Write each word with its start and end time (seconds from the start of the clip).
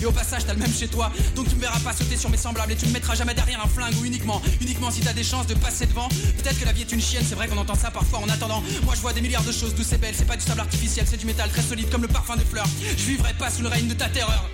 Et 0.00 0.06
au 0.06 0.12
passage, 0.12 0.46
t'as 0.46 0.54
le 0.54 0.60
même 0.60 0.72
chez 0.72 0.88
toi. 0.88 1.12
Donc 1.34 1.48
tu 1.48 1.56
me 1.56 1.60
verras 1.60 1.78
pas 1.80 1.92
sauter 1.92 2.16
sur 2.16 2.30
mes 2.30 2.36
semblables 2.36 2.72
et 2.72 2.76
tu 2.76 2.86
me 2.86 2.92
mettras 2.92 3.14
jamais 3.14 3.34
derrière 3.34 3.62
un 3.62 3.68
flingue 3.68 3.94
ou 4.00 4.04
uniquement, 4.04 4.40
uniquement 4.60 4.90
si 4.90 5.00
t'as 5.00 5.12
des 5.12 5.24
chances 5.24 5.46
de 5.46 5.54
passer 5.54 5.86
devant. 5.86 6.08
Peut-être 6.08 6.58
que 6.58 6.64
la 6.64 6.72
vie 6.72 6.82
est 6.82 6.92
une 6.92 7.00
chienne, 7.00 7.24
c'est 7.26 7.34
vrai 7.34 7.48
qu'on 7.48 7.58
entend 7.58 7.74
ça 7.74 7.90
parfois 7.90 8.20
en 8.20 8.28
attendant. 8.28 8.62
Moi 8.84 8.94
je 8.94 9.00
vois 9.00 9.12
des 9.12 9.20
milliards 9.20 9.44
de 9.44 9.52
choses 9.52 9.74
douces 9.74 9.92
et 9.92 9.98
belles, 9.98 10.14
c'est 10.16 10.26
pas 10.26 10.36
du 10.36 10.44
sable 10.44 10.60
artificiel, 10.60 11.06
c'est 11.08 11.18
du 11.18 11.26
métal 11.26 11.50
très 11.50 11.62
solide 11.62 11.90
comme 11.90 12.02
le 12.02 12.08
parfum 12.08 12.36
des 12.36 12.44
fleurs. 12.44 12.68
Je 12.96 13.04
vivrai 13.04 13.34
pas 13.34 13.50
sous 13.50 13.62
le 13.62 13.68
règne 13.68 13.88
de 13.88 13.94
ta 13.94 14.08
terreur. 14.08 14.48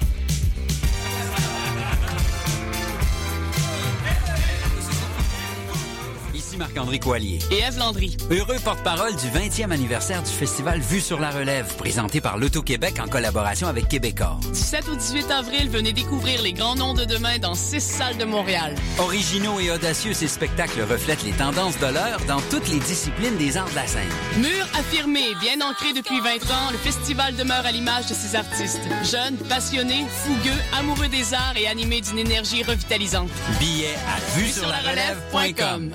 Marc-André 6.57 6.99
Coallier. 6.99 7.39
Et 7.51 7.59
Eve 7.59 7.79
Landry. 7.79 8.17
Heureux 8.31 8.59
porte-parole 8.65 9.15
du 9.17 9.27
20e 9.27 9.71
anniversaire 9.71 10.23
du 10.23 10.31
festival 10.31 10.81
Vue 10.81 11.01
sur 11.01 11.21
la 11.21 11.31
relève, 11.31 11.75
présenté 11.77 12.21
par 12.21 12.39
l'Auto-Québec 12.39 12.97
en 13.01 13.09
collaboration 13.09 13.67
avec 13.69 13.89
Québecor. 13.89 14.41
Du 14.53 14.59
7 14.59 14.89
au 14.89 14.97
18 14.97 15.31
avril, 15.31 15.69
venez 15.71 15.93
découvrir 15.93 16.43
les 16.43 16.53
grands 16.53 16.75
noms 16.75 16.95
de 16.95 17.05
demain 17.05 17.39
dans 17.39 17.55
six 17.55 17.81
salles 17.81 18.17
de 18.17 18.25
Montréal. 18.25 18.75
Originaux 18.99 19.61
et 19.61 19.71
audacieux, 19.71 20.13
ces 20.13 20.29
spectacles 20.29 20.83
reflètent 20.83 21.25
les 21.25 21.33
tendances 21.33 21.79
de 21.79 21.87
l'heure 21.87 22.21
dans 22.27 22.41
toutes 22.51 22.69
les 22.69 22.79
disciplines 22.81 23.37
des 23.37 23.57
arts 23.57 23.71
de 23.71 23.75
la 23.75 23.87
scène. 23.87 24.09
Mur 24.39 24.67
affirmé, 24.79 25.21
bien 25.41 25.67
ancré 25.67 25.93
depuis 25.93 26.21
20 26.21 26.51
ans, 26.51 26.71
le 26.73 26.79
festival 26.79 27.37
demeure 27.37 27.65
à 27.65 27.73
l'image 27.73 28.07
de 28.07 28.15
ses 28.15 28.37
artistes. 28.37 28.83
Jeunes, 29.03 29.37
passionnés, 29.49 30.05
fougueux, 30.09 30.61
amoureux 30.79 31.09
des 31.09 31.35
arts 31.35 31.57
et 31.57 31.67
animés 31.67 32.01
d'une 32.01 32.19
énergie 32.19 32.63
revitalisante. 32.63 33.31
Billets 33.59 33.97
à 34.09 34.39
vue 34.39 34.49
sur 34.49 34.69
la 34.69 34.79
relève.com. 34.79 35.95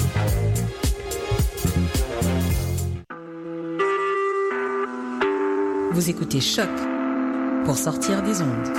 Vous 5.93 6.09
écoutez 6.09 6.39
Choc 6.39 6.69
pour 7.65 7.77
sortir 7.77 8.23
des 8.23 8.41
ondes. 8.41 8.69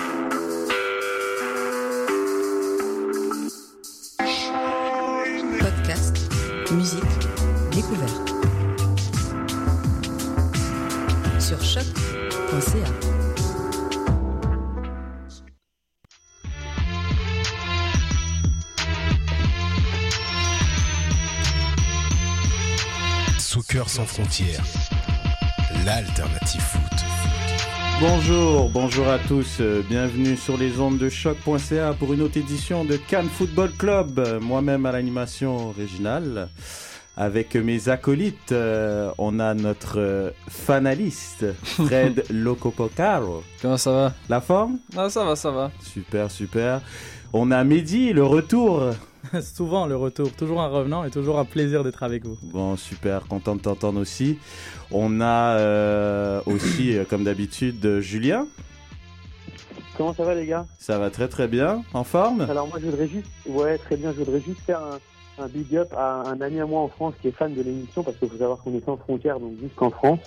Podcast, 5.61 6.17
musique, 6.73 7.03
découverte. 7.71 8.33
Sur 11.39 11.63
choc.ca. 11.63 13.13
Soccer 23.39 23.91
sans 23.91 24.07
frontières, 24.07 24.65
l'alternative 25.85 26.61
foot. 26.61 26.81
Bonjour, 28.01 28.69
bonjour 28.69 29.09
à 29.09 29.19
tous, 29.19 29.59
euh, 29.61 29.83
bienvenue 29.89 30.37
sur 30.37 30.57
les 30.57 30.81
ondes 30.81 30.99
de 30.99 31.09
choc.ca 31.09 31.95
pour 31.99 32.13
une 32.13 32.23
autre 32.23 32.37
édition 32.37 32.85
de 32.85 32.97
Cannes 32.97 33.29
Football 33.29 33.71
Club, 33.73 34.39
moi-même 34.41 34.87
à 34.87 34.93
l'animation 34.93 35.71
originale. 35.71 36.49
Avec 37.17 37.57
mes 37.57 37.89
acolytes, 37.89 38.53
euh, 38.53 39.11
on 39.19 39.39
a 39.39 39.55
notre 39.55 39.99
euh, 39.99 40.31
fanaliste, 40.49 41.47
Fred 41.63 42.25
Locopocaro. 42.31 43.43
Comment 43.61 43.77
ça 43.77 43.93
va? 43.93 44.15
La 44.29 44.41
forme? 44.41 44.79
Ah, 44.97 45.11
ça 45.11 45.25
va, 45.25 45.37
ça 45.37 45.51
va. 45.51 45.71
Super, 45.83 46.31
super. 46.31 46.81
On 47.33 47.51
a 47.51 47.63
Mehdi, 47.65 48.13
le 48.13 48.25
retour. 48.25 48.93
Souvent 49.43 49.87
le 49.87 49.97
retour, 49.97 50.33
toujours 50.33 50.61
un 50.63 50.69
revenant 50.69 51.05
et 51.05 51.11
toujours 51.11 51.39
un 51.39 51.45
plaisir 51.45 51.85
d'être 51.85 52.03
avec 52.03 52.25
vous. 52.25 52.37
Bon, 52.43 52.77
super, 52.77 53.27
content 53.27 53.57
de 53.57 53.61
t'entendre 53.61 54.01
aussi. 54.01 54.39
On 54.91 55.21
a 55.21 55.57
euh, 55.59 56.41
aussi, 56.47 56.97
euh, 56.97 57.05
comme 57.05 57.25
d'habitude, 57.25 57.85
euh, 57.85 58.01
Julien. 58.01 58.47
Comment 59.97 60.15
ça 60.15 60.25
va 60.25 60.35
les 60.35 60.47
gars? 60.47 60.67
Ça 60.79 60.99
va 60.99 61.11
très 61.11 61.29
très 61.29 61.49
bien. 61.49 61.85
En 61.93 62.05
forme? 62.05 62.43
Alors 62.43 62.67
moi 62.67 62.79
je 62.81 62.87
voudrais 62.87 63.09
juste, 63.09 63.27
ouais 63.47 63.77
très 63.79 63.97
bien, 63.97 64.13
je 64.13 64.19
voudrais 64.19 64.41
juste 64.41 64.61
faire 64.61 64.81
un, 64.81 65.45
un 65.45 65.49
big 65.49 65.77
up 65.77 65.93
à 65.97 66.23
un 66.29 66.41
ami 66.41 66.61
à 66.61 66.67
moi 66.67 66.81
en 66.81 66.89
France 66.89 67.15
qui 67.21 67.29
est 67.29 67.33
fan 67.33 67.55
de 67.55 67.63
l'émission 67.63 68.03
parce 68.03 68.17
qu'il 68.17 68.29
faut 68.29 68.39
savoir 68.39 68.59
qu'on 68.59 68.75
est 68.75 68.85
sans 68.85 68.97
frontières 68.97 69.39
donc 69.39 69.53
jusqu'en 69.61 69.91
France. 69.91 70.21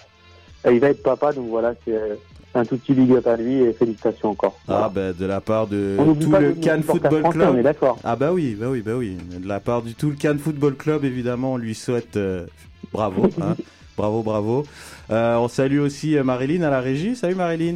Et 0.68 0.72
il 0.72 0.80
va 0.80 0.90
être 0.90 1.04
papa 1.04 1.34
donc 1.34 1.50
voilà 1.50 1.74
c'est 1.84 1.96
euh, 1.96 2.16
un 2.58 2.66
tout 2.66 2.78
petit 2.78 2.94
big 2.94 3.12
up 3.14 3.28
à 3.28 3.36
lui 3.38 3.62
et 3.62 3.74
félicitations 3.74 4.30
encore. 4.30 4.60
Ah 4.68 4.90
ben 4.94 5.14
de 5.18 5.26
la 5.26 5.42
part 5.42 5.68
de 5.68 5.96
On 6.00 6.14
tout 6.16 6.32
le 6.32 6.54
Cannes 6.54 6.84
Football 6.84 7.22
français, 7.22 7.38
Club. 7.38 7.50
on 7.54 7.58
est 7.58 7.64
d'accord. 7.64 7.98
Ah 8.04 8.16
bah 8.16 8.32
oui, 8.34 8.56
bah 8.60 8.68
oui, 8.70 8.82
bah 8.82 8.96
oui. 8.96 9.18
De 9.40 9.48
la 9.48 9.60
part 9.60 9.82
du 9.82 9.94
tout 9.96 10.10
le 10.10 10.16
Cannes 10.16 10.40
Football 10.40 10.76
Club, 10.76 11.06
évidemment, 11.06 11.54
on 11.54 11.58
lui 11.58 11.76
souhaite 11.76 12.18
euh, 12.18 12.46
bravo, 12.92 13.28
hein. 13.42 13.56
bravo, 13.98 14.24
bravo. 14.24 14.66
Euh, 15.12 15.36
on 15.38 15.48
salue 15.48 15.80
aussi 15.80 16.18
euh, 16.18 16.24
Marilyn 16.24 16.64
à 16.64 16.70
la 16.70 16.82
régie. 16.82 17.16
Salut 17.16 17.36
Marilyn. 17.36 17.76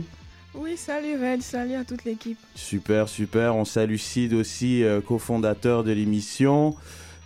Oui, 0.55 0.75
salut 0.77 1.13
Red, 1.15 1.43
salut 1.43 1.75
à 1.75 1.83
toute 1.83 2.05
l'équipe. 2.05 2.39
Super, 2.55 3.07
super. 3.07 3.55
On 3.55 3.65
salue 3.65 3.97
Sid 3.97 4.33
aussi, 4.33 4.83
euh, 4.83 4.99
cofondateur 4.99 5.83
de 5.83 5.91
l'émission, 5.91 6.75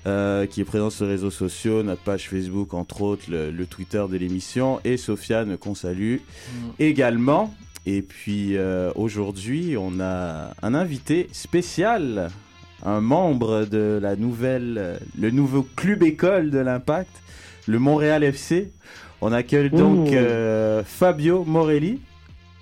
euh, 0.06 0.46
qui 0.46 0.62
est 0.62 0.66
présent 0.66 0.90
sur 0.90 1.06
les 1.06 1.12
réseaux 1.12 1.32
sociaux, 1.32 1.84
notre 1.84 2.02
page 2.02 2.30
Facebook, 2.30 2.74
entre 2.74 3.02
autres, 3.02 3.24
le, 3.30 3.52
le 3.52 3.66
Twitter 3.66 4.04
de 4.10 4.18
l'émission, 4.18 4.80
et 4.84 4.98
Sofiane 4.98 5.58
qu'on 5.58 5.76
salue 5.76 6.18
également. 6.80 7.54
Et 7.86 8.02
puis 8.02 8.56
euh, 8.58 8.92
aujourd'hui, 8.96 9.76
on 9.78 10.00
a 10.00 10.52
un 10.62 10.74
invité 10.74 11.28
spécial, 11.32 12.30
un 12.86 13.02
membre 13.02 13.66
de 13.66 14.00
la 14.02 14.16
nouvelle, 14.16 15.00
le 15.20 15.32
nouveau 15.32 15.64
club 15.76 16.04
école 16.04 16.50
de 16.50 16.60
l'Impact, 16.60 17.12
le 17.68 17.80
Montréal 17.80 18.24
FC. 18.24 18.72
On 19.22 19.32
accueille 19.32 19.70
donc 19.70 20.12
euh, 20.12 20.84
Fabio 20.86 21.44
Morelli. 21.46 22.02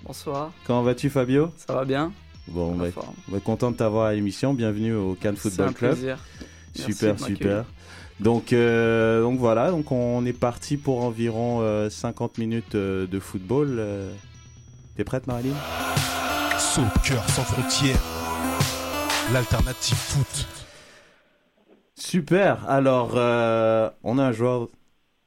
Bonsoir, 0.04 0.52
Comment 0.66 0.82
vas-tu, 0.82 1.10
Fabio? 1.10 1.50
Ça 1.56 1.74
va 1.74 1.84
bien? 1.84 2.12
Bon, 2.48 2.72
En 2.72 2.76
bah, 2.76 2.86
on 3.32 3.36
est 3.36 3.42
content 3.42 3.70
de 3.70 3.76
t'avoir 3.76 4.06
à 4.06 4.14
l'émission. 4.14 4.52
Bienvenue 4.54 4.94
au 4.94 5.14
Cannes 5.14 5.34
C'est 5.36 5.48
Football 5.50 5.68
un 5.68 5.72
Club. 5.72 5.92
plaisir. 5.92 6.18
Merci 6.76 6.92
Super, 6.92 7.18
super. 7.18 7.64
Donc, 8.20 8.52
euh, 8.52 9.22
donc 9.22 9.38
voilà, 9.38 9.70
donc 9.70 9.90
on 9.90 10.24
est 10.24 10.32
parti 10.32 10.76
pour 10.76 11.02
environ 11.02 11.60
euh, 11.62 11.90
50 11.90 12.38
minutes 12.38 12.74
euh, 12.74 13.06
de 13.06 13.18
football. 13.18 13.76
euh. 13.78 14.12
T'es 14.96 15.04
prête, 15.04 15.26
Marilyn? 15.26 15.54
Soccer 16.58 17.28
sans 17.30 17.42
frontières, 17.42 18.00
l'alternative 19.32 19.96
foot. 19.96 20.46
Super. 21.94 22.68
Alors, 22.68 23.12
euh, 23.16 23.90
on 24.02 24.18
a 24.18 24.24
un 24.24 24.32
joueur 24.32 24.68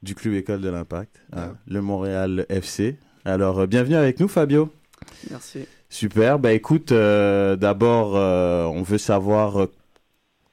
du 0.02 0.14
club 0.14 0.34
école 0.34 0.60
de 0.60 0.68
l'Impact, 0.68 1.20
hein, 1.32 1.54
le 1.66 1.80
Montréal 1.82 2.46
FC. 2.48 2.96
Alors, 3.24 3.60
euh, 3.60 3.66
bienvenue 3.66 3.96
avec 3.96 4.20
nous, 4.20 4.28
Fabio. 4.28 4.70
Merci. 5.30 5.66
Super. 5.88 6.38
Bah 6.38 6.52
écoute, 6.52 6.92
euh, 6.92 7.56
d'abord, 7.56 8.12
euh, 8.16 8.64
on 8.64 8.82
veut 8.82 8.98
savoir 8.98 9.62
euh, 9.62 9.72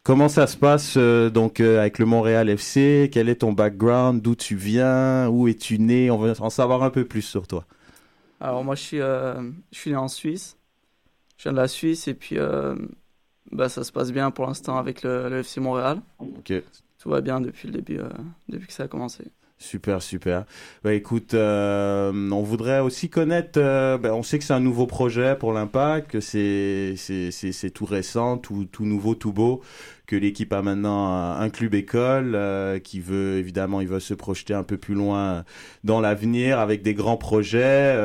comment 0.04 0.30
ça 0.30 0.48
se 0.48 0.58
passe 0.58 0.96
euh, 0.98 1.30
donc 1.30 1.60
euh, 1.60 1.80
avec 1.80 1.98
le 2.00 2.06
Montréal 2.06 2.50
FC. 2.50 3.10
Quel 3.12 3.30
est 3.30 3.38
ton 3.38 3.54
background? 3.54 4.22
D'où 4.22 4.36
tu 4.36 4.56
viens? 4.56 5.28
Où 5.30 5.48
es-tu 5.48 5.80
né? 5.80 6.12
On 6.12 6.18
veut 6.18 6.34
en 6.40 6.50
savoir 6.50 6.84
un 6.84 6.90
peu 6.90 7.06
plus 7.06 7.22
sur 7.22 7.48
toi. 7.48 7.66
Alors 8.40 8.64
moi 8.64 8.76
je 8.76 8.82
suis, 8.82 9.02
euh, 9.02 9.42
je 9.72 9.80
suis 9.80 9.92
né 9.92 9.98
en 9.98 10.10
Suisse. 10.10 10.58
Je 11.38 11.44
viens 11.44 11.54
de 11.54 11.58
la 11.58 11.68
Suisse 11.68 12.08
et 12.08 12.14
puis 12.14 12.38
bah, 13.52 13.70
ça 13.70 13.84
se 13.84 13.92
passe 13.92 14.12
bien 14.12 14.32
pour 14.32 14.46
l'instant 14.46 14.78
avec 14.78 15.04
le, 15.04 15.30
le 15.30 15.40
FC 15.40 15.60
Montréal. 15.60 16.02
Ok. 16.20 16.54
Tout 17.00 17.10
va 17.10 17.22
bien 17.22 17.42
depuis 17.42 17.68
le 17.68 17.74
début, 17.74 18.00
depuis 18.48 18.68
que 18.68 18.74
ça 18.74 18.84
a 18.84 18.88
commencé. 18.88 19.26
Super, 19.64 20.02
super. 20.02 20.44
Bah 20.84 20.94
écoute, 20.94 21.34
euh, 21.34 22.12
on 22.32 22.44
voudrait 22.44 22.82
aussi 22.82 23.10
connaître. 23.10 23.58
euh, 23.58 23.98
bah, 23.98 24.14
on 24.14 24.22
sait 24.22 24.38
que 24.38 24.44
c'est 24.44 24.54
un 24.54 24.60
nouveau 24.60 24.88
projet 24.88 25.38
pour 25.40 25.54
l'Impact, 25.54 26.12
que 26.12 26.20
c'est 26.20 26.96
tout 27.74 27.86
récent, 27.86 28.38
tout 28.38 28.68
nouveau, 28.82 29.16
tout 29.16 29.32
beau, 29.32 29.62
que 30.06 30.18
l'équipe 30.18 30.52
a 30.52 30.62
maintenant 30.62 31.14
un, 31.14 31.50
club 31.50 31.76
école 31.76 32.34
euh, 32.36 32.80
qui 32.80 33.00
veut 33.00 33.38
évidemment, 33.38 33.80
il 33.80 33.88
veut 33.88 34.02
se 34.02 34.14
projeter 34.14 34.54
un 34.54 34.64
peu 34.64 34.78
plus 34.78 34.96
loin 34.96 35.46
dans 35.86 36.02
l'avenir 36.02 36.60
avec 36.60 36.82
des 36.82 36.94
grands 36.94 37.18
projets, 37.18 37.98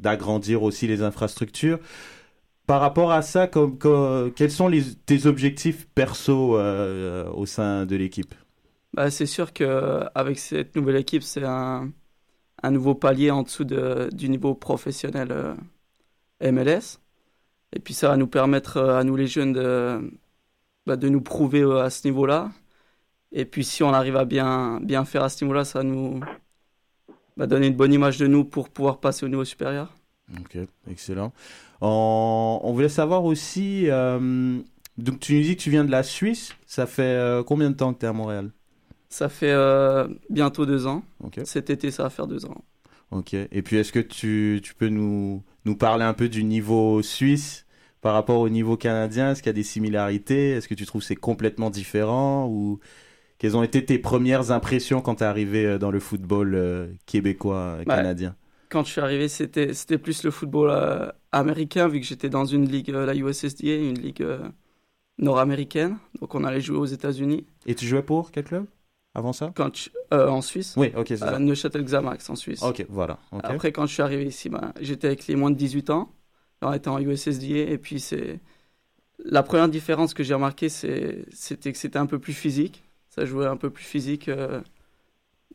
d'agrandir 0.00 0.64
aussi 0.64 0.88
les 0.88 1.02
infrastructures. 1.02 1.78
Par 2.66 2.80
rapport 2.80 3.12
à 3.12 3.22
ça, 3.22 3.46
comme, 3.46 3.78
quels 4.34 4.50
sont 4.50 4.66
les, 4.68 4.82
tes 5.06 5.26
objectifs 5.26 5.86
perso 5.94 6.58
au 6.58 7.46
sein 7.46 7.86
de 7.86 7.94
l'équipe? 7.94 8.34
Bah, 8.94 9.10
c'est 9.10 9.26
sûr 9.26 9.52
que 9.52 10.04
avec 10.14 10.38
cette 10.38 10.76
nouvelle 10.76 10.94
équipe, 10.94 11.24
c'est 11.24 11.42
un, 11.42 11.92
nouveau 12.70 12.94
palier 12.94 13.32
en 13.32 13.42
dessous 13.42 13.64
de, 13.64 14.08
du 14.12 14.28
niveau 14.28 14.54
professionnel 14.54 15.32
euh, 15.32 16.52
MLS. 16.52 17.00
Et 17.72 17.80
puis 17.80 17.92
ça 17.92 18.08
va 18.08 18.16
nous 18.16 18.28
permettre 18.28 18.80
à 18.80 19.02
nous 19.02 19.16
les 19.16 19.26
jeunes 19.26 19.52
de, 19.52 20.12
bah, 20.86 20.94
de 20.94 21.08
nous 21.08 21.20
prouver 21.20 21.64
à 21.80 21.90
ce 21.90 22.06
niveau-là. 22.06 22.52
Et 23.32 23.44
puis 23.44 23.64
si 23.64 23.82
on 23.82 23.92
arrive 23.92 24.16
à 24.16 24.24
bien, 24.24 24.78
bien 24.80 25.04
faire 25.04 25.24
à 25.24 25.28
ce 25.28 25.44
niveau-là, 25.44 25.64
ça 25.64 25.80
va 25.80 25.84
nous 25.84 26.20
bah, 27.36 27.48
donner 27.48 27.66
une 27.66 27.74
bonne 27.74 27.92
image 27.92 28.18
de 28.18 28.28
nous 28.28 28.44
pour 28.44 28.68
pouvoir 28.68 29.00
passer 29.00 29.26
au 29.26 29.28
niveau 29.28 29.44
supérieur. 29.44 29.92
Ok, 30.38 30.56
excellent. 30.88 31.32
On, 31.80 32.60
on 32.62 32.72
voulait 32.72 32.88
savoir 32.88 33.24
aussi, 33.24 33.90
euh, 33.90 34.60
donc 34.98 35.18
tu 35.18 35.34
nous 35.34 35.42
dis 35.42 35.56
que 35.56 35.62
tu 35.62 35.70
viens 35.70 35.84
de 35.84 35.90
la 35.90 36.04
Suisse, 36.04 36.54
ça 36.64 36.86
fait 36.86 37.02
euh, 37.02 37.42
combien 37.42 37.70
de 37.70 37.76
temps 37.76 37.92
que 37.92 37.98
tu 37.98 38.06
es 38.06 38.08
à 38.08 38.12
Montréal? 38.12 38.52
Ça 39.14 39.28
fait 39.28 39.52
euh, 39.52 40.08
bientôt 40.28 40.66
deux 40.66 40.88
ans. 40.88 41.04
Cet 41.44 41.70
été, 41.70 41.92
ça 41.92 42.02
va 42.02 42.10
faire 42.10 42.26
deux 42.26 42.46
ans. 42.46 42.64
Ok, 43.12 43.34
et 43.34 43.62
puis 43.62 43.76
est-ce 43.76 43.92
que 43.92 44.00
tu, 44.00 44.60
tu 44.60 44.74
peux 44.74 44.88
nous, 44.88 45.44
nous 45.64 45.76
parler 45.76 46.02
un 46.02 46.14
peu 46.14 46.28
du 46.28 46.42
niveau 46.42 47.00
suisse 47.00 47.64
par 48.00 48.12
rapport 48.12 48.40
au 48.40 48.48
niveau 48.48 48.76
canadien? 48.76 49.30
Est-ce 49.30 49.40
qu'il 49.40 49.50
y 49.50 49.50
a 49.50 49.52
des 49.54 49.62
similarités? 49.62 50.50
Est-ce 50.50 50.66
que 50.66 50.74
tu 50.74 50.84
trouves 50.84 51.02
que 51.02 51.06
c'est 51.06 51.14
complètement 51.14 51.70
différent? 51.70 52.48
Ou 52.48 52.80
quelles 53.38 53.56
ont 53.56 53.62
été 53.62 53.84
tes 53.84 54.00
premières 54.00 54.50
impressions 54.50 55.00
quand 55.00 55.14
tu 55.14 55.22
es 55.22 55.26
arrivé 55.26 55.64
euh, 55.64 55.78
dans 55.78 55.92
le 55.92 56.00
football 56.00 56.56
euh, 56.56 56.88
québécois, 57.06 57.78
Bah, 57.86 57.94
canadien? 57.94 58.34
Quand 58.68 58.82
je 58.82 58.90
suis 58.90 59.00
arrivé, 59.00 59.28
c'était 59.28 59.74
c'était 59.74 59.98
plus 59.98 60.24
le 60.24 60.32
football 60.32 60.70
euh, 60.70 61.08
américain, 61.30 61.86
vu 61.86 62.00
que 62.00 62.06
j'étais 62.06 62.30
dans 62.30 62.46
une 62.46 62.68
ligue, 62.68 62.88
la 62.88 63.14
USSDA, 63.14 63.76
une 63.76 64.00
ligue 64.00 64.26
nord-américaine. 65.18 65.98
Donc 66.20 66.34
on 66.34 66.42
allait 66.42 66.60
jouer 66.60 66.78
aux 66.78 66.86
États-Unis. 66.86 67.46
Et 67.64 67.76
tu 67.76 67.86
jouais 67.86 68.02
pour 68.02 68.32
quel 68.32 68.42
club? 68.42 68.66
Avant 69.14 69.32
ça 69.32 69.52
Quand 69.54 69.74
je- 69.76 69.90
euh, 70.12 70.28
En 70.28 70.42
Suisse. 70.42 70.74
Oui, 70.76 70.92
ok, 70.96 71.06
c'est 71.08 71.22
à 71.22 71.32
ça. 71.32 71.38
Neuchâtel 71.38 71.84
Xamax, 71.84 72.28
en 72.30 72.36
Suisse. 72.36 72.62
Ok, 72.62 72.84
voilà. 72.88 73.18
Après, 73.42 73.70
quand 73.72 73.86
je 73.86 73.92
suis 73.94 74.02
arrivé 74.02 74.26
ici, 74.26 74.48
ben, 74.48 74.72
j'étais 74.80 75.06
avec 75.06 75.26
les 75.26 75.36
moins 75.36 75.50
de 75.50 75.56
18 75.56 75.90
ans. 75.90 76.10
On 76.62 76.72
était 76.72 76.88
en 76.88 76.98
USSDA. 76.98 77.70
Et 77.70 77.78
puis, 77.78 78.00
c'est. 78.00 78.40
La 79.24 79.42
première 79.42 79.68
différence 79.68 80.12
que 80.14 80.22
j'ai 80.24 80.34
remarqué, 80.34 80.68
c'est- 80.68 81.24
c'était 81.32 81.70
que 81.72 81.78
c'était 81.78 81.98
un 81.98 82.06
peu 82.06 82.18
plus 82.18 82.32
physique. 82.32 82.82
Ça 83.10 83.24
jouait 83.24 83.46
un 83.46 83.56
peu 83.56 83.70
plus 83.70 83.84
physique 83.84 84.28
euh, 84.28 84.60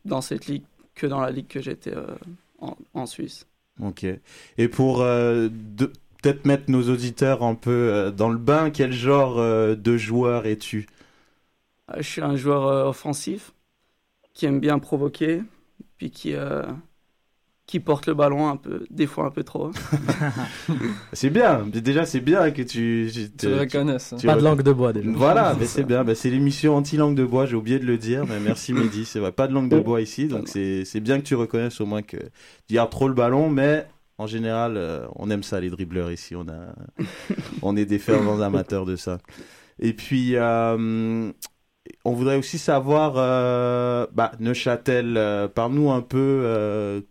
dans 0.05 0.21
cette 0.21 0.45
ligue 0.47 0.63
que 0.95 1.07
dans 1.07 1.19
la 1.19 1.29
ligue 1.31 1.47
que 1.47 1.61
j'étais 1.61 1.93
euh, 1.95 2.05
en, 2.59 2.77
en 2.93 3.05
Suisse. 3.05 3.45
Ok. 3.81 4.05
Et 4.57 4.67
pour 4.67 5.01
euh, 5.01 5.49
de- 5.51 5.91
peut-être 6.21 6.45
mettre 6.45 6.69
nos 6.69 6.89
auditeurs 6.89 7.43
un 7.43 7.55
peu 7.55 7.71
euh, 7.71 8.11
dans 8.11 8.29
le 8.29 8.37
bain, 8.37 8.69
quel 8.71 8.91
genre 8.93 9.39
euh, 9.39 9.75
de 9.75 9.97
joueur 9.97 10.45
es-tu? 10.45 10.87
Euh, 10.87 10.98
Je 11.97 12.03
suis 12.03 12.21
un 12.21 12.35
joueur 12.35 12.67
euh, 12.67 12.89
offensif 12.89 13.53
qui 14.33 14.45
aime 14.45 14.59
bien 14.59 14.79
provoquer, 14.79 15.41
puis 15.97 16.11
qui, 16.11 16.33
euh, 16.33 16.63
qui 17.65 17.79
porte 17.79 18.07
le 18.07 18.13
ballon 18.13 18.47
un 18.47 18.55
peu, 18.55 18.85
des 18.89 19.05
fois 19.05 19.25
un 19.25 19.31
peu 19.31 19.43
trop. 19.43 19.71
C'est 21.13 21.29
bien. 21.29 21.65
Déjà, 21.67 22.05
c'est 22.05 22.19
bien 22.19 22.51
que 22.51 22.61
tu. 22.61 23.11
Tu, 23.37 23.47
le 23.47 23.59
reconnaisses, 23.59 24.13
hein. 24.13 24.17
Pas 24.23 24.35
de 24.35 24.43
langue 24.43 24.63
de 24.63 24.71
bois, 24.71 24.93
déjà. 24.93 25.09
Voilà, 25.11 25.55
mais 25.59 25.65
c'est 25.65 25.83
bien. 25.83 26.03
C'est 26.15 26.29
l'émission 26.29 26.75
anti-langue 26.75 27.15
de 27.15 27.25
bois. 27.25 27.45
J'ai 27.45 27.55
oublié 27.55 27.79
de 27.79 27.85
le 27.85 27.97
dire, 27.97 28.25
mais 28.25 28.39
merci 28.39 28.73
Mehdi. 28.73 29.05
C'est 29.05 29.19
vrai, 29.19 29.31
pas 29.31 29.47
de 29.47 29.53
langue 29.53 29.69
de 29.69 29.79
bois 29.79 30.01
ici, 30.01 30.27
donc 30.27 30.47
c'est 30.47 30.85
c'est 30.85 30.99
bien 30.99 31.19
que 31.19 31.25
tu 31.25 31.35
reconnaisses 31.35 31.79
au 31.81 31.85
moins 31.85 32.01
que 32.01 32.17
tu 32.17 32.73
gardes 32.73 32.89
trop 32.91 33.07
le 33.07 33.13
ballon, 33.13 33.49
mais. 33.49 33.85
En 34.19 34.27
général, 34.27 34.75
euh, 34.75 35.07
on 35.15 35.29
aime 35.29 35.43
ça 35.43 35.61
les 35.61 35.69
dribbleurs 35.69 36.11
ici. 36.11 36.35
On 36.35 36.45
a, 36.49 36.75
on 37.61 37.77
est 37.77 37.85
des 37.85 37.99
fervents 37.99 38.41
amateurs 38.41 38.85
de 38.85 38.97
ça. 38.97 39.19
Et 39.79 39.93
puis, 39.93 40.35
euh, 40.35 41.31
on 42.05 42.13
voudrait 42.13 42.37
aussi 42.37 42.57
savoir, 42.57 43.13
euh, 43.17 44.07
bah, 44.13 44.31
Neuchâtel, 44.39 45.17
euh, 45.17 45.47
parle-nous 45.47 45.91
un 45.91 46.01
peu 46.01 46.41
euh, 46.43 47.01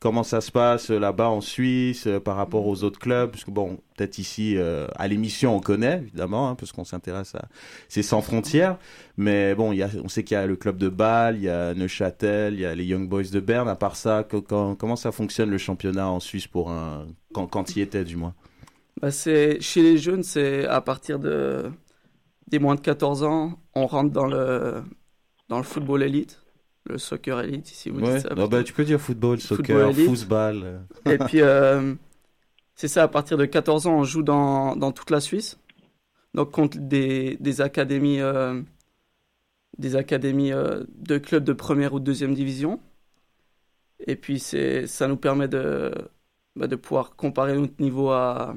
comment 0.00 0.22
ça 0.22 0.40
se 0.40 0.50
passe 0.50 0.90
euh, 0.90 0.98
là-bas 0.98 1.28
en 1.28 1.40
Suisse 1.40 2.08
par 2.24 2.36
rapport 2.36 2.66
aux 2.66 2.82
autres 2.84 2.98
clubs. 2.98 3.30
Parce 3.30 3.44
que 3.44 3.50
bon, 3.50 3.78
peut-être 3.96 4.18
ici, 4.18 4.56
à 4.96 5.08
l'émission, 5.08 5.54
on 5.56 5.60
connaît, 5.60 5.98
évidemment, 5.98 6.48
hein, 6.48 6.54
parce 6.54 6.72
qu'on 6.72 6.84
s'intéresse 6.84 7.34
à... 7.34 7.46
C'est 7.88 8.02
sans 8.02 8.22
frontières. 8.22 8.78
Mais 9.16 9.54
bon, 9.54 9.72
y 9.72 9.82
a, 9.82 9.88
on 10.02 10.08
sait 10.08 10.24
qu'il 10.24 10.34
y 10.34 10.38
a 10.38 10.46
le 10.46 10.56
club 10.56 10.76
de 10.76 10.88
Bâle, 10.88 11.36
il 11.36 11.42
y 11.42 11.48
a 11.48 11.74
Neuchâtel, 11.74 12.54
il 12.54 12.60
y 12.60 12.66
a 12.66 12.74
les 12.74 12.84
Young 12.84 13.08
Boys 13.08 13.30
de 13.32 13.40
Berne. 13.40 13.68
À 13.68 13.76
part 13.76 13.96
ça, 13.96 14.26
comment 14.48 14.96
ça 14.96 15.12
fonctionne 15.12 15.50
le 15.50 15.58
championnat 15.58 16.08
en 16.08 16.20
Suisse 16.20 16.46
pour 16.46 16.70
un... 16.70 17.06
Quand, 17.32 17.46
quand 17.46 17.76
y 17.76 17.80
était, 17.80 18.04
du 18.04 18.16
moins? 18.16 18.34
Bah, 19.00 19.10
chez 19.10 19.58
les 19.76 19.98
jeunes, 19.98 20.22
c'est 20.22 20.66
à 20.66 20.80
partir 20.80 21.18
de 21.18 21.70
des 22.52 22.58
moins 22.58 22.74
de 22.74 22.80
14 22.80 23.22
ans, 23.22 23.58
on 23.74 23.86
rentre 23.86 24.12
dans 24.12 24.26
le 24.26 24.82
dans 25.48 25.56
le 25.56 25.64
football 25.64 26.02
élite, 26.02 26.42
le 26.84 26.98
soccer 26.98 27.40
élite 27.40 27.66
si 27.66 27.88
vous 27.88 28.00
Ouais. 28.00 28.18
dites 28.18 28.28
ça. 28.28 28.34
Non, 28.34 28.46
bah, 28.46 28.62
tu 28.62 28.74
peux 28.74 28.84
dire 28.84 29.00
football, 29.00 29.40
soccer, 29.40 29.92
Football. 29.94 30.82
Et 31.06 31.16
puis 31.18 31.40
euh, 31.40 31.94
c'est 32.76 32.88
ça, 32.88 33.04
à 33.04 33.08
partir 33.08 33.38
de 33.38 33.46
14 33.46 33.86
ans, 33.86 33.96
on 34.00 34.04
joue 34.04 34.22
dans 34.22 34.76
dans 34.76 34.92
toute 34.92 35.10
la 35.10 35.20
Suisse, 35.20 35.58
donc 36.34 36.50
contre 36.52 36.78
des 36.78 37.38
des 37.40 37.60
académies 37.62 38.20
euh, 38.20 38.60
des 39.78 39.96
académies 39.96 40.52
euh, 40.52 40.84
de 40.98 41.16
clubs 41.16 41.44
de 41.44 41.54
première 41.54 41.94
ou 41.94 42.00
de 42.00 42.04
deuxième 42.04 42.34
division. 42.34 42.80
Et 44.06 44.16
puis 44.16 44.38
ça 44.40 45.08
nous 45.08 45.16
permet 45.16 45.48
de 45.48 45.92
bah, 46.56 46.66
de 46.66 46.76
pouvoir 46.76 47.16
comparer 47.16 47.56
notre 47.56 47.80
niveau 47.80 48.10
à 48.10 48.54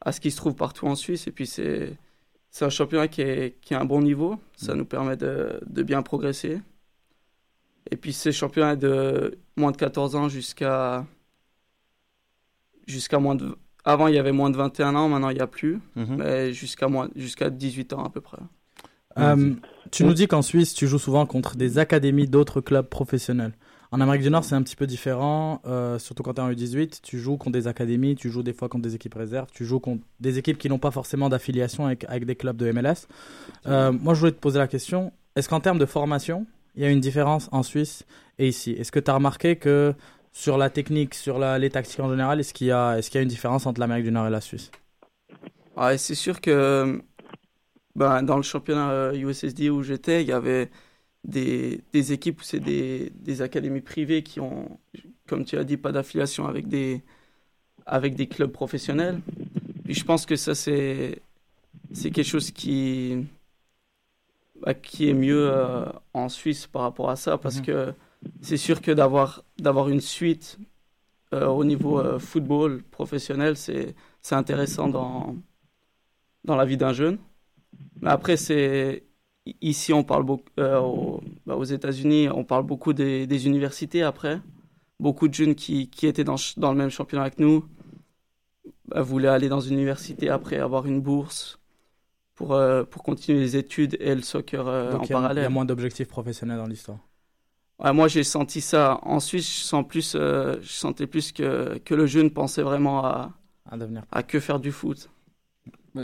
à 0.00 0.12
ce 0.12 0.20
qui 0.20 0.30
se 0.30 0.36
trouve 0.36 0.54
partout 0.54 0.86
en 0.86 0.94
Suisse. 0.96 1.26
Et 1.26 1.32
puis 1.32 1.46
c'est 1.46 1.96
c'est 2.52 2.64
un 2.64 2.70
championnat 2.70 3.08
qui 3.08 3.22
est 3.22 3.56
qui 3.62 3.74
a 3.74 3.80
un 3.80 3.84
bon 3.84 4.00
niveau. 4.02 4.38
Ça 4.56 4.74
nous 4.76 4.84
permet 4.84 5.16
de 5.16 5.58
de 5.66 5.82
bien 5.82 6.02
progresser. 6.02 6.60
Et 7.90 7.96
puis 7.96 8.12
ces 8.12 8.30
championnats 8.30 8.76
de 8.76 9.36
moins 9.56 9.72
de 9.72 9.76
14 9.76 10.14
ans 10.14 10.28
jusqu'à 10.28 11.04
jusqu'à 12.86 13.18
moins 13.18 13.34
de 13.34 13.56
avant 13.84 14.06
il 14.06 14.14
y 14.14 14.18
avait 14.18 14.32
moins 14.32 14.50
de 14.50 14.56
21 14.56 14.94
ans, 14.94 15.08
maintenant 15.08 15.30
il 15.30 15.34
n'y 15.34 15.40
a 15.40 15.46
plus, 15.48 15.80
Mhm. 15.96 16.16
mais 16.18 16.52
jusqu'à 16.52 16.86
moins 16.88 17.08
jusqu'à 17.16 17.50
18 17.50 17.92
ans 17.94 18.04
à 18.04 18.10
peu 18.10 18.20
près. 18.20 18.38
Euh, 19.18 19.54
tu 19.90 20.04
nous 20.04 20.14
dis 20.14 20.26
qu'en 20.26 20.40
Suisse, 20.40 20.72
tu 20.72 20.86
joues 20.86 20.98
souvent 20.98 21.26
contre 21.26 21.56
des 21.56 21.76
académies 21.78 22.26
d'autres 22.28 22.60
clubs 22.62 22.86
professionnels. 22.86 23.52
En 23.92 24.00
Amérique 24.00 24.22
du 24.22 24.30
Nord, 24.30 24.42
c'est 24.42 24.54
un 24.54 24.62
petit 24.62 24.74
peu 24.74 24.86
différent, 24.86 25.60
euh, 25.66 25.98
surtout 25.98 26.22
quand 26.22 26.32
tu 26.32 26.40
es 26.40 26.44
en 26.44 26.50
U18. 26.50 27.00
Tu 27.02 27.18
joues 27.18 27.36
contre 27.36 27.52
des 27.52 27.66
académies, 27.66 28.14
tu 28.14 28.30
joues 28.30 28.42
des 28.42 28.54
fois 28.54 28.70
contre 28.70 28.84
des 28.84 28.94
équipes 28.94 29.14
réserves, 29.14 29.48
tu 29.52 29.66
joues 29.66 29.80
contre 29.80 30.02
des 30.18 30.38
équipes 30.38 30.56
qui 30.56 30.70
n'ont 30.70 30.78
pas 30.78 30.90
forcément 30.90 31.28
d'affiliation 31.28 31.84
avec, 31.84 32.04
avec 32.08 32.24
des 32.24 32.34
clubs 32.34 32.56
de 32.56 32.72
MLS. 32.72 33.06
Euh, 33.66 33.92
moi, 33.92 34.14
je 34.14 34.20
voulais 34.20 34.32
te 34.32 34.40
poser 34.40 34.58
la 34.58 34.66
question 34.66 35.12
est-ce 35.36 35.48
qu'en 35.48 35.60
termes 35.60 35.78
de 35.78 35.86
formation, 35.86 36.46
il 36.74 36.82
y 36.82 36.86
a 36.86 36.90
une 36.90 37.00
différence 37.00 37.48
en 37.52 37.62
Suisse 37.62 38.04
et 38.38 38.48
ici? 38.48 38.72
Est-ce 38.72 38.92
que 38.92 39.00
tu 39.00 39.10
as 39.10 39.14
remarqué 39.14 39.56
que 39.56 39.94
sur 40.32 40.56
la 40.58 40.70
technique, 40.70 41.14
sur 41.14 41.38
la- 41.38 41.58
les 41.58 41.68
tactiques 41.70 42.00
en 42.00 42.10
général, 42.10 42.40
est-ce 42.40 42.52
qu'il 42.54 42.68
y, 42.68 42.70
a- 42.72 42.98
est-ce 42.98 43.10
qu'il 43.10 43.18
y 43.18 43.20
a 43.20 43.22
une 43.22 43.28
différence 43.28 43.66
entre 43.66 43.80
l'Amérique 43.80 44.04
du 44.04 44.12
Nord 44.12 44.26
et 44.26 44.30
la 44.30 44.40
Suisse? 44.40 44.70
Ouais, 45.76 45.96
c'est 45.98 46.14
sûr 46.14 46.40
que 46.40 47.00
ben, 47.94 48.22
dans 48.22 48.36
le 48.36 48.42
championnat 48.42 48.90
euh, 48.90 49.12
USSD 49.14 49.70
où 49.70 49.82
j'étais, 49.82 50.22
il 50.22 50.28
y 50.28 50.32
avait 50.32 50.70
des, 51.24 51.80
des 51.92 52.12
équipes 52.12 52.40
où 52.40 52.44
c'est 52.44 52.60
des, 52.60 53.10
des 53.14 53.42
académies 53.42 53.80
privées 53.80 54.22
qui 54.22 54.40
ont, 54.40 54.78
comme 55.26 55.44
tu 55.44 55.56
as 55.56 55.64
dit, 55.64 55.76
pas 55.76 55.92
d'affiliation 55.92 56.46
avec 56.46 56.68
des, 56.68 57.02
avec 57.86 58.14
des 58.14 58.26
clubs 58.26 58.50
professionnels. 58.50 59.20
Puis 59.84 59.94
je 59.94 60.04
pense 60.04 60.26
que 60.26 60.36
ça, 60.36 60.54
c'est, 60.54 61.22
c'est 61.92 62.10
quelque 62.10 62.26
chose 62.26 62.50
qui, 62.50 63.26
bah, 64.60 64.74
qui 64.74 65.08
est 65.08 65.14
mieux 65.14 65.48
euh, 65.50 65.86
en 66.12 66.28
Suisse 66.28 66.66
par 66.66 66.82
rapport 66.82 67.10
à 67.10 67.16
ça, 67.16 67.38
parce 67.38 67.60
que 67.60 67.94
c'est 68.40 68.56
sûr 68.56 68.80
que 68.80 68.90
d'avoir, 68.90 69.44
d'avoir 69.58 69.88
une 69.88 70.00
suite 70.00 70.58
euh, 71.34 71.46
au 71.46 71.64
niveau 71.64 71.98
euh, 71.98 72.18
football 72.18 72.82
professionnel, 72.82 73.56
c'est, 73.56 73.94
c'est 74.20 74.34
intéressant 74.34 74.88
dans, 74.88 75.36
dans 76.44 76.56
la 76.56 76.64
vie 76.64 76.76
d'un 76.76 76.92
jeune. 76.92 77.18
Mais 78.00 78.10
après, 78.10 78.36
c'est 78.36 79.04
ici, 79.60 79.92
on 79.92 80.04
parle 80.04 80.24
beaucoup 80.24 80.48
euh, 80.58 80.80
bah, 81.46 81.56
aux 81.56 81.64
États-Unis, 81.64 82.28
on 82.28 82.44
parle 82.44 82.64
beaucoup 82.64 82.92
des, 82.92 83.26
des 83.26 83.46
universités. 83.46 84.02
Après, 84.02 84.40
beaucoup 85.00 85.28
de 85.28 85.34
jeunes 85.34 85.54
qui, 85.54 85.88
qui 85.90 86.06
étaient 86.06 86.24
dans, 86.24 86.36
le 86.56 86.74
même 86.76 86.90
championnat 86.90 87.30
que 87.30 87.42
nous 87.42 87.66
bah, 88.86 89.02
voulaient 89.02 89.28
aller 89.28 89.48
dans 89.48 89.60
une 89.60 89.74
université 89.74 90.28
après 90.28 90.58
avoir 90.58 90.86
une 90.86 91.00
bourse 91.00 91.58
pour 92.34 92.54
euh, 92.54 92.84
pour 92.84 93.02
continuer 93.02 93.40
les 93.40 93.56
études 93.56 93.96
et 94.00 94.14
le 94.14 94.22
soccer 94.22 94.66
euh, 94.68 94.92
Donc 94.92 95.02
en 95.02 95.06
a- 95.14 95.32
il 95.36 95.40
y, 95.40 95.44
parallèle. 95.44 95.44
a 95.44 95.50
moins 95.50 95.64
d'objectifs 95.64 96.08
professionnels 96.08 96.58
dans 96.58 96.66
l'histoire. 96.66 96.98
Ouais, 97.78 97.92
moi, 97.92 98.08
j'ai 98.08 98.22
senti 98.24 98.60
ça. 98.60 98.98
En 99.02 99.18
Suisse, 99.20 99.46
je 99.58 99.64
sens 99.64 99.86
plus, 99.86 100.12
je 100.14 100.58
sentais 100.62 101.06
plus 101.06 101.32
que 101.32 101.78
que 101.84 101.94
le 101.94 102.06
jeune 102.06 102.30
pensait 102.30 102.62
vraiment 102.62 103.04
à 103.04 103.32
À 103.66 103.76
devenir. 103.76 104.04
à 104.12 104.22
que 104.22 104.40
faire 104.40 104.60
du 104.60 104.72
foot. 104.72 105.10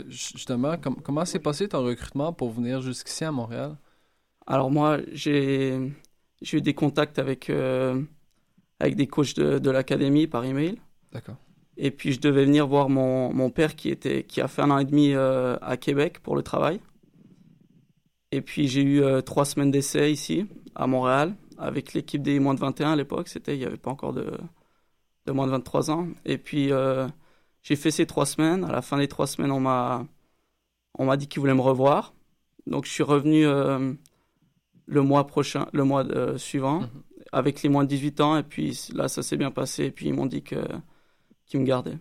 Justement, 0.07 0.77
com- 0.77 0.97
comment 1.03 1.25
s'est 1.25 1.39
passé 1.39 1.67
ton 1.67 1.83
recrutement 1.83 2.31
pour 2.31 2.51
venir 2.51 2.81
jusqu'ici 2.81 3.23
à 3.23 3.31
Montréal? 3.31 3.75
Alors 4.47 4.71
moi, 4.71 4.99
j'ai 5.11 5.79
j'ai 6.41 6.57
eu 6.57 6.61
des 6.61 6.73
contacts 6.73 7.19
avec, 7.19 7.49
euh, 7.49 8.01
avec 8.79 8.95
des 8.95 9.07
coachs 9.07 9.35
de, 9.35 9.59
de 9.59 9.71
l'académie 9.71 10.27
par 10.27 10.45
email. 10.45 10.79
D'accord. 11.11 11.37
Et 11.77 11.91
puis 11.91 12.13
je 12.13 12.19
devais 12.19 12.45
venir 12.45 12.67
voir 12.67 12.89
mon, 12.89 13.33
mon 13.33 13.49
père 13.49 13.75
qui, 13.75 13.89
était, 13.89 14.23
qui 14.23 14.41
a 14.41 14.47
fait 14.47 14.61
un 14.61 14.71
an 14.71 14.79
et 14.79 14.85
demi 14.85 15.13
euh, 15.13 15.57
à 15.61 15.77
Québec 15.77 16.19
pour 16.21 16.35
le 16.35 16.43
travail. 16.43 16.79
Et 18.31 18.41
puis 18.41 18.67
j'ai 18.67 18.81
eu 18.83 19.01
euh, 19.03 19.21
trois 19.21 19.45
semaines 19.45 19.71
d'essai 19.71 20.11
ici, 20.11 20.45
à 20.75 20.87
Montréal, 20.87 21.35
avec 21.57 21.93
l'équipe 21.93 22.21
des 22.21 22.39
moins 22.39 22.53
de 22.53 22.59
21 22.59 22.91
à 22.91 22.95
l'époque. 22.95 23.27
C'était, 23.27 23.55
il 23.55 23.59
n'y 23.59 23.65
avait 23.65 23.77
pas 23.77 23.91
encore 23.91 24.13
de, 24.13 24.31
de 25.25 25.31
moins 25.31 25.45
de 25.47 25.51
23 25.51 25.91
ans. 25.91 26.07
Et 26.25 26.37
puis 26.37 26.71
euh, 26.71 27.07
j'ai 27.61 27.75
fait 27.75 27.91
ces 27.91 28.05
trois 28.05 28.25
semaines. 28.25 28.63
À 28.63 28.71
la 28.71 28.81
fin 28.81 28.97
des 28.97 29.07
trois 29.07 29.27
semaines, 29.27 29.51
on 29.51 29.59
m'a, 29.59 30.05
on 30.97 31.05
m'a 31.05 31.17
dit 31.17 31.27
qu'ils 31.27 31.39
voulaient 31.39 31.53
me 31.53 31.61
revoir. 31.61 32.13
Donc 32.67 32.85
je 32.85 32.91
suis 32.91 33.03
revenu 33.03 33.45
euh, 33.45 33.93
le 34.85 35.01
mois 35.01 35.25
prochain, 35.27 35.67
le 35.73 35.83
mois 35.83 36.05
euh, 36.05 36.37
suivant, 36.37 36.83
avec 37.31 37.61
les 37.63 37.69
moins 37.69 37.83
de 37.83 37.89
18 37.89 38.21
ans. 38.21 38.37
Et 38.37 38.43
puis 38.43 38.77
là, 38.93 39.07
ça 39.07 39.21
s'est 39.23 39.37
bien 39.37 39.51
passé. 39.51 39.85
Et 39.85 39.91
puis 39.91 40.07
ils 40.07 40.13
m'ont 40.13 40.25
dit 40.25 40.43
que, 40.43 40.57
qu'ils 41.45 41.59
me 41.59 41.65
gardaient. 41.65 41.97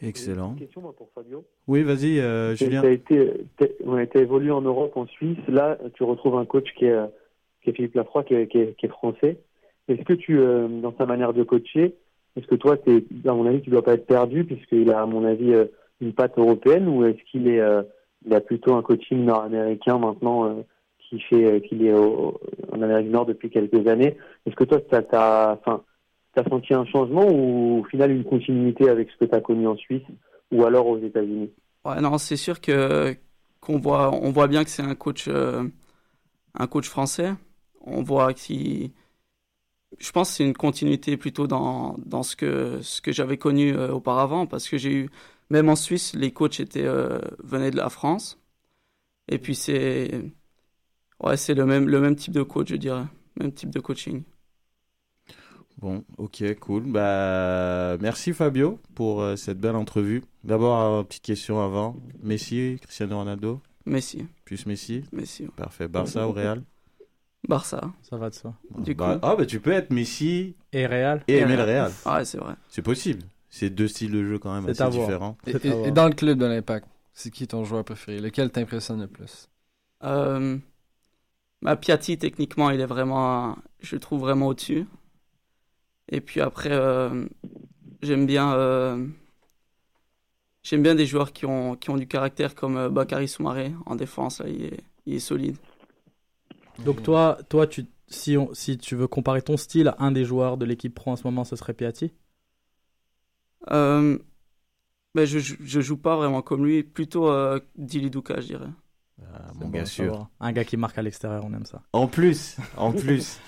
Excellent. 0.00 0.52
Une 0.54 0.58
question 0.58 0.80
moi, 0.80 0.94
pour 0.96 1.08
Fabio. 1.14 1.44
Oui, 1.68 1.82
vas-y, 1.84 2.18
euh, 2.18 2.56
Tu 2.56 2.64
Julien. 2.64 2.82
as 2.82 2.90
été, 2.90 3.46
ouais, 3.84 4.08
évolué 4.14 4.50
en 4.50 4.60
Europe, 4.62 4.96
en 4.96 5.06
Suisse. 5.06 5.38
Là, 5.46 5.78
tu 5.94 6.02
retrouves 6.02 6.36
un 6.36 6.44
coach 6.44 6.66
qui 6.76 6.86
est, 6.86 6.98
qui 7.62 7.70
est 7.70 7.72
Philippe 7.72 7.94
Lafroy, 7.94 8.24
qui 8.24 8.34
est, 8.34 8.48
qui 8.48 8.58
est- 8.58 8.76
qui 8.76 8.86
est 8.86 8.88
français. 8.88 9.38
Est-ce 9.86 10.02
que 10.02 10.12
tu, 10.14 10.38
euh, 10.40 10.66
dans 10.80 10.92
sa 10.96 11.06
manière 11.06 11.32
de 11.32 11.44
coacher, 11.44 11.94
est-ce 12.36 12.46
que 12.46 12.54
toi, 12.54 12.76
t'es, 12.76 13.04
à 13.26 13.32
mon 13.34 13.46
avis, 13.46 13.60
tu 13.60 13.70
dois 13.70 13.82
pas 13.82 13.94
être 13.94 14.06
perdu 14.06 14.44
puisqu'il 14.44 14.90
a, 14.90 15.02
à 15.02 15.06
mon 15.06 15.24
avis, 15.24 15.52
euh, 15.52 15.66
une 16.00 16.14
patte 16.14 16.38
européenne 16.38 16.88
ou 16.88 17.04
est-ce 17.04 17.22
qu'il 17.30 17.46
est, 17.46 17.60
euh, 17.60 17.82
il 18.26 18.34
a 18.34 18.40
plutôt 18.40 18.74
un 18.74 18.82
coaching 18.82 19.24
nord-américain 19.24 19.98
maintenant 19.98 20.46
euh, 20.46 20.62
qui 20.98 21.20
fait, 21.20 21.60
qu'il 21.68 21.84
est 21.84 21.94
en 21.94 22.80
Amérique 22.80 23.06
du 23.06 23.12
Nord 23.12 23.26
depuis 23.26 23.50
quelques 23.50 23.86
années? 23.86 24.16
Est-ce 24.46 24.56
que 24.56 24.64
toi, 24.64 24.80
t'as, 24.80 25.02
t'as, 25.02 25.52
enfin, 25.52 25.82
t'as 26.34 26.44
senti 26.48 26.72
un 26.72 26.86
changement 26.86 27.26
ou 27.28 27.80
au 27.80 27.84
final 27.84 28.10
une 28.10 28.24
continuité 28.24 28.88
avec 28.88 29.10
ce 29.10 29.16
que 29.18 29.24
tu 29.26 29.34
as 29.34 29.40
connu 29.40 29.66
en 29.66 29.76
Suisse 29.76 30.02
ou 30.50 30.64
alors 30.64 30.86
aux 30.86 30.98
États-Unis? 30.98 31.50
Non, 31.84 32.16
c'est 32.16 32.36
sûr 32.36 32.60
que 32.60 33.14
qu'on 33.60 33.78
voit, 33.78 34.12
on 34.12 34.30
voit 34.30 34.48
bien 34.48 34.64
que 34.64 34.70
c'est 34.70 34.82
un 34.82 34.94
coach, 34.94 35.28
un 35.28 36.66
coach 36.66 36.88
français. 36.88 37.34
On 37.84 38.02
voit 38.02 38.32
qu'il, 38.32 38.90
je 39.98 40.10
pense, 40.12 40.30
que 40.30 40.36
c'est 40.36 40.44
une 40.44 40.54
continuité 40.54 41.16
plutôt 41.16 41.46
dans 41.46 41.96
dans 42.06 42.22
ce 42.22 42.36
que 42.36 42.80
ce 42.82 43.00
que 43.00 43.12
j'avais 43.12 43.38
connu 43.38 43.74
euh, 43.74 43.92
auparavant, 43.92 44.46
parce 44.46 44.68
que 44.68 44.78
j'ai 44.78 44.92
eu, 44.92 45.10
même 45.50 45.68
en 45.68 45.76
Suisse, 45.76 46.14
les 46.14 46.32
coachs 46.32 46.60
étaient 46.60 46.84
euh, 46.86 47.18
venaient 47.42 47.70
de 47.70 47.76
la 47.76 47.90
France. 47.90 48.38
Et 49.28 49.38
puis 49.38 49.54
c'est, 49.54 50.32
ouais, 51.20 51.36
c'est 51.36 51.54
le 51.54 51.66
même 51.66 51.88
le 51.88 52.00
même 52.00 52.16
type 52.16 52.34
de 52.34 52.42
coach, 52.42 52.68
je 52.70 52.76
dirais, 52.76 53.04
même 53.40 53.52
type 53.52 53.70
de 53.70 53.80
coaching. 53.80 54.22
Bon, 55.78 56.04
ok, 56.16 56.58
cool. 56.60 56.84
Bah, 56.84 57.96
merci 58.00 58.32
Fabio 58.32 58.78
pour 58.94 59.20
euh, 59.20 59.36
cette 59.36 59.58
belle 59.58 59.74
entrevue. 59.74 60.22
D'abord, 60.44 61.00
une 61.00 61.04
petite 61.04 61.24
question 61.24 61.60
avant. 61.60 61.96
Messi, 62.22 62.78
Cristiano 62.82 63.18
Ronaldo? 63.18 63.60
Messi. 63.84 64.26
Plus 64.44 64.64
Messi? 64.66 65.02
Messi. 65.12 65.48
Parfait. 65.56 65.88
Barça 65.88 66.28
ou 66.28 66.32
Real? 66.32 66.62
Barça. 67.48 67.80
Ça 68.02 68.16
va 68.16 68.30
de 68.30 68.34
soi. 68.34 68.54
Du 68.78 68.94
Bah, 68.94 69.14
coup. 69.14 69.20
Ah, 69.26 69.36
bah 69.36 69.46
tu 69.46 69.60
peux 69.60 69.72
être 69.72 69.90
Messi 69.90 70.54
Et 70.72 70.86
Real. 70.86 71.22
et 71.26 71.34
Et 71.34 71.38
aimer 71.38 71.56
le 71.56 71.62
Real. 71.64 71.92
Real. 72.04 72.14
Ouais, 72.16 72.24
c'est 72.24 72.38
vrai. 72.38 72.54
C'est 72.68 72.82
possible. 72.82 73.22
C'est 73.50 73.68
deux 73.68 73.88
styles 73.88 74.12
de 74.12 74.24
jeu 74.24 74.38
quand 74.38 74.54
même 74.54 74.72
C'est 74.72 74.80
assez 74.80 74.98
différents. 74.98 75.36
Et 75.84 75.90
dans 75.90 76.06
le 76.08 76.14
club 76.14 76.38
de 76.38 76.46
l'Impact, 76.46 76.86
c'est 77.12 77.30
qui 77.30 77.46
ton 77.46 77.64
joueur 77.64 77.84
préféré? 77.84 78.18
Lequel 78.20 78.50
t'impressionne 78.50 79.00
le 79.02 79.06
plus? 79.08 79.48
Euh, 80.04 80.56
bah, 81.60 81.76
Piatti, 81.76 82.16
techniquement, 82.16 82.70
il 82.70 82.80
est 82.80 82.86
vraiment, 82.86 83.56
je 83.80 83.96
le 83.96 84.00
trouve 84.00 84.20
vraiment 84.20 84.46
au-dessus. 84.46 84.86
Et 86.08 86.20
puis 86.20 86.40
après, 86.40 86.72
euh, 86.72 87.26
j'aime 88.02 88.24
bien, 88.26 88.54
euh, 88.54 89.06
j'aime 90.62 90.82
bien 90.82 90.94
des 90.94 91.06
joueurs 91.06 91.32
qui 91.32 91.44
ont, 91.46 91.76
qui 91.76 91.90
ont 91.90 91.96
du 91.96 92.06
caractère 92.06 92.54
comme 92.54 92.76
euh, 92.76 92.88
Bakary 92.88 93.28
Soumaré 93.28 93.72
en 93.86 93.96
défense. 93.96 94.40
Là, 94.40 94.48
il, 94.48 94.64
est, 94.64 94.80
il 95.06 95.14
est 95.14 95.20
solide. 95.20 95.56
Donc 96.78 97.02
toi, 97.02 97.38
toi 97.48 97.66
tu, 97.66 97.86
si, 98.08 98.36
on, 98.36 98.52
si 98.54 98.78
tu 98.78 98.96
veux 98.96 99.08
comparer 99.08 99.42
ton 99.42 99.56
style 99.56 99.88
à 99.88 99.96
un 99.98 100.12
des 100.12 100.24
joueurs 100.24 100.56
de 100.56 100.64
l'équipe 100.64 100.94
pro 100.94 101.10
en 101.12 101.16
ce 101.16 101.24
moment, 101.26 101.44
ce 101.44 101.56
serait 101.56 101.74
Piatti? 101.74 102.12
Euh, 103.70 104.18
ben, 105.14 105.24
je, 105.26 105.38
je 105.38 105.54
je 105.60 105.80
joue 105.80 105.96
pas 105.96 106.16
vraiment 106.16 106.42
comme 106.42 106.64
lui, 106.64 106.82
plutôt 106.82 107.28
euh, 107.28 107.60
Dili 107.76 108.10
Douka, 108.10 108.40
je 108.40 108.46
dirais. 108.46 108.70
Ah, 109.34 109.52
bon 109.54 109.72
à 109.78 109.84
sûr. 109.84 110.04
savoir. 110.06 110.30
Un 110.40 110.52
gars 110.52 110.64
qui 110.64 110.76
marque 110.76 110.98
à 110.98 111.02
l'extérieur, 111.02 111.44
on 111.44 111.52
aime 111.52 111.66
ça. 111.66 111.82
En 111.92 112.06
plus, 112.06 112.56
en 112.76 112.92
plus. 112.92 113.38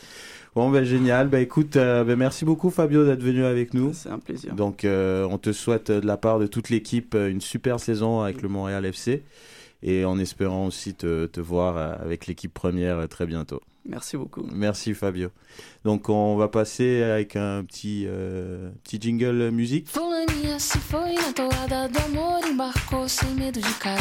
Bon, 0.55 0.71
bah 0.71 0.85
génial. 0.85 1.29
Bah 1.29 1.41
écoute, 1.41 1.77
euh, 1.77 2.05
bah, 2.05 2.15
merci 2.17 2.45
beaucoup 2.45 2.71
Fabio 2.71 3.05
d'être 3.05 3.23
venu 3.23 3.45
avec 3.45 3.75
nous. 3.75 3.93
C'est 3.93 4.11
un 4.11 4.19
plaisir. 4.21 4.55
Donc, 4.55 4.85
euh, 4.85 5.27
on 5.29 5.39
te 5.39 5.53
souhaite 5.53 5.91
de 5.91 6.07
la 6.07 6.17
part 6.17 6.39
de 6.39 6.47
toute 6.47 6.71
l'équipe 6.71 7.15
une 7.15 7.41
super 7.41 7.81
saison 7.81 8.21
avec 8.21 8.41
le 8.43 8.49
Montréal 8.49 8.85
FC 8.93 9.25
et 9.85 10.05
en 10.07 10.19
espérant 10.19 10.67
aussi 10.67 10.95
te, 10.95 11.27
te 11.27 11.41
voir 11.41 11.77
euh, 11.77 11.95
avec 12.01 12.27
l'équipe 12.27 12.53
première 12.53 12.99
euh, 12.99 13.07
très 13.07 13.27
bientôt. 13.27 13.61
Merci 13.87 14.17
beaucoup. 14.17 14.47
Merci 14.51 14.95
Fabio. 14.95 15.29
Donc, 15.85 16.09
on 16.09 16.37
va 16.37 16.49
passer 16.49 17.03
avec 17.03 17.37
un 17.37 17.63
petit, 17.65 18.07
euh, 18.09 18.71
petit 18.83 18.99
jingle 18.99 19.51
musique. 19.51 19.87
Fulaninha 19.87 20.59
se 20.59 20.79
foi 20.79 21.13
na 21.13 21.33
toada 21.35 21.87
do 21.89 21.99
amor, 21.99 22.41
embarcou 22.47 23.07
sem 23.07 23.35
medo 23.35 23.61
de 23.61 23.79
cair. 23.79 24.01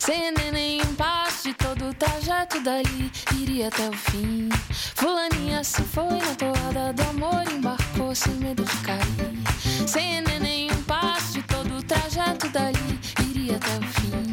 Sem 0.00 0.32
nenhum 0.52 0.94
passo 0.96 1.48
de 1.48 1.54
todo 1.54 1.90
o 1.90 1.94
trajeto 1.94 2.60
dali, 2.64 3.12
iria 3.40 3.68
até 3.68 3.88
o 3.88 3.92
fim. 3.92 4.48
Fulaninha 4.96 5.62
se 5.62 5.82
foi 5.82 6.18
na 6.18 6.34
toada 6.34 6.92
do 6.92 7.02
amor, 7.02 7.44
embarcou 7.52 8.12
sem 8.16 8.34
medo 8.34 8.64
de 8.64 8.76
cair. 8.78 9.86
Sem 9.86 10.22
nenhum 10.40 10.82
passo 10.82 11.34
de 11.34 11.42
todo 11.42 11.76
o 11.76 11.82
trajeto 11.84 12.48
dali, 12.48 12.98
iria 13.30 13.54
até 13.54 13.78
o 13.78 13.82
fim. 13.82 14.27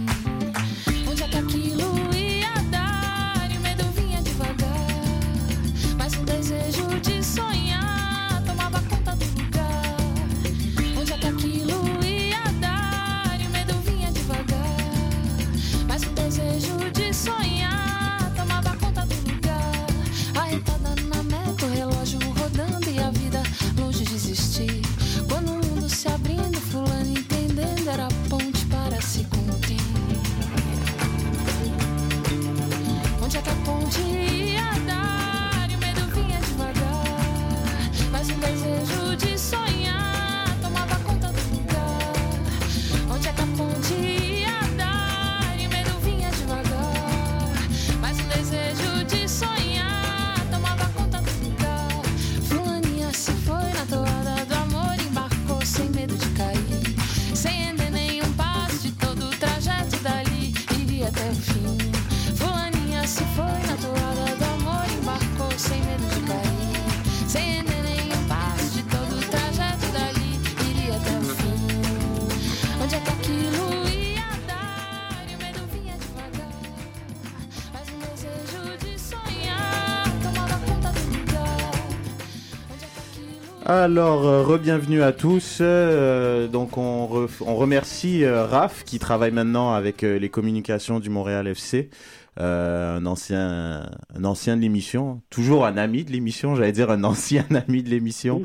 Alors, 83.86 84.26
euh, 84.26 84.42
re-bienvenue 84.42 85.04
à 85.04 85.12
tous. 85.12 85.60
Euh, 85.62 86.48
donc, 86.48 86.76
on, 86.76 87.06
re- 87.06 87.30
on 87.46 87.56
remercie 87.56 88.24
euh, 88.24 88.44
Raph 88.48 88.84
qui 88.84 88.98
travaille 88.98 89.30
maintenant 89.30 89.74
avec 89.74 90.04
euh, 90.04 90.18
les 90.18 90.30
communications 90.30 91.00
du 91.00 91.12
Montréal 91.12 91.46
FC. 91.46 91.92
Un 92.38 93.06
ancien, 93.06 93.88
un 94.16 94.24
ancien 94.26 94.58
de 94.58 94.62
l'émission, 94.62 95.22
toujours 95.30 95.68
un 95.68 95.78
ami 95.78 96.04
de 96.04 96.12
l'émission, 96.12 96.56
j'allais 96.56 96.72
dire 96.72 96.90
un 96.90 97.04
ancien 97.04 97.46
ami 97.68 97.84
de 97.84 97.90
l'émission, 97.92 98.42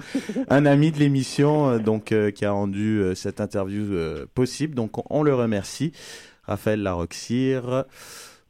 un 0.50 0.66
ami 0.66 0.92
de 0.92 0.99
l'émission, 0.99 1.78
donc 1.78 2.14
qui 2.35 2.44
a 2.44 2.52
rendu 2.52 3.02
cette 3.14 3.40
interview 3.40 3.87
possible. 4.35 4.75
Donc, 4.75 4.99
on, 4.99 5.04
on 5.09 5.23
le 5.23 5.35
remercie, 5.35 5.92
Raphaël 6.44 6.82
Laroxir. 6.82 7.85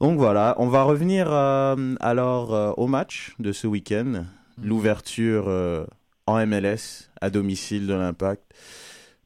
Donc 0.00 0.18
voilà, 0.18 0.56
on 0.58 0.66
va 0.66 0.82
revenir 0.82 1.30
alors 1.30 2.74
au 2.78 2.86
match 2.88 3.34
de 3.38 3.52
ce 3.52 3.66
week-end, 3.68 4.24
l'ouverture 4.62 5.44
euh, 5.48 5.86
en 6.30 6.46
MLS 6.46 7.10
à 7.20 7.30
domicile 7.30 7.86
de 7.86 7.94
l'Impact. 7.94 8.42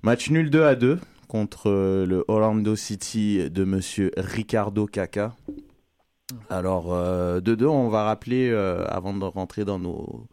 Match 0.02 0.30
nul 0.30 0.50
2 0.50 0.62
à 0.64 0.74
2 0.74 0.98
contre 1.28 1.70
euh, 1.70 2.06
le 2.06 2.24
Orlando 2.28 2.76
City 2.76 3.50
de 3.50 3.64
monsieur 3.64 4.10
Ricardo 4.16 4.86
Caca. 4.86 5.34
Alors, 6.48 6.94
euh, 6.94 7.40
2-2, 7.40 7.66
on 7.66 7.88
va 7.88 8.04
rappeler, 8.04 8.50
euh, 8.50 8.84
avant 8.88 9.12
de 9.12 9.24
rentrer 9.24 9.64
dans, 9.64 9.78
nos, 9.78 10.26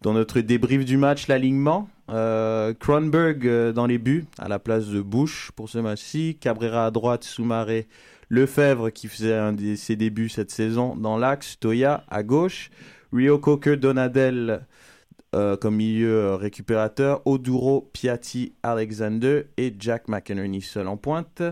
dans 0.00 0.14
notre 0.14 0.40
débrief 0.40 0.84
du 0.84 0.96
match, 0.96 1.28
l'alignement. 1.28 1.88
Kronberg 2.06 3.46
euh, 3.46 3.72
dans 3.72 3.86
les 3.86 3.98
buts 3.98 4.26
à 4.38 4.48
la 4.48 4.58
place 4.58 4.86
de 4.88 5.00
Bush 5.00 5.50
pour 5.56 5.68
ce 5.68 5.78
match-ci. 5.78 6.36
Cabrera 6.40 6.86
à 6.86 6.90
droite, 6.90 7.24
Soumaré, 7.24 7.88
Lefebvre 8.28 8.90
qui 8.90 9.08
faisait 9.08 9.34
un 9.34 9.52
de 9.52 9.74
ses 9.74 9.96
débuts 9.96 10.28
cette 10.28 10.50
saison 10.50 10.96
dans 10.96 11.18
l'axe, 11.18 11.58
Toya 11.58 12.04
à 12.08 12.22
gauche, 12.22 12.70
Rio 13.12 13.38
Coker, 13.38 13.76
Donadel 13.76 14.66
euh, 15.34 15.56
comme 15.56 15.76
milieu 15.76 16.34
récupérateur, 16.34 17.20
Oduro, 17.26 17.90
Piatti, 17.92 18.54
Alexander 18.62 19.44
et 19.56 19.74
Jack 19.78 20.08
McInerney 20.08 20.62
seul 20.62 20.88
en 20.88 20.96
pointe. 20.96 21.42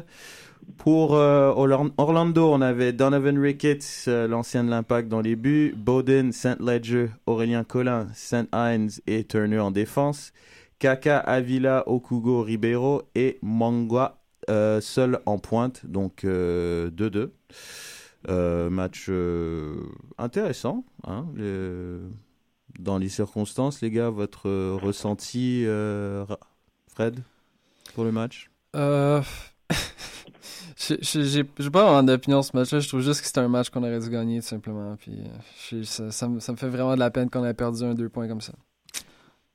Pour 0.78 1.16
euh, 1.16 1.50
Orla- 1.50 1.90
Orlando, 1.98 2.48
on 2.52 2.60
avait 2.60 2.92
Donovan 2.92 3.36
Ricketts, 3.38 4.04
euh, 4.06 4.28
l'ancien 4.28 4.62
de 4.62 4.70
l'Impact 4.70 5.08
dans 5.08 5.20
les 5.20 5.34
buts, 5.34 5.74
Bowden, 5.76 6.30
St. 6.32 6.60
Ledger, 6.60 7.08
Aurélien 7.26 7.64
Collin, 7.64 8.06
St. 8.14 8.46
Hines 8.54 8.90
et 9.08 9.24
Turner 9.24 9.58
en 9.58 9.72
défense, 9.72 10.32
Kaka, 10.78 11.18
Avila, 11.18 11.82
Okugo, 11.88 12.42
Ribeiro 12.42 13.02
et 13.16 13.38
Mangwa 13.42 14.22
euh, 14.50 14.80
seul 14.80 15.18
en 15.26 15.38
pointe, 15.38 15.84
donc 15.84 16.24
euh, 16.24 16.90
2-2. 16.90 17.30
Euh, 18.28 18.70
match 18.70 19.10
intéressant, 20.16 20.84
hein, 21.04 21.26
dans 22.79 22.99
les 22.99 23.09
circonstances, 23.09 23.81
les 23.81 23.91
gars, 23.91 24.11
votre 24.11 24.49
euh, 24.49 24.79
ressenti, 24.81 25.64
euh, 25.67 26.25
Fred, 26.88 27.23
pour 27.95 28.05
le 28.05 28.12
match? 28.12 28.50
Euh... 28.76 29.23
j'ai- 30.76 31.45
pas 31.45 31.61
vraiment 31.85 32.02
d'opinion 32.02 32.43
sur 32.43 32.52
ce 32.52 32.57
match-là. 32.57 32.81
Je 32.81 32.88
trouve 32.88 33.00
juste 33.00 33.21
que 33.21 33.26
c'était 33.26 33.41
un 33.41 33.49
match 33.49 33.71
qu'on 33.71 33.83
aurait 33.83 34.00
dû 34.00 34.11
gagner, 34.11 34.41
tout 34.41 34.47
simplement. 34.47 34.97
Puis 34.97 35.19
euh, 35.73 35.85
ça, 35.85 36.11
ça 36.11 36.29
me, 36.29 36.41
ça 36.41 36.52
me 36.52 36.57
fait 36.57 36.69
vraiment 36.69 36.95
de 36.95 37.00
la 37.00 37.11
peine 37.11 37.31
qu'on 37.31 37.45
ait 37.45 37.55
perdu 37.55 37.85
un 37.85 37.95
deux 37.95 38.09
points 38.09 38.29
comme 38.29 38.41
ça. 38.41 38.52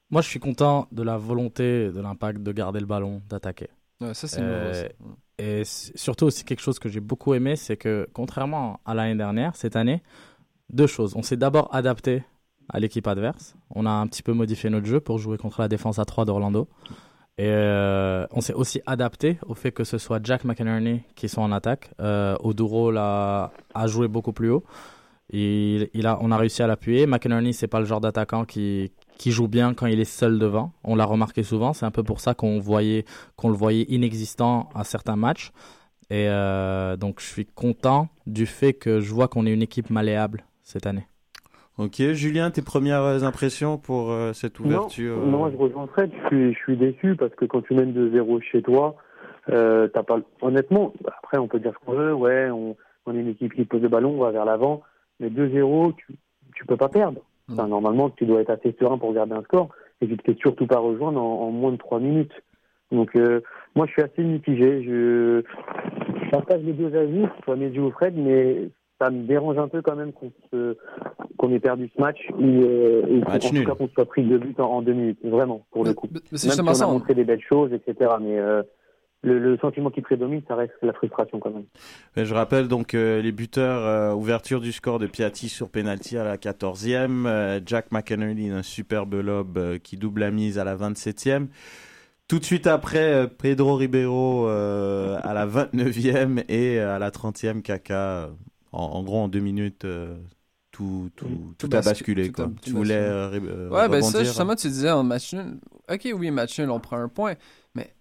Moi, 0.09 0.21
je 0.21 0.29
suis 0.29 0.39
content 0.39 0.87
de 0.91 1.03
la 1.03 1.17
volonté 1.17 1.91
de 1.91 1.99
l'impact 1.99 2.41
de 2.41 2.51
garder 2.51 2.79
le 2.79 2.85
ballon, 2.85 3.21
d'attaquer. 3.29 3.69
Ouais, 3.99 4.13
ça, 4.13 4.27
c'est 4.27 4.41
nouveau, 4.41 4.73
ça. 4.73 4.85
Et 5.39 5.63
surtout 5.65 6.25
aussi 6.25 6.43
quelque 6.45 6.61
chose 6.61 6.79
que 6.79 6.89
j'ai 6.89 6.99
beaucoup 6.99 7.33
aimé, 7.33 7.55
c'est 7.55 7.77
que 7.77 8.07
contrairement 8.13 8.79
à 8.85 8.95
l'année 8.95 9.15
dernière, 9.15 9.55
cette 9.55 9.75
année, 9.75 10.01
deux 10.69 10.87
choses. 10.87 11.15
On 11.15 11.21
s'est 11.21 11.37
d'abord 11.37 11.73
adapté 11.75 12.23
à 12.69 12.79
l'équipe 12.79 13.07
adverse. 13.07 13.55
On 13.73 13.85
a 13.85 13.89
un 13.89 14.07
petit 14.07 14.23
peu 14.23 14.33
modifié 14.33 14.69
notre 14.69 14.85
jeu 14.85 14.99
pour 14.99 15.17
jouer 15.17 15.37
contre 15.37 15.61
la 15.61 15.67
défense 15.67 15.99
à 15.99 16.05
3 16.05 16.25
d'Orlando. 16.25 16.67
Et 17.39 17.45
euh, 17.47 18.25
on 18.31 18.41
s'est 18.41 18.53
aussi 18.53 18.81
adapté 18.87 19.37
au 19.45 19.53
fait 19.53 19.71
que 19.71 19.83
ce 19.83 19.99
soit 19.99 20.19
Jack 20.23 20.43
McInerney 20.43 21.03
qui 21.15 21.29
soit 21.29 21.43
en 21.43 21.51
attaque. 21.51 21.91
Euh, 22.01 22.35
Oduro 22.39 22.91
a 22.95 23.51
joué 23.85 24.07
beaucoup 24.07 24.33
plus 24.33 24.49
haut. 24.49 24.63
Il, 25.29 26.07
a, 26.07 26.17
on 26.21 26.31
a 26.31 26.37
réussi 26.37 26.63
à 26.63 26.67
l'appuyer. 26.67 27.05
McInerney, 27.05 27.53
c'est 27.53 27.67
pas 27.67 27.79
le 27.79 27.85
genre 27.85 27.99
d'attaquant 27.99 28.45
qui, 28.45 28.91
qui 29.17 29.31
joue 29.31 29.47
bien 29.47 29.73
quand 29.73 29.85
il 29.85 29.99
est 29.99 30.05
seul 30.05 30.39
devant. 30.39 30.71
On 30.83 30.95
l'a 30.95 31.05
remarqué 31.05 31.43
souvent. 31.43 31.73
C'est 31.73 31.85
un 31.85 31.91
peu 31.91 32.03
pour 32.03 32.21
ça 32.21 32.33
qu'on 32.33 32.59
voyait, 32.59 33.05
qu'on 33.35 33.49
le 33.49 33.55
voyait 33.55 33.85
inexistant 33.89 34.69
à 34.73 34.83
certains 34.83 35.17
matchs. 35.17 35.51
Et 36.09 36.29
euh, 36.29 36.95
donc, 36.95 37.19
je 37.19 37.25
suis 37.25 37.45
content 37.45 38.07
du 38.25 38.45
fait 38.45 38.73
que 38.73 39.01
je 39.01 39.13
vois 39.13 39.27
qu'on 39.27 39.45
est 39.45 39.51
une 39.51 39.61
équipe 39.61 39.89
malléable 39.89 40.45
cette 40.63 40.87
année. 40.87 41.07
Ok, 41.77 42.01
Julien, 42.13 42.49
tes 42.49 42.63
premières 42.63 43.03
euh, 43.03 43.21
impressions 43.23 43.77
pour 43.77 44.11
euh, 44.11 44.33
cette 44.33 44.59
ouverture 44.59 45.17
Non, 45.17 45.25
non, 45.45 45.51
je 45.51 45.57
rejoins 45.57 45.85
Fred. 45.87 46.09
Je 46.23 46.27
suis, 46.27 46.53
je 46.53 46.57
suis 46.59 46.77
déçu 46.77 47.15
parce 47.15 47.33
que 47.35 47.45
quand 47.45 47.61
tu 47.61 47.75
mènes 47.75 47.93
de 47.93 48.09
0 48.09 48.41
chez 48.41 48.61
toi, 48.63 48.95
euh, 49.49 49.87
t'as 49.87 50.01
pas. 50.03 50.19
Honnêtement, 50.41 50.91
après 51.05 51.37
on 51.37 51.47
peut 51.47 51.59
dire 51.59 51.73
ce 51.79 51.85
qu'on 51.85 51.93
veut. 51.93 52.13
Ouais, 52.13 52.49
on, 52.49 52.75
on 53.05 53.15
est 53.15 53.19
une 53.19 53.27
équipe 53.29 53.53
qui 53.53 53.63
pose 53.65 53.81
le 53.81 53.89
ballon, 53.89 54.15
on 54.15 54.23
va 54.23 54.31
vers 54.31 54.45
l'avant. 54.45 54.81
Mais 55.19 55.29
2-0, 55.29 55.93
tu, 55.95 56.15
tu 56.55 56.65
peux 56.65 56.77
pas 56.77 56.89
perdre. 56.89 57.21
Enfin, 57.51 57.67
normalement, 57.67 58.09
tu 58.09 58.25
dois 58.25 58.41
être 58.41 58.49
assez 58.49 58.75
serein 58.79 58.97
pour 58.97 59.13
garder 59.13 59.33
un 59.33 59.43
score 59.43 59.69
et 60.01 60.07
tu 60.07 60.17
te 60.17 60.23
fais 60.23 60.37
surtout 60.41 60.67
pas 60.67 60.79
rejoindre 60.79 61.21
en, 61.21 61.43
en 61.47 61.51
moins 61.51 61.71
de 61.71 61.77
3 61.77 61.99
minutes. 61.99 62.33
Donc, 62.91 63.15
euh, 63.15 63.39
moi, 63.75 63.85
je 63.85 63.91
suis 63.93 64.01
assez 64.01 64.21
mitigé. 64.23 64.83
Je, 64.83 65.43
je 66.25 66.29
partage 66.31 66.61
les 66.63 66.73
deux 66.73 66.93
avis, 66.95 67.25
soit 67.45 67.55
Mehdi 67.55 67.79
ou 67.79 67.89
Fred, 67.91 68.15
mais 68.17 68.67
ça 68.99 69.09
me 69.11 69.23
dérange 69.27 69.57
un 69.59 69.67
peu 69.69 69.81
quand 69.81 69.95
même 69.95 70.11
qu'on 70.11 70.31
se- 70.51 70.75
qu'on 71.37 71.51
ait 71.53 71.59
perdu 71.59 71.89
ce 71.95 72.01
match 72.01 72.19
ou, 72.37 72.43
euh, 72.43 73.21
Match 73.27 73.45
en 73.45 73.49
tout 73.49 73.55
nul. 73.55 73.65
cas 73.65 73.75
qu'on 73.75 73.87
soit 73.89 74.05
pris 74.05 74.23
deux 74.23 74.37
buts 74.39 74.55
en, 74.57 74.63
en 74.63 74.81
deux 74.81 74.93
minutes, 74.93 75.19
vraiment, 75.23 75.65
pour 75.71 75.83
le 75.85 75.93
coup. 75.93 76.07
mais 76.11 76.19
Même 76.31 76.37
si 76.37 76.61
on 76.61 76.67
a 76.67 76.85
on- 76.87 76.91
montré 76.93 77.13
des 77.15 77.23
belles 77.23 77.41
choses, 77.47 77.71
etc. 77.73 78.11
Mais 78.21 78.37
euh, 78.39 78.63
le, 79.23 79.39
le 79.39 79.57
sentiment 79.57 79.89
qui 79.89 80.01
prédomine, 80.01 80.41
ça 80.47 80.55
reste 80.55 80.73
la 80.83 80.93
frustration 80.93 81.39
quand 81.39 81.49
même. 81.51 81.65
Mais 82.15 82.25
je 82.25 82.33
rappelle 82.33 82.67
donc 82.67 82.93
euh, 82.93 83.21
les 83.21 83.31
buteurs, 83.31 83.83
euh, 83.85 84.13
ouverture 84.13 84.61
du 84.61 84.71
score 84.71 84.99
de 84.99 85.07
Piatti 85.07 85.49
sur 85.49 85.69
penalty 85.69 86.17
à 86.17 86.23
la 86.23 86.37
14e, 86.37 87.25
euh, 87.25 87.59
Jack 87.65 87.91
McInerney 87.91 88.49
un 88.51 88.61
superbe 88.63 89.15
lob 89.15 89.77
qui 89.83 89.97
double 89.97 90.21
la 90.21 90.31
mise 90.31 90.59
à 90.59 90.63
la 90.63 90.75
27e. 90.75 91.47
Tout 92.27 92.39
de 92.39 92.43
suite 92.43 92.67
après, 92.67 93.27
Pedro 93.39 93.75
Ribeiro 93.75 94.47
à 94.47 95.33
la 95.33 95.47
29e 95.47 96.43
et 96.49 96.77
à 96.79 96.99
la 96.99 97.09
30e, 97.09 97.61
Kaka, 97.61 98.29
en, 98.73 98.83
en 98.83 99.03
gros 99.03 99.19
en 99.19 99.27
deux 99.29 99.39
minutes, 99.39 99.85
euh, 99.85 100.15
tout, 100.77 101.09
tout, 101.15 101.53
tout, 101.57 101.67
a 101.75 101.79
bascu- 101.79 101.85
basculé. 101.85 102.31
quoi. 102.31 102.45
tout 102.45 102.51
Tu 102.61 102.71
voulais 102.71 102.95
euh, 102.95 103.39
euh, 103.39 103.69
Ouais, 103.69 103.89
ben 103.89 104.01
ça, 104.01 104.23
justement, 104.23 104.55
tu 104.55 104.67
disais 104.67 104.91
en 104.91 105.03
match 105.03 105.33
nul. 105.33 105.57
Ok, 105.91 106.07
oui, 106.15 106.29
match 106.31 106.59
nul, 106.59 106.69
on 106.69 106.79
prend 106.79 106.97
un 106.97 107.07
point. 107.07 107.33
Mais 107.73 107.93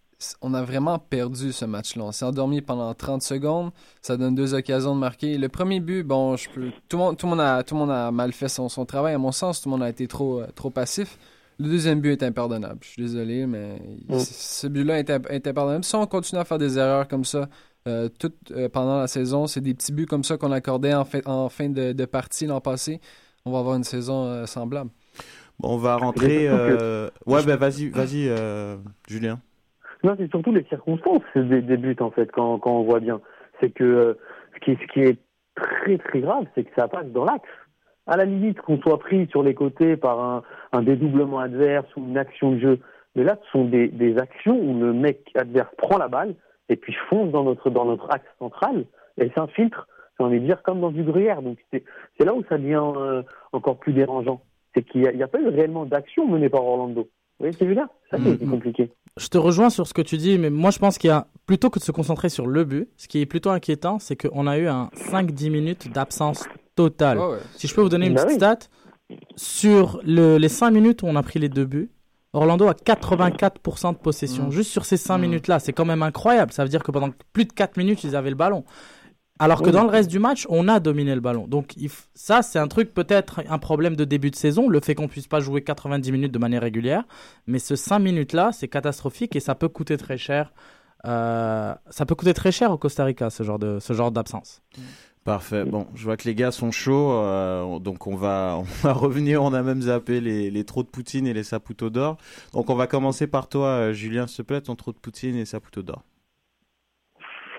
on 0.42 0.52
a 0.54 0.62
vraiment 0.62 0.98
perdu 0.98 1.52
ce 1.52 1.64
match-là. 1.64 2.04
On 2.04 2.12
s'est 2.12 2.24
endormi 2.24 2.60
pendant 2.60 2.92
30 2.94 3.22
secondes. 3.22 3.70
Ça 4.02 4.16
donne 4.16 4.34
deux 4.34 4.54
occasions 4.54 4.94
de 4.94 5.00
marquer. 5.00 5.38
Le 5.38 5.48
premier 5.48 5.80
but, 5.80 6.02
bon, 6.02 6.36
je 6.36 6.48
peux. 6.50 6.70
Tout 6.88 6.96
le 6.96 7.02
monde, 7.02 7.16
tout 7.16 7.26
le 7.26 7.30
monde, 7.30 7.40
a, 7.40 7.62
tout 7.62 7.74
le 7.74 7.80
monde 7.80 7.90
a 7.90 8.10
mal 8.10 8.32
fait 8.32 8.48
son, 8.48 8.68
son 8.68 8.84
travail, 8.84 9.14
à 9.14 9.18
mon 9.18 9.32
sens. 9.32 9.60
Tout 9.62 9.68
le 9.68 9.72
monde 9.72 9.82
a 9.82 9.88
été 9.88 10.06
trop, 10.06 10.40
euh, 10.40 10.46
trop 10.54 10.70
passif. 10.70 11.18
Le 11.58 11.68
deuxième 11.68 12.00
but 12.00 12.10
est 12.20 12.22
impardonnable. 12.26 12.78
Je 12.82 12.88
suis 12.88 13.02
désolé, 13.02 13.46
mais 13.46 13.80
Mm. 14.08 14.18
ce 14.18 14.66
but-là 14.66 14.98
est, 14.98 15.08
imp- 15.08 15.30
est 15.30 15.46
impardonnable. 15.46 15.84
Si 15.84 15.94
on 15.94 16.06
continue 16.06 16.40
à 16.40 16.44
faire 16.44 16.58
des 16.58 16.76
erreurs 16.78 17.08
comme 17.08 17.24
ça 17.24 17.48
euh, 17.87 18.09
tout, 18.20 18.33
euh, 18.53 18.68
pendant 18.68 18.99
la 19.01 19.07
saison, 19.07 19.46
c'est 19.46 19.61
des 19.61 19.75
petits 19.75 19.92
buts 19.92 20.07
comme 20.07 20.25
ça 20.25 20.37
qu'on 20.37 20.53
accordait 20.53 20.94
en, 20.94 21.05
fin- 21.05 21.20
en 21.27 21.49
fin 21.49 21.68
de, 21.68 21.92
de 21.92 22.05
partie 22.05 22.46
l'an 22.46 22.61
passé. 22.61 23.01
On 23.44 23.53
va 23.53 23.59
avoir 23.61 23.77
une 23.77 23.85
saison 23.85 24.25
euh, 24.25 24.46
semblable. 24.46 24.90
Bon, 25.61 25.75
on 25.75 25.77
va 25.79 25.96
rentrer. 25.96 26.46
que- 26.46 26.51
euh, 26.51 27.09
Ouais, 27.27 27.44
ben 27.44 27.57
vas-y, 27.57 27.88
vas-y, 27.88 28.29
euh, 28.29 28.77
Julien. 29.09 29.38
Non, 30.05 30.14
c'est 30.18 30.29
surtout 30.31 30.53
les 30.53 30.64
circonstances 30.64 31.22
des, 31.35 31.62
des 31.62 31.77
buts, 31.77 31.96
en 32.01 32.11
fait, 32.11 32.31
quand, 32.33 32.59
quand 32.59 32.72
on 32.72 32.85
voit 32.85 33.01
bien. 33.01 33.20
C'est 33.61 33.70
que 33.70 34.16
ce, 34.55 34.61
qui, 34.61 34.77
ce 34.81 34.92
qui 34.92 35.01
est 35.01 35.18
très 35.55 35.96
très 35.99 36.20
grave, 36.20 36.44
c'est 36.55 36.64
que 36.64 36.70
ça 36.77 36.87
passe 36.88 37.07
dans 37.07 37.25
l'axe. 37.25 37.49
À 38.07 38.16
la 38.16 38.25
limite, 38.25 38.61
qu'on 38.61 38.79
soit 38.81 38.99
pris 38.99 39.27
sur 39.31 39.42
les 39.42 39.55
côtés 39.55 39.96
par 39.96 40.20
un, 40.20 40.42
un 40.72 40.83
dédoublement 40.83 41.40
adverse 41.40 41.87
ou 41.96 42.01
une 42.07 42.18
action 42.18 42.53
de 42.53 42.59
jeu. 42.61 42.81
Mais 43.16 43.25
là, 43.25 43.38
ce 43.44 43.51
sont 43.51 43.64
des, 43.64 43.88
des 43.88 44.18
actions 44.18 44.57
où 44.61 44.79
le 44.79 44.92
mec 44.92 45.31
adverse 45.35 45.70
prend 45.79 45.96
la 45.99 46.07
balle 46.09 46.35
et 46.68 46.76
puis 46.76 46.94
fonce 47.09 47.31
dans 47.33 47.44
notre, 47.44 47.70
dans 47.70 47.85
notre 47.85 48.11
axe 48.11 48.26
central 48.38 48.85
et 49.18 49.31
s'infiltre, 49.35 49.87
j'ai 50.18 50.24
envie 50.24 50.40
de 50.40 50.46
dire, 50.46 50.62
comme 50.62 50.81
dans 50.81 50.90
du 50.90 51.02
gruyère. 51.05 51.42
Donc 51.42 51.59
c'est 51.72 51.85
c'est 52.18 52.24
là 52.24 52.35
où 52.35 52.42
ça 52.48 52.59
devient 52.59 52.83
euh, 52.96 53.22
encore 53.52 53.79
plus 53.79 53.92
dérangeant. 53.92 54.40
C'est 54.74 54.83
qu'il 54.83 55.02
n'y 55.02 55.09
a, 55.09 55.12
il 55.12 55.18
y 55.18 55.22
a 55.22 55.29
pas 55.29 55.40
eu 55.40 55.48
réellement 55.48 55.85
d'action 55.87 56.26
menée 56.26 56.48
par 56.48 56.64
Orlando. 56.64 57.02
Vous 57.02 57.09
voyez 57.40 57.52
ce 57.52 57.59
que 57.59 57.64
je 57.64 57.70
veux 57.70 57.74
dire? 57.76 57.88
C'est 58.11 58.16
ça 58.16 58.22
qui 58.22 58.29
est 58.42 58.46
compliqué. 58.46 58.90
Je 59.18 59.29
te 59.29 59.38
rejoins 59.38 59.70
sur 59.70 59.87
ce 59.87 59.94
que 59.94 60.02
tu 60.02 60.16
dis, 60.18 60.38
mais 60.38 60.50
moi 60.50 60.70
je 60.70 60.79
pense 60.79 60.98
qu'il 60.98 61.09
y 61.09 61.12
a, 61.12 61.26
plutôt 61.46 61.70
que 61.70 61.79
de 61.79 61.85
se 61.85 61.92
concentrer 61.92 62.29
sur 62.29 62.46
le 62.46 62.64
but, 62.64 62.88
ce 62.96 63.09
qui 63.09 63.20
est 63.20 63.26
plutôt 63.26 63.50
inquiétant, 63.50 63.98
c'est 63.98 64.16
qu'on 64.16 64.46
a 64.46 64.59
eu 64.59 64.66
un 64.66 64.88
5-10 64.94 65.50
minutes 65.50 65.92
d'absence 65.92 66.46
totale. 66.74 67.18
Ouais. 67.18 67.38
Si 67.57 67.66
je 67.66 67.74
peux 67.74 67.81
vous 67.83 67.88
donner 67.88 68.07
une 68.09 68.14
Bah 68.14 68.24
petite 68.26 68.42
oui. 68.42 68.46
stat, 68.55 68.68
sur 69.37 70.00
le- 70.05 70.37
les 70.38 70.48
5 70.48 70.70
minutes 70.70 71.02
où 71.02 71.07
on 71.07 71.16
a 71.16 71.22
pris 71.22 71.38
les 71.38 71.48
deux 71.48 71.64
buts, 71.64 71.90
Orlando 72.37 72.68
a 72.68 72.75
84% 72.75 73.92
de 73.92 73.99
possession. 73.99 74.46
Mm. 74.46 74.53
Juste 74.53 74.70
sur 74.70 74.85
ces 74.85 74.96
5 74.96 75.18
Mm. 75.18 75.20
minutes-là, 75.22 75.59
c'est 75.59 75.72
quand 75.72 75.85
même 75.85 76.03
incroyable. 76.03 76.53
Ça 76.53 76.62
veut 76.62 76.68
dire 76.68 76.83
que 76.83 76.90
pendant 76.90 77.11
plus 77.33 77.44
de 77.46 77.53
4 77.53 77.77
minutes, 77.77 78.05
ils 78.05 78.14
avaient 78.16 78.31
le 78.31 78.37
ballon. 78.37 78.64
Alors 79.38 79.61
que 79.61 79.66
Oui. 79.66 79.72
dans 79.72 79.83
le 79.83 79.90
reste 79.90 80.09
du 80.11 80.18
match, 80.18 80.46
on 80.49 80.66
a 80.66 80.81
dominé 80.81 81.14
le 81.14 81.20
ballon. 81.20 81.46
Donc 81.46 81.72
f- 81.77 82.07
ça, 82.14 82.40
c'est 82.40 82.59
un 82.59 82.68
truc 82.68 82.94
peut-être 82.94 83.42
un 83.51 83.59
problème 83.59 83.94
de 83.94 84.05
début 84.05 84.31
de 84.31 84.37
saison, 84.37 84.66
le 84.68 84.81
fait 84.81 84.94
qu'on 84.94 85.09
puisse 85.09 85.27
pas 85.27 85.40
jouer 85.40 85.62
90 85.62 86.11
minutes 86.11 86.33
de 86.33 86.38
manière 86.38 86.62
régulière. 86.62 87.05
Mais 87.46 87.59
ce 87.59 87.77
5 87.77 87.99
minutes-là, 87.99 88.51
c'est 88.53 88.68
catastrophique 88.68 89.37
et 89.37 89.40
ça 89.40 89.55
peut 89.55 89.68
coûter 89.68 89.99
très 89.99 90.16
cher. 90.16 90.53
Euh, 91.07 91.75
ça 91.90 92.07
peut 92.07 92.14
coûter 92.14 92.33
très 92.33 92.51
cher 92.51 92.70
au 92.70 92.79
Costa 92.79 93.05
Rica, 93.05 93.29
ce 93.29 93.42
genre 93.42 93.59
de 93.59 93.79
ce 93.79 93.92
genre 93.92 94.11
d'absence. 94.11 94.62
Parfait. 95.26 95.64
Bon, 95.64 95.88
je 95.96 96.04
vois 96.04 96.16
que 96.16 96.22
les 96.28 96.36
gars 96.36 96.52
sont 96.52 96.70
chauds, 96.70 97.12
euh, 97.12 97.80
donc 97.80 98.06
on 98.06 98.14
va, 98.14 98.56
on 98.58 98.62
va 98.62 98.92
revenir. 98.92 99.42
On 99.42 99.52
a 99.52 99.62
même 99.62 99.82
zappé 99.82 100.20
les, 100.20 100.50
les 100.52 100.64
trous 100.64 100.84
de 100.84 100.88
poutine 100.88 101.26
et 101.26 101.34
les 101.34 101.42
saputo 101.42 101.90
d'or. 101.90 102.16
Donc 102.54 102.70
on 102.70 102.76
va 102.76 102.86
commencer 102.86 103.26
par 103.26 103.48
toi, 103.48 103.66
euh, 103.68 103.92
Julien, 103.92 104.28
s'il 104.28 104.44
te 104.44 104.48
plaît, 104.48 104.60
ton 104.60 104.76
trou 104.76 104.92
de 104.92 104.98
poutine 104.98 105.34
et 105.36 105.44
saputo 105.44 105.82
d'or. 105.82 106.04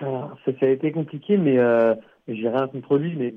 Ça, 0.00 0.30
ça 0.46 0.66
a 0.66 0.68
été 0.68 0.92
compliqué, 0.92 1.36
mais 1.36 1.58
euh, 1.58 1.94
j'ai 2.26 2.48
rien 2.48 2.68
contre 2.68 2.96
lui, 2.96 3.14
mais 3.16 3.34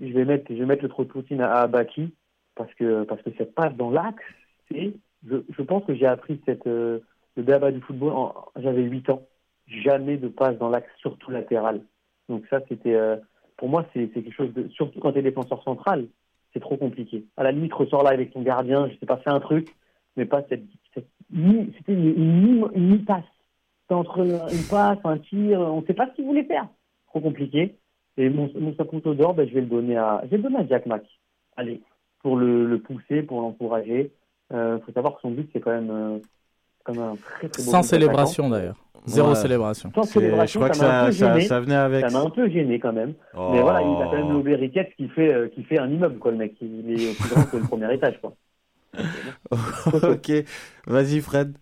je 0.00 0.12
vais 0.12 0.24
mettre, 0.24 0.44
je 0.50 0.54
vais 0.58 0.66
mettre 0.66 0.82
le 0.84 0.88
trop 0.88 1.02
de 1.02 1.08
Poutine 1.08 1.40
à, 1.40 1.52
à 1.62 1.66
Baki 1.66 2.14
parce 2.54 2.72
que 2.74 3.04
parce 3.04 3.22
que 3.22 3.30
ça 3.38 3.44
passe 3.46 3.74
dans 3.74 3.90
l'axe. 3.90 4.22
Et 4.72 4.92
je, 5.28 5.36
je 5.48 5.62
pense 5.62 5.84
que 5.84 5.94
j'ai 5.96 6.06
appris 6.06 6.40
cette 6.46 6.66
euh, 6.68 7.00
le 7.36 7.42
béaba 7.42 7.72
du 7.72 7.80
football. 7.80 8.12
en- 8.12 8.34
J'avais 8.56 8.82
8 8.82 9.08
ans, 9.10 9.22
jamais 9.66 10.16
de 10.18 10.28
passe 10.28 10.58
dans 10.58 10.68
l'axe, 10.68 10.90
surtout 11.00 11.30
latéral. 11.32 11.80
Donc 12.28 12.44
ça, 12.50 12.60
c'était 12.68 12.94
euh, 12.94 13.16
pour 13.58 13.68
moi, 13.68 13.84
c'est 13.92 14.08
quelque 14.08 14.32
chose 14.32 14.54
de 14.54 14.68
surtout 14.68 14.98
quand 15.00 15.12
tu 15.12 15.18
es 15.18 15.22
défenseur 15.22 15.62
central, 15.62 16.06
c'est 16.54 16.60
trop 16.60 16.78
compliqué. 16.78 17.26
À 17.36 17.42
la 17.42 17.52
limite, 17.52 17.74
ressors 17.74 18.02
là 18.02 18.10
avec 18.10 18.32
ton 18.32 18.40
gardien, 18.40 18.88
je 18.88 18.96
sais 18.98 19.06
pas, 19.06 19.18
fais 19.18 19.30
un 19.30 19.40
truc, 19.40 19.68
mais 20.16 20.24
pas 20.24 20.42
cette. 20.48 20.64
C'était 20.94 21.06
une, 21.32 21.72
une, 21.86 22.42
mi- 22.42 22.64
une 22.74 22.88
mi-passe. 22.92 23.24
Entre 23.90 24.20
une 24.20 24.64
passe, 24.70 24.98
un 25.04 25.18
tir, 25.18 25.60
on 25.60 25.80
ne 25.80 25.86
sait 25.86 25.94
pas 25.94 26.08
ce 26.08 26.14
qu'il 26.14 26.24
voulait 26.24 26.44
faire. 26.44 26.66
Trop 27.06 27.20
compliqué. 27.20 27.76
Et 28.16 28.28
mon, 28.28 28.50
mon 28.58 28.74
Saputo 28.74 29.14
d'or, 29.14 29.34
ben, 29.34 29.48
je 29.48 29.54
vais 29.54 29.60
le 29.60 29.66
donner 29.66 29.96
à, 29.96 30.20
je 30.24 30.28
vais 30.30 30.36
le 30.38 30.42
donner 30.42 30.58
à 30.58 30.66
Jack 30.66 30.86
Mack. 30.86 31.04
Allez, 31.56 31.80
pour 32.22 32.36
le, 32.36 32.78
pousser, 32.78 33.22
pour 33.22 33.40
l'encourager. 33.40 34.12
Il 34.50 34.80
faut 34.84 34.92
savoir 34.92 35.14
que 35.16 35.20
son 35.22 35.30
but, 35.30 35.48
c'est 35.52 35.60
quand 35.60 35.70
même, 35.70 35.90
euh, 35.90 36.18
quand 36.84 36.94
même 36.94 37.02
un 37.02 37.16
très 37.16 37.48
très 37.48 37.62
beau 37.62 37.70
Sans 37.70 37.82
célébration 37.82 38.48
d'ailleurs. 38.48 38.76
Zéro 39.06 39.30
Ouais. 39.30 39.34
célébration. 39.36 39.90
Sans 39.94 40.02
célébration, 40.02 40.60
je 40.60 40.72
crois 40.72 41.06
que 41.06 41.42
ça 41.46 41.60
venait 41.60 41.74
avec. 41.74 42.10
Ça 42.10 42.18
m'a 42.18 42.24
un 42.24 42.30
peu 42.30 42.48
gêné 42.50 42.78
quand 42.78 42.92
même. 42.92 43.14
Oh. 43.34 43.50
Mais 43.52 43.62
voilà, 43.62 43.80
il 43.80 44.02
a 44.02 44.04
quand 44.06 44.16
même 44.18 44.32
lobé 44.32 44.54
Riquette 44.54 44.94
qui 44.96 45.08
fait, 45.08 45.32
euh, 45.32 45.48
qui 45.48 45.62
fait 45.64 45.78
un 45.78 45.88
immeuble, 45.88 46.18
quoi, 46.18 46.30
le 46.30 46.36
mec. 46.36 46.54
Il 46.60 46.90
est 46.90 47.18
plus 47.18 47.30
grand 47.30 47.44
que 47.44 47.56
le 47.56 47.62
premier 47.62 47.94
étage, 47.94 48.20
quoi. 48.20 48.34
ok, 50.02 50.32
vas-y 50.86 51.20
Fred. 51.20 51.56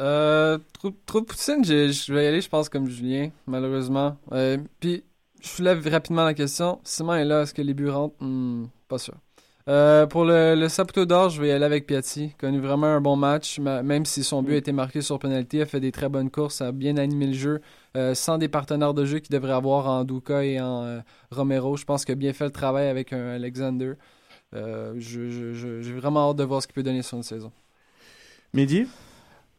Euh, 0.00 0.58
trop, 0.72 0.90
trop 1.06 1.20
je, 1.28 1.92
je 1.92 2.12
vais 2.12 2.24
y 2.24 2.26
aller, 2.26 2.40
je 2.40 2.48
pense, 2.48 2.68
comme 2.68 2.88
Julien, 2.88 3.28
malheureusement. 3.46 4.16
Euh, 4.32 4.58
puis, 4.80 5.04
je 5.42 5.48
soulève 5.48 5.86
rapidement 5.88 6.24
la 6.24 6.34
question. 6.34 6.80
Simon 6.84 7.14
est 7.14 7.24
là, 7.24 7.42
est-ce 7.42 7.52
que 7.54 7.62
les 7.62 7.74
buts 7.74 7.88
rentrent? 7.90 8.14
Hmm, 8.20 8.66
Pas 8.88 8.98
sûr. 8.98 9.14
Euh, 9.68 10.06
pour 10.06 10.24
le, 10.24 10.56
le 10.56 10.68
Saputo 10.68 11.04
d'or, 11.04 11.30
je 11.30 11.40
vais 11.40 11.48
y 11.48 11.50
aller 11.52 11.64
avec 11.64 11.86
Piatti. 11.86 12.32
Connu 12.38 12.58
vraiment 12.58 12.86
un 12.88 13.00
bon 13.00 13.14
match, 13.16 13.60
ma- 13.60 13.82
même 13.82 14.04
si 14.04 14.24
son 14.24 14.42
but 14.42 14.54
a 14.54 14.56
été 14.56 14.72
marqué 14.72 15.02
sur 15.02 15.18
penalty, 15.20 15.60
a 15.60 15.66
fait 15.66 15.78
des 15.78 15.92
très 15.92 16.08
bonnes 16.08 16.30
courses, 16.30 16.60
a 16.60 16.72
bien 16.72 16.96
animé 16.96 17.28
le 17.28 17.32
jeu, 17.32 17.60
euh, 17.96 18.14
sans 18.14 18.38
des 18.38 18.48
partenaires 18.48 18.92
de 18.92 19.04
jeu 19.04 19.20
qu'il 19.20 19.32
devrait 19.32 19.52
avoir 19.52 19.86
en 19.88 20.02
Duca 20.04 20.44
et 20.44 20.60
en 20.60 20.82
euh, 20.82 21.00
Romero. 21.30 21.76
Je 21.76 21.84
pense 21.84 22.04
qu'il 22.04 22.12
a 22.12 22.16
bien 22.16 22.32
fait 22.32 22.44
le 22.44 22.50
travail 22.50 22.88
avec 22.88 23.12
un 23.12 23.28
Alexander. 23.28 23.94
Euh, 24.54 24.94
je- 24.98 25.30
je- 25.30 25.54
je- 25.54 25.80
J'ai 25.82 25.92
vraiment 25.94 26.30
hâte 26.30 26.36
de 26.36 26.44
voir 26.44 26.60
ce 26.62 26.66
qu'il 26.66 26.74
peut 26.74 26.82
donner 26.82 27.02
sur 27.02 27.16
une 27.16 27.22
saison. 27.22 27.52
Mehdi? 28.54 28.86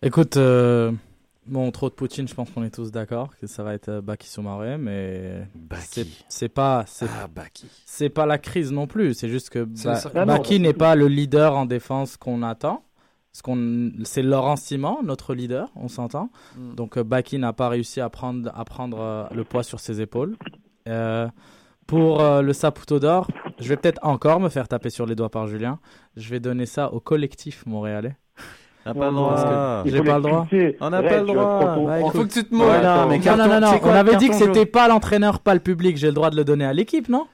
Écoute, 0.02 0.38
euh, 0.38 0.92
bon, 1.48 1.72
trop 1.72 1.90
de 1.90 1.94
Poutine, 1.94 2.28
je 2.28 2.34
pense 2.34 2.50
qu'on 2.52 2.64
est 2.64 2.74
tous 2.74 2.92
d'accord 2.92 3.36
que 3.38 3.48
ça 3.48 3.64
va 3.64 3.74
être 3.74 3.90
euh, 3.90 4.02
Baki 4.02 4.28
Soumaré, 4.28 4.78
mais 4.78 5.48
c'est 5.80 6.08
c'est 6.28 6.50
pas 6.50 6.84
c'est 6.88 7.08
Ah, 7.08 7.28
c'est 7.86 8.10
pas 8.10 8.26
la 8.26 8.38
crise 8.38 8.72
non 8.72 8.88
plus. 8.88 9.14
C'est 9.14 9.30
juste 9.30 9.50
que 9.50 9.64
Ba-. 9.64 10.26
Baki 10.26 10.60
n'est 10.60 10.74
pas 10.74 10.96
le 10.96 11.08
leader 11.08 11.56
en 11.56 11.66
défense 11.66 12.18
qu'on 12.18 12.44
attend. 12.44 12.84
Ce 13.36 13.42
qu'on, 13.42 13.92
c'est 14.04 14.22
Laurent 14.22 14.56
Simon, 14.56 15.02
notre 15.04 15.34
leader, 15.34 15.72
on 15.76 15.88
s'entend. 15.88 16.30
Mm. 16.56 16.76
Donc 16.76 16.98
euh, 16.98 17.04
Baki 17.04 17.40
n'a 17.40 17.52
pas 17.52 17.68
réussi 17.68 18.00
à 18.00 18.10
prendre, 18.10 18.52
à 18.54 18.64
prendre 18.64 19.00
euh, 19.00 19.26
le 19.34 19.44
poids 19.44 19.64
sur 19.64 19.80
ses 19.80 20.02
épaules. 20.02 20.38
Euh, 20.88 21.28
pour 21.88 22.22
euh, 22.22 22.42
le 22.42 22.54
Saputo 22.54 23.00
d'or, 23.00 23.28
je 23.60 23.68
vais 23.68 23.78
peut-être 23.78 24.00
encore 24.04 24.40
me 24.40 24.50
faire 24.50 24.68
taper 24.68 24.90
sur 24.90 25.06
les 25.06 25.16
doigts 25.16 25.30
par 25.30 25.48
Julien. 25.48 25.80
Je 26.16 26.30
vais 26.30 26.40
donner 26.40 26.66
ça 26.66 26.94
au 26.94 27.00
collectif 27.00 27.66
montréalais. 27.66 28.16
On 28.86 28.90
n'a 28.90 28.96
pas 28.96 29.06
le 29.10 29.14
droit. 29.16 29.84
J'ai 29.86 30.02
pas 30.04 30.16
le 30.18 30.22
droit. 30.22 30.48
On 30.82 30.90
n'a 30.90 31.04
pas 31.04 31.18
le 31.20 31.26
droit. 31.26 31.98
Écoute. 32.00 32.12
Faut 32.14 32.24
que 32.26 32.34
tu 32.34 32.44
te 32.44 32.54
mouilles. 32.54 32.68
non, 32.84 33.08
mais 33.08 33.20
Carton- 33.20 33.48
non, 33.48 33.60
non, 33.62 33.72
non, 33.72 33.80
On 33.84 33.90
avait 33.90 34.16
dit 34.18 34.30
que 34.30 34.36
c'était 34.36 34.66
pas 34.66 34.88
l'entraîneur, 34.88 35.40
pas 35.40 35.54
le 35.54 35.60
public. 35.60 35.98
J'ai 35.98 36.08
le 36.08 36.14
droit 36.14 36.30
de 36.30 36.36
le 36.36 36.44
donner 36.44 36.66
à 36.66 36.74
l'équipe, 36.74 37.08
non? 37.10 37.26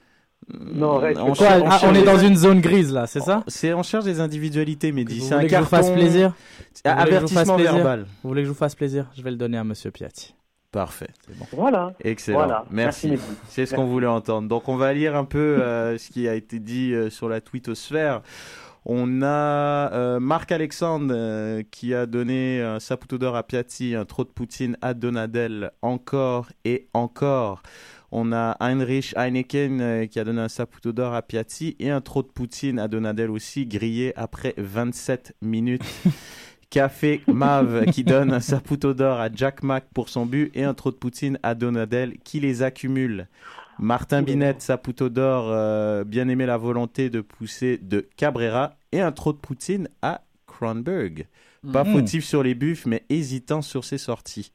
Non, 0.58 0.96
reste. 0.98 1.20
On 1.20 1.26
Quoi, 1.34 1.34
cherche- 1.48 1.62
ah, 1.70 1.80
on 1.84 1.94
est 1.94 2.02
dans 2.02 2.18
une 2.18 2.34
zone 2.36 2.60
grise 2.60 2.92
là, 2.92 3.06
c'est 3.06 3.20
ça? 3.20 3.44
C'est 3.46 3.72
on 3.72 3.82
cherche 3.84 4.04
des 4.04 4.20
individualités. 4.20 4.90
Vous 4.90 4.98
C'est 5.08 5.32
un 5.34 5.36
voulez 5.36 5.48
que 5.48 5.54
je 5.54 5.60
vous 5.60 5.62
carton. 5.70 5.76
fasse 5.76 5.90
plaisir? 5.90 6.32
Vous 6.32 6.34
voulez 6.34 6.72
que 6.72 6.88
je 6.88 6.90
vous 6.90 6.96
fasse 6.96 7.06
Avertissement 7.06 7.54
plaisir? 7.56 7.74
verbal. 7.74 8.06
Vous 8.22 8.28
voulez 8.30 8.40
que 8.42 8.46
je 8.46 8.50
vous 8.52 8.56
fasse 8.58 8.74
plaisir? 8.74 9.06
Je 9.16 9.22
vais 9.22 9.30
le 9.30 9.36
donner 9.36 9.58
à 9.58 9.64
Monsieur 9.64 9.90
Piatti. 9.92 10.34
Parfait. 10.72 11.08
Bon. 11.36 11.46
Voilà. 11.56 11.92
Excellent. 12.02 12.38
Voilà. 12.38 12.64
Merci. 12.70 13.18
C'est 13.48 13.66
ce 13.66 13.74
qu'on 13.74 13.86
voulait 13.86 14.06
entendre. 14.06 14.48
Donc, 14.48 14.68
on 14.68 14.76
va 14.76 14.92
lire 14.92 15.16
un 15.16 15.24
peu 15.24 15.38
euh, 15.38 15.98
ce 15.98 16.10
qui 16.10 16.26
a 16.28 16.34
été 16.34 16.58
dit 16.60 16.94
euh, 16.94 17.10
sur 17.10 17.28
la 17.28 17.40
twittosphère. 17.40 18.22
On 18.86 19.22
a 19.22 19.92
euh, 19.92 20.20
Marc 20.20 20.52
Alexandre 20.52 21.12
euh, 21.14 21.62
qui 21.70 21.94
a 21.94 22.06
donné 22.06 22.62
un 22.62 22.80
Saputo 22.80 23.18
d'or 23.18 23.36
à 23.36 23.42
Piatti, 23.42 23.94
un 23.94 24.06
trop 24.06 24.24
de 24.24 24.30
Poutine 24.30 24.76
à 24.80 24.94
Donadel, 24.94 25.72
encore 25.82 26.48
et 26.64 26.88
encore. 26.94 27.62
On 28.10 28.32
a 28.32 28.56
Heinrich 28.58 29.14
Heineken 29.16 29.80
euh, 29.80 30.06
qui 30.06 30.18
a 30.18 30.24
donné 30.24 30.40
un 30.40 30.48
Saputo 30.48 30.92
d'or 30.92 31.14
à 31.14 31.22
Piatti 31.22 31.76
et 31.78 31.90
un 31.90 32.00
trop 32.00 32.22
de 32.22 32.28
Poutine 32.28 32.78
à 32.78 32.88
Donadel 32.88 33.30
aussi, 33.30 33.66
grillé 33.66 34.14
après 34.16 34.54
27 34.56 35.36
minutes. 35.42 35.84
Café 36.70 37.20
Mav 37.26 37.86
qui 37.86 38.04
donne 38.04 38.32
un 38.32 38.40
Saputo 38.40 38.94
d'or 38.94 39.18
à 39.18 39.28
Jack 39.32 39.64
Mack 39.64 39.86
pour 39.92 40.08
son 40.08 40.24
but 40.24 40.52
et 40.54 40.62
un 40.62 40.72
trop 40.72 40.92
de 40.92 40.96
Poutine 40.96 41.38
à 41.42 41.56
Donadel 41.56 42.16
qui 42.22 42.38
les 42.38 42.62
accumule. 42.62 43.26
Martin 43.80 44.22
Binet, 44.22 44.56
Saputo 44.58 45.08
d'or, 45.08 45.46
euh, 45.48 46.04
bien 46.04 46.28
aimé 46.28 46.44
la 46.46 46.56
volonté 46.58 47.08
de 47.10 47.20
pousser 47.22 47.78
de 47.78 48.06
Cabrera 48.16 48.74
et 48.92 49.00
un 49.00 49.10
trop 49.12 49.32
de 49.32 49.38
Poutine 49.38 49.88
à 50.02 50.20
Kronberg. 50.46 51.26
Pas 51.72 51.84
Mhm. 51.84 51.92
fautif 51.92 52.24
sur 52.24 52.42
les 52.42 52.54
buffs, 52.54 52.86
mais 52.86 53.04
hésitant 53.08 53.62
sur 53.62 53.84
ses 53.84 53.98
sorties. 53.98 54.52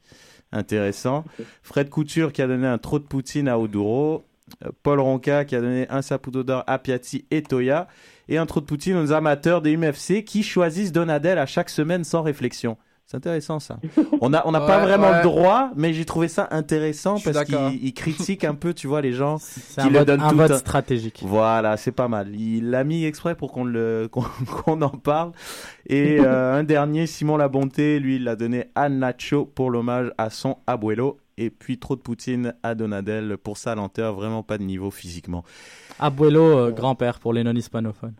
Intéressant. 0.52 1.24
Fred 1.62 1.88
Couture 1.90 2.32
qui 2.32 2.40
a 2.42 2.46
donné 2.46 2.66
un 2.66 2.78
trop 2.78 2.98
de 2.98 3.04
Poutine 3.04 3.48
à 3.48 3.58
Oduro. 3.58 4.24
Euh, 4.64 4.70
Paul 4.84 5.00
Ronca 5.00 5.44
qui 5.44 5.56
a 5.56 5.60
donné 5.60 5.88
un 5.90 6.02
Saputo 6.02 6.44
d'or 6.44 6.62
à 6.68 6.78
Piatti 6.78 7.24
et 7.32 7.42
Toya. 7.42 7.88
Et 8.28 8.38
un 8.38 8.46
trop 8.46 8.60
de 8.60 8.66
Poutine 8.66 8.96
aux 8.96 9.12
amateurs 9.12 9.60
des 9.60 9.72
UMFC 9.72 10.24
qui 10.24 10.42
choisissent 10.44 10.92
Donadel 10.92 11.38
à 11.38 11.46
chaque 11.46 11.70
semaine 11.70 12.04
sans 12.04 12.22
réflexion. 12.22 12.76
C'est 13.08 13.16
intéressant 13.18 13.60
ça. 13.60 13.78
On 14.20 14.30
n'a 14.30 14.44
on 14.48 14.50
n'a 14.50 14.60
pas 14.60 14.80
vraiment 14.80 15.10
ouais. 15.10 15.18
le 15.18 15.22
droit, 15.22 15.70
mais 15.76 15.92
j'ai 15.92 16.04
trouvé 16.04 16.26
ça 16.26 16.48
intéressant 16.50 17.20
parce 17.20 17.44
qu'il 17.44 17.56
il 17.84 17.94
critique 17.94 18.42
un 18.42 18.56
peu, 18.56 18.74
tu 18.74 18.88
vois, 18.88 19.00
les 19.00 19.12
gens 19.12 19.38
C'est 19.38 19.80
qui 19.82 19.86
un 19.86 19.90
le 19.90 19.98
vote, 20.00 20.08
donnent 20.08 20.20
un 20.22 20.30
tout 20.30 20.36
vote 20.36 20.50
un- 20.50 20.58
stratégique. 20.58 21.20
Voilà, 21.24 21.76
c'est 21.76 21.92
pas 21.92 22.08
mal. 22.08 22.34
Il 22.34 22.70
l'a 22.70 22.82
mis 22.82 23.04
exprès 23.04 23.36
pour 23.36 23.52
qu'on 23.52 23.62
le 23.64 24.08
qu'on 24.10 24.22
qu'on 24.64 24.82
en 24.82 24.88
parle. 24.90 25.30
Et 25.88 26.18
euh, 26.20 26.54
un 26.58 26.64
dernier, 26.64 27.06
Simon 27.06 27.36
La 27.36 27.46
Bonté, 27.48 28.00
lui, 28.00 28.16
il 28.16 28.24
l'a 28.24 28.34
donné 28.34 28.70
à 28.74 28.88
Nacho 28.88 29.44
pour 29.44 29.70
l'hommage 29.70 30.10
à 30.18 30.28
son 30.28 30.56
abuelo. 30.66 31.18
Et 31.38 31.50
puis 31.50 31.78
trop 31.78 31.94
de 31.96 32.00
Poutine 32.00 32.54
à 32.64 32.74
Donadel 32.74 33.36
pour 33.36 33.56
sa 33.58 33.74
lenteur, 33.76 34.14
vraiment 34.14 34.42
pas 34.42 34.58
de 34.58 34.62
niveau 34.64 34.90
physiquement. 34.90 35.44
Abuelo, 36.00 36.40
euh, 36.58 36.70
grand-père 36.72 37.20
pour 37.20 37.32
les 37.34 37.44
non-hispanophones. 37.44 38.14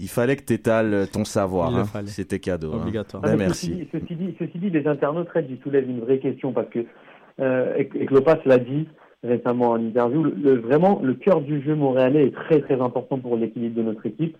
Il 0.00 0.08
fallait 0.08 0.36
que 0.36 0.42
t'étales 0.44 1.08
ton 1.12 1.24
savoir. 1.24 1.74
Hein. 1.76 1.84
C'était 2.06 2.38
cadeau. 2.38 2.72
hein. 2.72 2.80
Obligatoire. 2.82 3.22
Ah, 3.26 3.30
mais 3.30 3.36
merci. 3.36 3.66
Ceci 3.66 3.74
dit, 3.74 3.88
ceci 3.92 4.14
dit, 4.16 4.34
ceci 4.38 4.58
dit, 4.58 4.70
les 4.70 4.86
internautes, 4.86 5.28
ils 5.48 5.58
soulèvent 5.62 5.88
une 5.88 6.00
vraie 6.00 6.18
question 6.18 6.52
parce 6.52 6.68
que, 6.68 6.80
euh, 7.40 7.74
et, 7.76 7.88
et 7.94 8.06
Klopas 8.06 8.38
l'a 8.44 8.58
dit 8.58 8.88
récemment 9.24 9.70
en 9.70 9.80
interview, 9.84 10.22
le, 10.22 10.30
le- 10.30 10.60
vraiment, 10.60 11.00
le 11.02 11.14
cœur 11.14 11.40
du 11.40 11.60
jeu 11.62 11.74
montréalais 11.74 12.26
est 12.26 12.34
très 12.34 12.60
très 12.60 12.80
important 12.80 13.18
pour 13.18 13.36
l'équilibre 13.36 13.74
de 13.76 13.82
notre 13.82 14.06
équipe. 14.06 14.36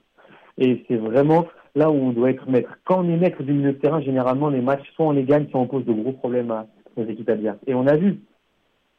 Et 0.57 0.85
c'est 0.88 0.97
vraiment 0.97 1.47
là 1.75 1.90
où 1.90 1.94
on 1.94 2.11
doit 2.12 2.31
être 2.31 2.49
maître. 2.49 2.71
Quand 2.85 3.05
on 3.05 3.09
est 3.11 3.16
maître 3.16 3.42
du 3.42 3.53
milieu 3.53 3.73
de 3.73 3.79
terrain, 3.79 4.01
généralement, 4.01 4.49
les 4.51 4.61
matchs, 4.61 4.88
soit 4.94 5.07
on 5.07 5.12
les 5.12 5.25
gagne, 5.25 5.47
soit 5.51 5.61
on 5.61 5.66
pose 5.66 5.85
de 5.85 5.92
gros 5.92 6.12
problèmes 6.12 6.51
à 6.51 6.66
nos 6.97 7.05
équipes 7.07 7.29
adverses. 7.29 7.59
Et 7.66 7.75
on 7.75 7.87
a 7.87 7.97
vu 7.97 8.18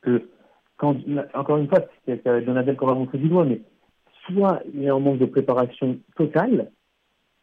que, 0.01 0.23
quand, 0.77 0.95
encore 1.33 1.57
une 1.57 1.67
fois, 1.67 1.79
c'est 2.05 2.21
c'est 2.23 2.29
avec 2.29 2.45
Donadel 2.45 2.75
qu'on 2.77 2.85
va 2.87 2.93
montrer 2.93 3.17
du 3.17 3.27
doigt, 3.27 3.43
mais 3.45 3.61
soit 4.31 4.61
il 4.73 4.83
y 4.83 4.89
a 4.89 4.93
un 4.93 4.99
manque 4.99 5.19
de 5.19 5.25
préparation 5.25 5.97
totale, 6.15 6.71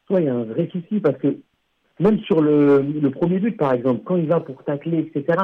soit 0.07 0.21
il 0.21 0.27
y 0.27 0.29
a 0.29 0.35
un 0.35 0.45
vrai 0.45 0.69
souci 0.73 1.01
parce 1.01 1.19
que 1.19 1.39
même 1.99 2.19
sur 2.21 2.41
le, 2.41 2.83
le 2.83 3.11
premier 3.11 3.39
but, 3.39 3.57
par 3.57 3.73
exemple, 3.73 4.03
quand 4.05 4.17
il 4.17 4.27
va 4.27 4.41
pour 4.41 4.63
tacler, 4.65 4.99
etc., 4.99 5.39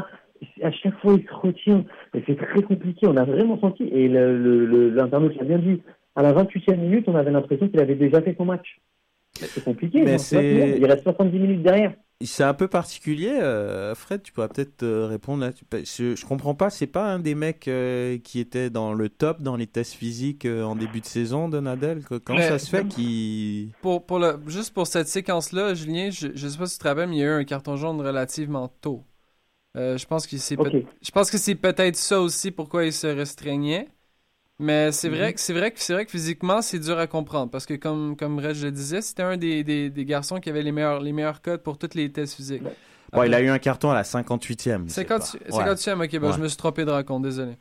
à 0.63 0.71
chaque 0.71 0.99
fois 1.01 1.15
il 1.15 1.27
se 1.27 1.35
retient. 1.35 1.85
Et 2.15 2.23
c'est 2.27 2.37
très 2.37 2.63
compliqué. 2.63 3.07
On 3.07 3.17
a 3.17 3.25
vraiment 3.25 3.59
senti, 3.61 3.85
et 3.85 4.09
l'internaute 4.09 5.37
l'a 5.37 5.45
bien 5.45 5.59
dit, 5.59 5.83
à 6.15 6.23
la 6.23 6.33
28e 6.33 6.77
minute, 6.77 7.05
on 7.09 7.15
avait 7.15 7.31
l'impression 7.31 7.69
qu'il 7.69 7.81
avait 7.81 7.95
déjà 7.95 8.21
fait 8.21 8.35
son 8.37 8.45
match. 8.45 8.81
C'est 9.33 9.65
compliqué. 9.65 10.03
Mais. 10.03 10.17
Il 10.77 10.85
reste 10.85 11.05
70 11.05 11.39
minutes 11.39 11.63
derrière. 11.63 11.95
C'est 12.25 12.45
un 12.45 12.55
peu 12.55 12.69
particulier, 12.69 13.31
euh, 13.31 13.95
Fred. 13.95 14.23
Tu 14.23 14.33
pourras 14.33 14.49
peut-être 14.49 14.83
euh, 14.83 15.07
répondre 15.07 15.43
là. 15.45 15.53
Tu- 15.53 15.65
Je, 15.85 16.15
je 16.17 16.27
comprends 16.27 16.55
pas. 16.55 16.71
C'est 16.71 16.87
pas 16.87 17.13
un 17.13 17.19
des 17.19 17.35
mecs 17.35 17.69
euh, 17.69 18.19
qui 18.19 18.39
était 18.41 18.71
dans 18.71 18.93
le 18.95 19.09
top 19.09 19.43
dans 19.43 19.57
les 19.57 19.67
tests 19.67 19.95
physiques 19.95 20.45
euh, 20.45 20.63
en 20.65 20.77
début 20.77 21.01
de 21.01 21.07
saison, 21.07 21.49
Donadel. 21.49 22.05
que- 22.05 22.17
Comment 22.19 22.39
Mais- 22.39 22.49
ça 22.49 22.59
se 22.59 22.69
fait 22.71 22.87
qu'il 22.89 23.71
Pour, 23.81 24.05
pour 24.07 24.19
le, 24.19 24.39
juste 24.47 24.73
pour 24.75 24.87
cette 24.87 25.09
séquence-là, 25.09 25.75
Julien, 25.75 26.11
je, 26.11 26.29
je 26.35 26.49
sais 26.49 26.59
pas 26.59 26.67
si 26.67 26.77
tu 26.79 26.83
te 26.83 26.89
rappelles, 26.89 27.09
mais 27.09 27.17
il 27.17 27.21
y 27.21 27.23
a 27.23 27.27
eu 27.27 27.41
un 27.41 27.45
carton 27.45 27.77
jaune 27.77 28.01
relativement 28.01 28.69
tôt. 28.81 29.05
Euh, 29.77 29.97
je 29.97 30.07
pense 30.07 30.27
que 30.27 30.37
c'est 30.37 30.57
peut- 30.57 30.69
Ok. 30.81 30.85
je 31.01 31.11
pense 31.11 31.31
que 31.31 31.39
c'est 31.39 31.55
peut-être 31.55 31.97
ça 31.97 32.21
aussi 32.21 32.51
pourquoi 32.51 32.85
il 32.85 32.93
se 32.93 33.07
restreignait. 33.07 33.89
Mais 34.63 34.93
c'est 34.93 35.09
vrai 35.09 35.29
Mhm. 35.29 35.33
que 35.35 35.41
c'est 35.41 35.53
vrai 35.53 35.71
que 35.73 35.81
c'est 35.81 35.93
vrai 35.93 36.05
que 36.05 36.11
physiquement 36.11 36.63
c'est 36.63 36.79
dur 36.79 36.99
à 36.99 37.07
comprendre 37.07 37.51
parce 37.51 37.67
que 37.67 37.75
comme 37.75 38.17
comme 38.17 38.39
Reg 38.39 38.57
le 38.63 38.71
disait, 38.71 39.01
c'était 39.03 39.23
un 39.25 39.37
des, 39.37 39.65
des, 39.65 39.91
des 39.91 40.05
garçons 40.05 40.39
qui 40.39 40.49
avait 40.51 40.63
les 40.63 40.73
meilleurs 40.73 41.01
les 41.01 41.13
meilleurs 41.13 41.43
codes 41.43 41.63
pour 41.63 41.79
tous 41.79 41.95
les 41.95 42.11
tests 42.13 42.35
physiques. 42.37 42.63
Bon, 43.13 43.25
il 43.25 43.35
a 43.35 43.43
eu 43.43 43.49
un 43.49 43.59
carton 43.59 43.91
à 43.91 43.95
la 43.95 44.05
58e. 44.05 44.85
c'est 44.89 45.07
50 45.07 45.19
pas- 45.19 45.75
50e, 45.75 46.01
ok, 46.01 46.23
Ouais. 46.23 46.33
je 46.37 46.41
me 46.41 46.49
suis 46.49 46.57
trompé 46.57 46.85
de 46.85 46.91
raconte, 46.91 47.23
désolé. 47.25 47.53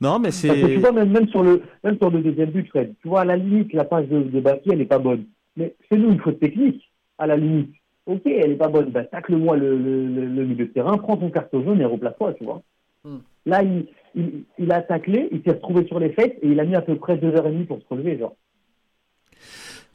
Non, 0.00 0.18
mais 0.18 0.30
que 0.30 0.34
tu 0.34 0.38
c'est. 0.48 0.76
vois, 0.78 0.90
même, 0.92 1.10
même, 1.12 1.28
sur 1.28 1.42
le, 1.44 1.62
même 1.84 1.96
sur 1.98 2.10
le 2.10 2.20
deuxième 2.22 2.50
but, 2.50 2.68
Fred, 2.68 2.94
tu 3.00 3.08
vois, 3.08 3.20
à 3.20 3.24
la 3.24 3.36
limite, 3.36 3.72
la 3.72 3.84
passe 3.84 4.08
de, 4.08 4.22
de 4.24 4.40
Baki, 4.40 4.70
elle 4.72 4.78
n'est 4.78 4.84
pas 4.86 4.98
bonne. 4.98 5.26
Mais 5.56 5.76
c'est 5.88 5.96
nous 5.96 6.10
une 6.10 6.20
faute 6.20 6.40
technique, 6.40 6.90
à 7.18 7.26
la 7.28 7.36
limite. 7.36 7.72
Ok, 8.06 8.22
elle 8.26 8.50
n'est 8.50 8.56
pas 8.56 8.68
bonne, 8.68 8.90
bah, 8.90 9.04
tacle-moi 9.04 9.56
le, 9.56 9.78
le, 9.78 10.06
le, 10.08 10.26
le 10.26 10.44
milieu 10.44 10.66
de 10.66 10.72
terrain, 10.72 10.98
prends 10.98 11.16
ton 11.16 11.30
carton 11.30 11.62
jaune 11.62 11.80
et 11.80 11.84
replace-toi, 11.84 12.34
tu 12.34 12.44
vois. 12.44 12.60
Hmm. 13.04 13.18
Là, 13.46 13.62
il, 13.62 13.86
il, 14.14 14.44
il 14.58 14.72
a 14.72 14.82
taclé, 14.82 15.28
il 15.32 15.42
s'est 15.42 15.52
retrouvé 15.52 15.86
sur 15.86 15.98
les 15.98 16.10
fesses 16.12 16.32
et 16.42 16.48
il 16.48 16.60
a 16.60 16.64
mis 16.64 16.76
à 16.76 16.82
peu 16.82 16.96
près 16.96 17.16
deux 17.16 17.34
heures 17.34 17.46
et 17.46 17.52
demie 17.52 17.64
pour 17.64 17.78
se 17.80 17.84
relever, 17.88 18.18
genre. 18.18 18.36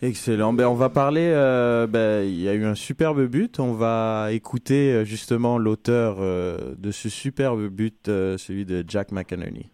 Excellent. 0.02 0.54
Ben, 0.54 0.66
on 0.66 0.76
va 0.76 0.90
parler. 0.90 1.30
euh, 1.34 1.86
ben, 1.86 2.24
il 2.24 2.40
y 2.40 2.48
a 2.48 2.54
eu 2.54 2.64
un 2.64 2.76
superbe 2.76 3.26
but. 3.26 3.60
On 3.60 3.74
va 3.74 4.30
écouter 4.32 4.94
euh, 4.94 5.04
justement 5.04 5.58
l'auteur 5.58 6.18
euh, 6.20 6.74
de 6.78 6.92
ce 6.92 7.10
superbe 7.10 7.68
but, 7.68 8.08
euh, 8.08 8.38
celui 8.38 8.66
de 8.66 8.86
Jack 8.88 9.12
McInerney. 9.12 9.72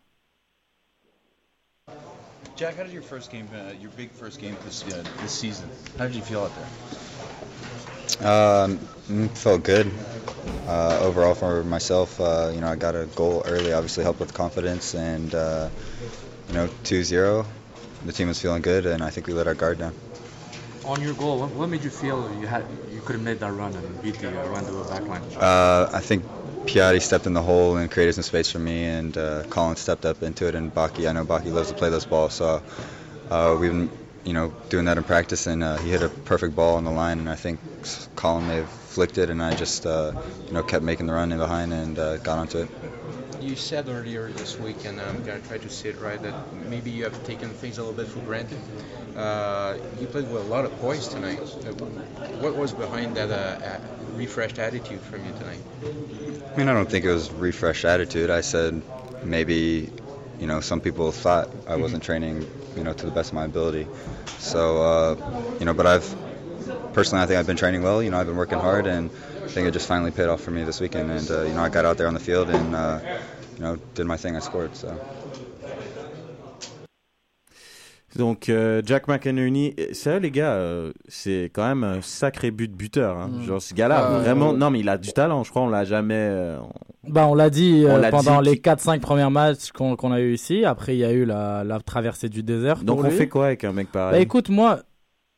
Jack, 2.57 2.79
how 2.79 2.85
did 2.85 2.93
your 2.93 3.03
first 3.03 3.31
game, 3.31 3.45
uh, 3.53 3.73
your 3.81 3.91
big 3.97 4.09
first 4.11 4.39
game 4.41 4.55
this 4.65 4.83
uh, 4.87 5.03
this 5.21 5.31
season? 5.31 5.67
How 5.99 6.07
did 6.07 6.15
you 6.15 6.23
feel 6.23 6.39
out 6.39 6.51
there? 6.55 7.44
Um, 8.21 8.77
mm, 9.09 9.29
felt 9.37 9.63
good. 9.63 9.91
Uh, 10.67 10.97
overall 11.01 11.35
for 11.35 11.63
myself, 11.63 12.19
uh, 12.19 12.51
you 12.53 12.61
know, 12.61 12.67
I 12.67 12.75
got 12.75 12.95
a 12.95 13.05
goal 13.15 13.43
early, 13.45 13.73
obviously 13.73 14.03
helped 14.03 14.19
with 14.19 14.33
confidence, 14.33 14.95
and 14.95 15.33
uh, 15.33 15.69
you 16.47 16.53
know, 16.53 16.69
2-0. 16.83 17.45
The 18.05 18.13
team 18.13 18.27
was 18.27 18.41
feeling 18.41 18.61
good, 18.61 18.85
and 18.85 19.03
I 19.03 19.09
think 19.09 19.27
we 19.27 19.33
let 19.33 19.47
our 19.47 19.53
guard 19.53 19.79
down. 19.79 19.93
On 20.85 21.01
your 21.01 21.13
goal, 21.15 21.39
what, 21.39 21.49
what 21.51 21.69
made 21.69 21.83
you 21.83 21.89
feel 21.89 22.31
you 22.31 22.45
had 22.45 22.65
you 22.93 23.01
could 23.01 23.13
have 23.13 23.23
made 23.23 23.39
that 23.39 23.51
run 23.51 23.75
and 23.75 24.01
beat 24.03 24.19
the 24.19 24.27
uh, 24.27 24.45
Rwanda 24.45 24.71
backline? 24.85 25.21
Uh, 25.35 25.89
I 25.91 25.99
think 25.99 26.23
Piatti 26.65 27.01
stepped 27.01 27.25
in 27.25 27.33
the 27.33 27.41
hole 27.41 27.77
and 27.77 27.89
created 27.89 28.13
some 28.13 28.23
space 28.23 28.51
for 28.51 28.59
me, 28.59 28.85
and 28.85 29.17
uh, 29.17 29.43
Colin 29.49 29.75
stepped 29.75 30.05
up 30.05 30.21
into 30.23 30.47
it, 30.47 30.55
and 30.55 30.73
Baki, 30.73 31.09
I 31.09 31.13
know 31.13 31.25
Baki 31.25 31.51
loves 31.51 31.69
to 31.69 31.75
play 31.75 31.89
those 31.89 32.05
balls, 32.05 32.33
so 32.33 32.61
uh, 33.29 33.57
we've 33.59 33.71
been, 33.71 33.89
you 34.25 34.33
know, 34.33 34.53
doing 34.69 34.85
that 34.85 34.97
in 34.97 35.03
practice, 35.03 35.47
and 35.47 35.63
uh, 35.63 35.77
he 35.77 35.91
hit 35.91 36.01
a 36.01 36.09
perfect 36.09 36.55
ball 36.55 36.75
on 36.75 36.83
the 36.83 36.91
line, 36.91 37.19
and 37.19 37.29
I 37.29 37.35
think 37.35 37.59
Colin 38.15 38.47
may 38.47 38.55
have 38.57 38.69
flicked 38.69 39.17
it, 39.17 39.29
and 39.29 39.41
I 39.41 39.55
just, 39.55 39.85
uh, 39.85 40.13
you 40.47 40.53
know, 40.53 40.63
kept 40.63 40.83
making 40.83 41.05
the 41.05 41.13
run 41.13 41.31
in 41.31 41.37
behind 41.37 41.71
and 41.71 41.97
uh, 41.97 42.17
got 42.17 42.39
onto 42.39 42.59
it. 42.59 42.69
You 43.39 43.55
said 43.55 43.87
earlier 43.87 44.29
this 44.29 44.59
week, 44.59 44.85
and 44.85 44.99
I'm 44.99 45.23
going 45.23 45.39
to 45.41 45.47
try 45.47 45.57
to 45.59 45.69
say 45.69 45.89
it 45.89 46.01
right, 46.01 46.19
that 46.21 46.33
maybe 46.67 46.89
you 46.89 47.03
have 47.03 47.23
taken 47.25 47.51
things 47.51 47.77
a 47.77 47.83
little 47.83 47.95
bit 47.95 48.07
for 48.07 48.19
granted. 48.21 48.59
Uh, 49.15 49.75
you 49.99 50.07
played 50.07 50.29
with 50.31 50.41
a 50.41 50.45
lot 50.45 50.65
of 50.65 50.75
poise 50.79 51.07
tonight. 51.07 51.39
Uh, 51.39 51.71
what 52.39 52.55
was 52.55 52.73
behind 52.73 53.15
that 53.15 53.29
uh, 53.29 53.77
refreshed 54.15 54.57
attitude 54.57 55.01
from 55.01 55.23
you 55.25 55.31
tonight? 55.33 55.59
I 56.53 56.57
mean, 56.57 56.67
I 56.67 56.73
don't 56.73 56.89
think 56.89 57.05
it 57.05 57.11
was 57.11 57.31
refreshed 57.31 57.85
attitude. 57.85 58.29
I 58.29 58.41
said 58.41 58.81
maybe, 59.23 59.89
you 60.39 60.47
know, 60.47 60.61
some 60.61 60.81
people 60.81 61.11
thought 61.11 61.49
I 61.67 61.75
wasn't 61.75 62.03
training, 62.03 62.47
you 62.75 62.83
know, 62.83 62.93
to 62.93 63.05
the 63.05 63.11
best 63.11 63.29
of 63.29 63.33
my 63.33 63.45
ability. 63.45 63.89
So, 64.37 64.81
uh, 64.83 65.15
you 65.59 65.65
know, 65.65 65.73
but 65.73 65.85
I've 65.87 66.15
personally, 66.93 67.23
I 67.23 67.27
think 67.27 67.39
I've 67.39 67.47
been 67.47 67.57
training 67.57 67.83
well. 67.83 68.01
You 68.03 68.09
know, 68.11 68.19
I've 68.19 68.27
been 68.27 68.37
working 68.37 68.59
hard, 68.59 68.87
and 68.87 69.11
I 69.11 69.49
think 69.51 69.67
it 69.67 69.71
just 69.71 69.87
finally 69.87 70.11
paid 70.11 70.27
off 70.27 70.41
for 70.41 70.51
me 70.51 70.63
this 70.63 70.79
weekend. 70.79 71.09
And 71.11 71.29
uh, 71.31 71.43
you 71.43 71.53
know, 71.53 71.61
I 71.61 71.69
got 71.69 71.85
out 71.85 71.97
there 71.97 72.07
on 72.07 72.13
the 72.13 72.19
field 72.19 72.49
and, 72.49 72.75
uh, 72.75 73.01
you 73.57 73.63
know, 73.65 73.77
did 73.95 74.05
my 74.05 74.17
thing. 74.17 74.35
I 74.35 74.39
scored. 74.39 74.75
So. 74.75 74.99
Donc 78.15 78.49
euh, 78.49 78.81
Jack 78.85 79.03
c'est 79.93 80.09
vrai 80.09 80.19
les 80.19 80.31
gars, 80.31 80.53
euh, 80.53 80.93
c'est 81.07 81.51
quand 81.53 81.67
même 81.67 81.83
un 81.83 82.01
sacré 82.01 82.51
but 82.51 82.71
buteur. 82.71 83.17
Hein. 83.17 83.29
Mm. 83.33 83.43
Genre 83.43 83.61
ce 83.61 83.73
gars-là, 83.73 84.11
Euh, 84.11 84.19
vraiment, 84.19 84.53
non 84.53 84.69
mais 84.69 84.79
il 84.79 84.89
a 84.89 84.97
du 84.97 85.11
talent. 85.11 85.43
Je 85.43 85.49
crois 85.49 85.63
on 85.63 85.69
l'a 85.69 85.83
jamais. 85.83 86.13
euh, 86.15 86.57
on- 86.59 87.11
Bah, 87.11 87.27
on 87.27 87.35
l'a 87.35 87.49
dit 87.49 87.83
On 87.85 87.91
euh, 88.03 88.09
pendant 88.09 88.41
dit 88.41 88.49
les 88.49 88.55
4-5 88.57 88.99
premiers 88.99 89.29
matchs 89.29 89.71
qu'on 89.71 89.95
qu'on 89.95 90.11
a 90.11 90.21
eu 90.21 90.33
ici. 90.33 90.65
Après, 90.65 90.95
il 90.95 90.99
y 90.99 91.05
a 91.05 91.11
eu 91.11 91.25
la, 91.25 91.63
la 91.63 91.79
traversée 91.79 92.29
du 92.29 92.41
désert. 92.41 92.83
Donc 92.83 92.99
on 92.99 93.03
lui. 93.09 93.11
fait 93.11 93.27
quoi 93.27 93.47
avec 93.47 93.63
un 93.63 93.73
mec 93.73 93.91
pareil? 93.91 94.13
Bah 94.13 94.19
écoute, 94.21 94.49
moi, 94.49 94.79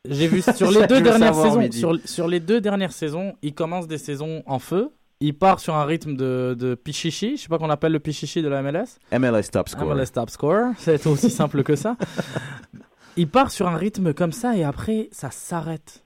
j'ai 0.08 0.28
vu 0.28 0.40
sur 0.40 0.70
les 0.70 0.86
deux 0.86 1.00
dernières 1.00 1.34
savoir, 1.34 1.60
saisons, 1.60 1.72
sur, 1.72 2.08
sur 2.08 2.28
les 2.28 2.40
deux 2.40 2.60
dernières 2.60 2.92
saisons, 2.92 3.34
il 3.42 3.54
commence 3.54 3.88
des 3.88 3.98
saisons 3.98 4.42
en 4.46 4.58
feu. 4.58 4.90
Il 5.20 5.36
part 5.36 5.58
sur 5.58 5.74
un 5.74 5.84
rythme 5.84 6.14
de, 6.16 6.54
de 6.56 6.74
pichichi, 6.76 7.36
je 7.36 7.42
sais 7.42 7.48
pas 7.48 7.58
qu'on 7.58 7.70
appelle 7.70 7.90
le 7.92 7.98
pichichi 7.98 8.40
de 8.40 8.48
la 8.48 8.62
MLS. 8.62 8.98
MLS 9.12 9.48
top 9.50 9.68
score. 9.68 9.94
MLS 9.94 10.06
top 10.12 10.30
score, 10.30 10.72
c'est 10.78 11.04
aussi 11.08 11.28
simple 11.30 11.64
que 11.64 11.74
ça. 11.74 11.96
Il 13.16 13.28
part 13.28 13.50
sur 13.50 13.66
un 13.66 13.76
rythme 13.76 14.14
comme 14.14 14.30
ça 14.30 14.56
et 14.56 14.62
après 14.62 15.08
ça 15.10 15.30
s'arrête. 15.32 16.04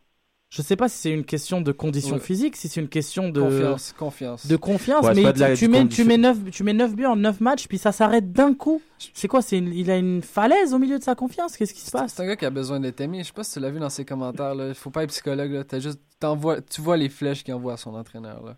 Je 0.49 0.61
sais 0.63 0.77
pas 0.77 0.89
si 0.89 0.99
c'est 0.99 1.11
une 1.11 1.25
question 1.25 1.61
de 1.63 1.73
condition 1.73 2.17
Ouais. 2.17 2.21
physique, 2.23 2.57
si 2.57 2.69
c'est 2.69 2.81
une 2.81 2.89
question 2.89 3.29
de 3.31 3.41
Confiance, 3.41 3.95
confiance. 3.99 4.47
de 4.47 4.57
confiance, 4.57 5.05
Ouais, 5.07 5.15
mais 5.15 5.23
pas 5.23 5.33
de 5.33 5.41
la- 5.41 5.57
tu, 5.57 5.67
mets, 5.69 5.87
tu, 5.89 6.05
mets 6.05 6.19
9, 6.19 6.39
tu 6.51 6.63
mets 6.63 6.75
9 6.75 6.95
buts 6.95 7.07
en 7.07 7.17
9 7.17 7.41
matchs, 7.41 7.67
puis 7.69 7.79
ça 7.79 7.91
s'arrête 7.93 8.33
d'un 8.33 8.53
coup. 8.55 8.81
C'est 9.15 9.29
quoi 9.29 9.41
c'est 9.43 9.57
une- 9.59 9.73
Il 9.73 9.91
a 9.91 9.97
une 9.97 10.23
falaise 10.23 10.73
au 10.75 10.79
milieu 10.79 10.99
de 10.99 11.03
sa 11.05 11.15
confiance? 11.15 11.57
Qu'est-ce 11.57 11.73
qui 11.75 11.81
se 11.81 11.91
passe? 11.91 12.13
C'est 12.15 12.23
un 12.23 12.27
gars 12.27 12.37
qui 12.37 12.45
a 12.47 12.51
besoin 12.51 12.81
d'être 12.81 13.01
aimé. 13.01 13.21
Je 13.23 13.29
sais 13.29 13.33
pas 13.33 13.45
si 13.45 13.55
tu 13.55 13.61
l'as 13.61 13.71
vu 13.71 13.79
dans 13.81 13.89
ses 13.91 14.05
commentaires. 14.05 14.55
Là. 14.55 14.75
Faut 14.75 14.91
pas 14.91 15.05
être 15.05 15.11
psychologue. 15.11 15.53
Là. 15.53 15.65
T'as 15.65 15.81
juste, 15.81 16.01
t'envoies- 16.21 16.61
tu 16.63 16.81
vois 16.83 16.99
les 16.99 17.09
flèches 17.09 17.45
qu'il 17.45 17.55
envoie 17.55 17.75
à 17.75 17.77
son 17.79 17.95
entraîneur. 17.95 18.43
Là. 18.45 18.57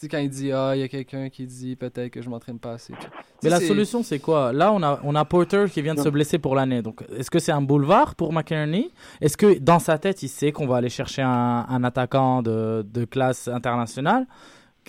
Sais, 0.00 0.08
quand 0.08 0.16
il 0.18 0.30
dit 0.30 0.50
Ah, 0.50 0.72
il 0.74 0.80
y 0.80 0.82
a 0.82 0.88
quelqu'un 0.88 1.28
qui 1.28 1.44
dit 1.46 1.76
peut-être 1.76 2.08
que 2.10 2.22
je 2.22 2.30
m'entraîne 2.30 2.58
pas 2.58 2.72
assez. 2.72 2.94
Mais 3.42 3.50
la 3.50 3.60
solution, 3.68 4.02
c'est 4.02 4.18
quoi? 4.18 4.50
Là, 4.50 4.72
on 4.72 4.82
a, 4.82 4.98
on 5.04 5.14
a 5.14 5.24
Porter 5.26 5.66
qui 5.70 5.82
vient 5.82 5.94
de 5.94 6.00
se 6.00 6.08
blesser 6.08 6.38
pour 6.38 6.54
l'année. 6.54 6.80
Donc, 6.80 7.02
est-ce 7.14 7.30
que 7.30 7.38
c'est 7.38 7.52
un 7.52 7.60
boulevard 7.60 8.14
pour 8.14 8.32
McInerney? 8.32 8.90
Est-ce 9.20 9.36
que 9.36 9.58
dans 9.58 9.78
sa 9.78 9.98
tête, 9.98 10.22
il 10.22 10.28
sait 10.28 10.52
qu'on 10.52 10.66
va 10.66 10.76
aller 10.78 10.88
chercher 10.88 11.20
un, 11.20 11.66
un 11.68 11.84
attaquant 11.84 12.40
de, 12.40 12.82
de 12.90 13.04
classe 13.04 13.46
internationale? 13.48 14.26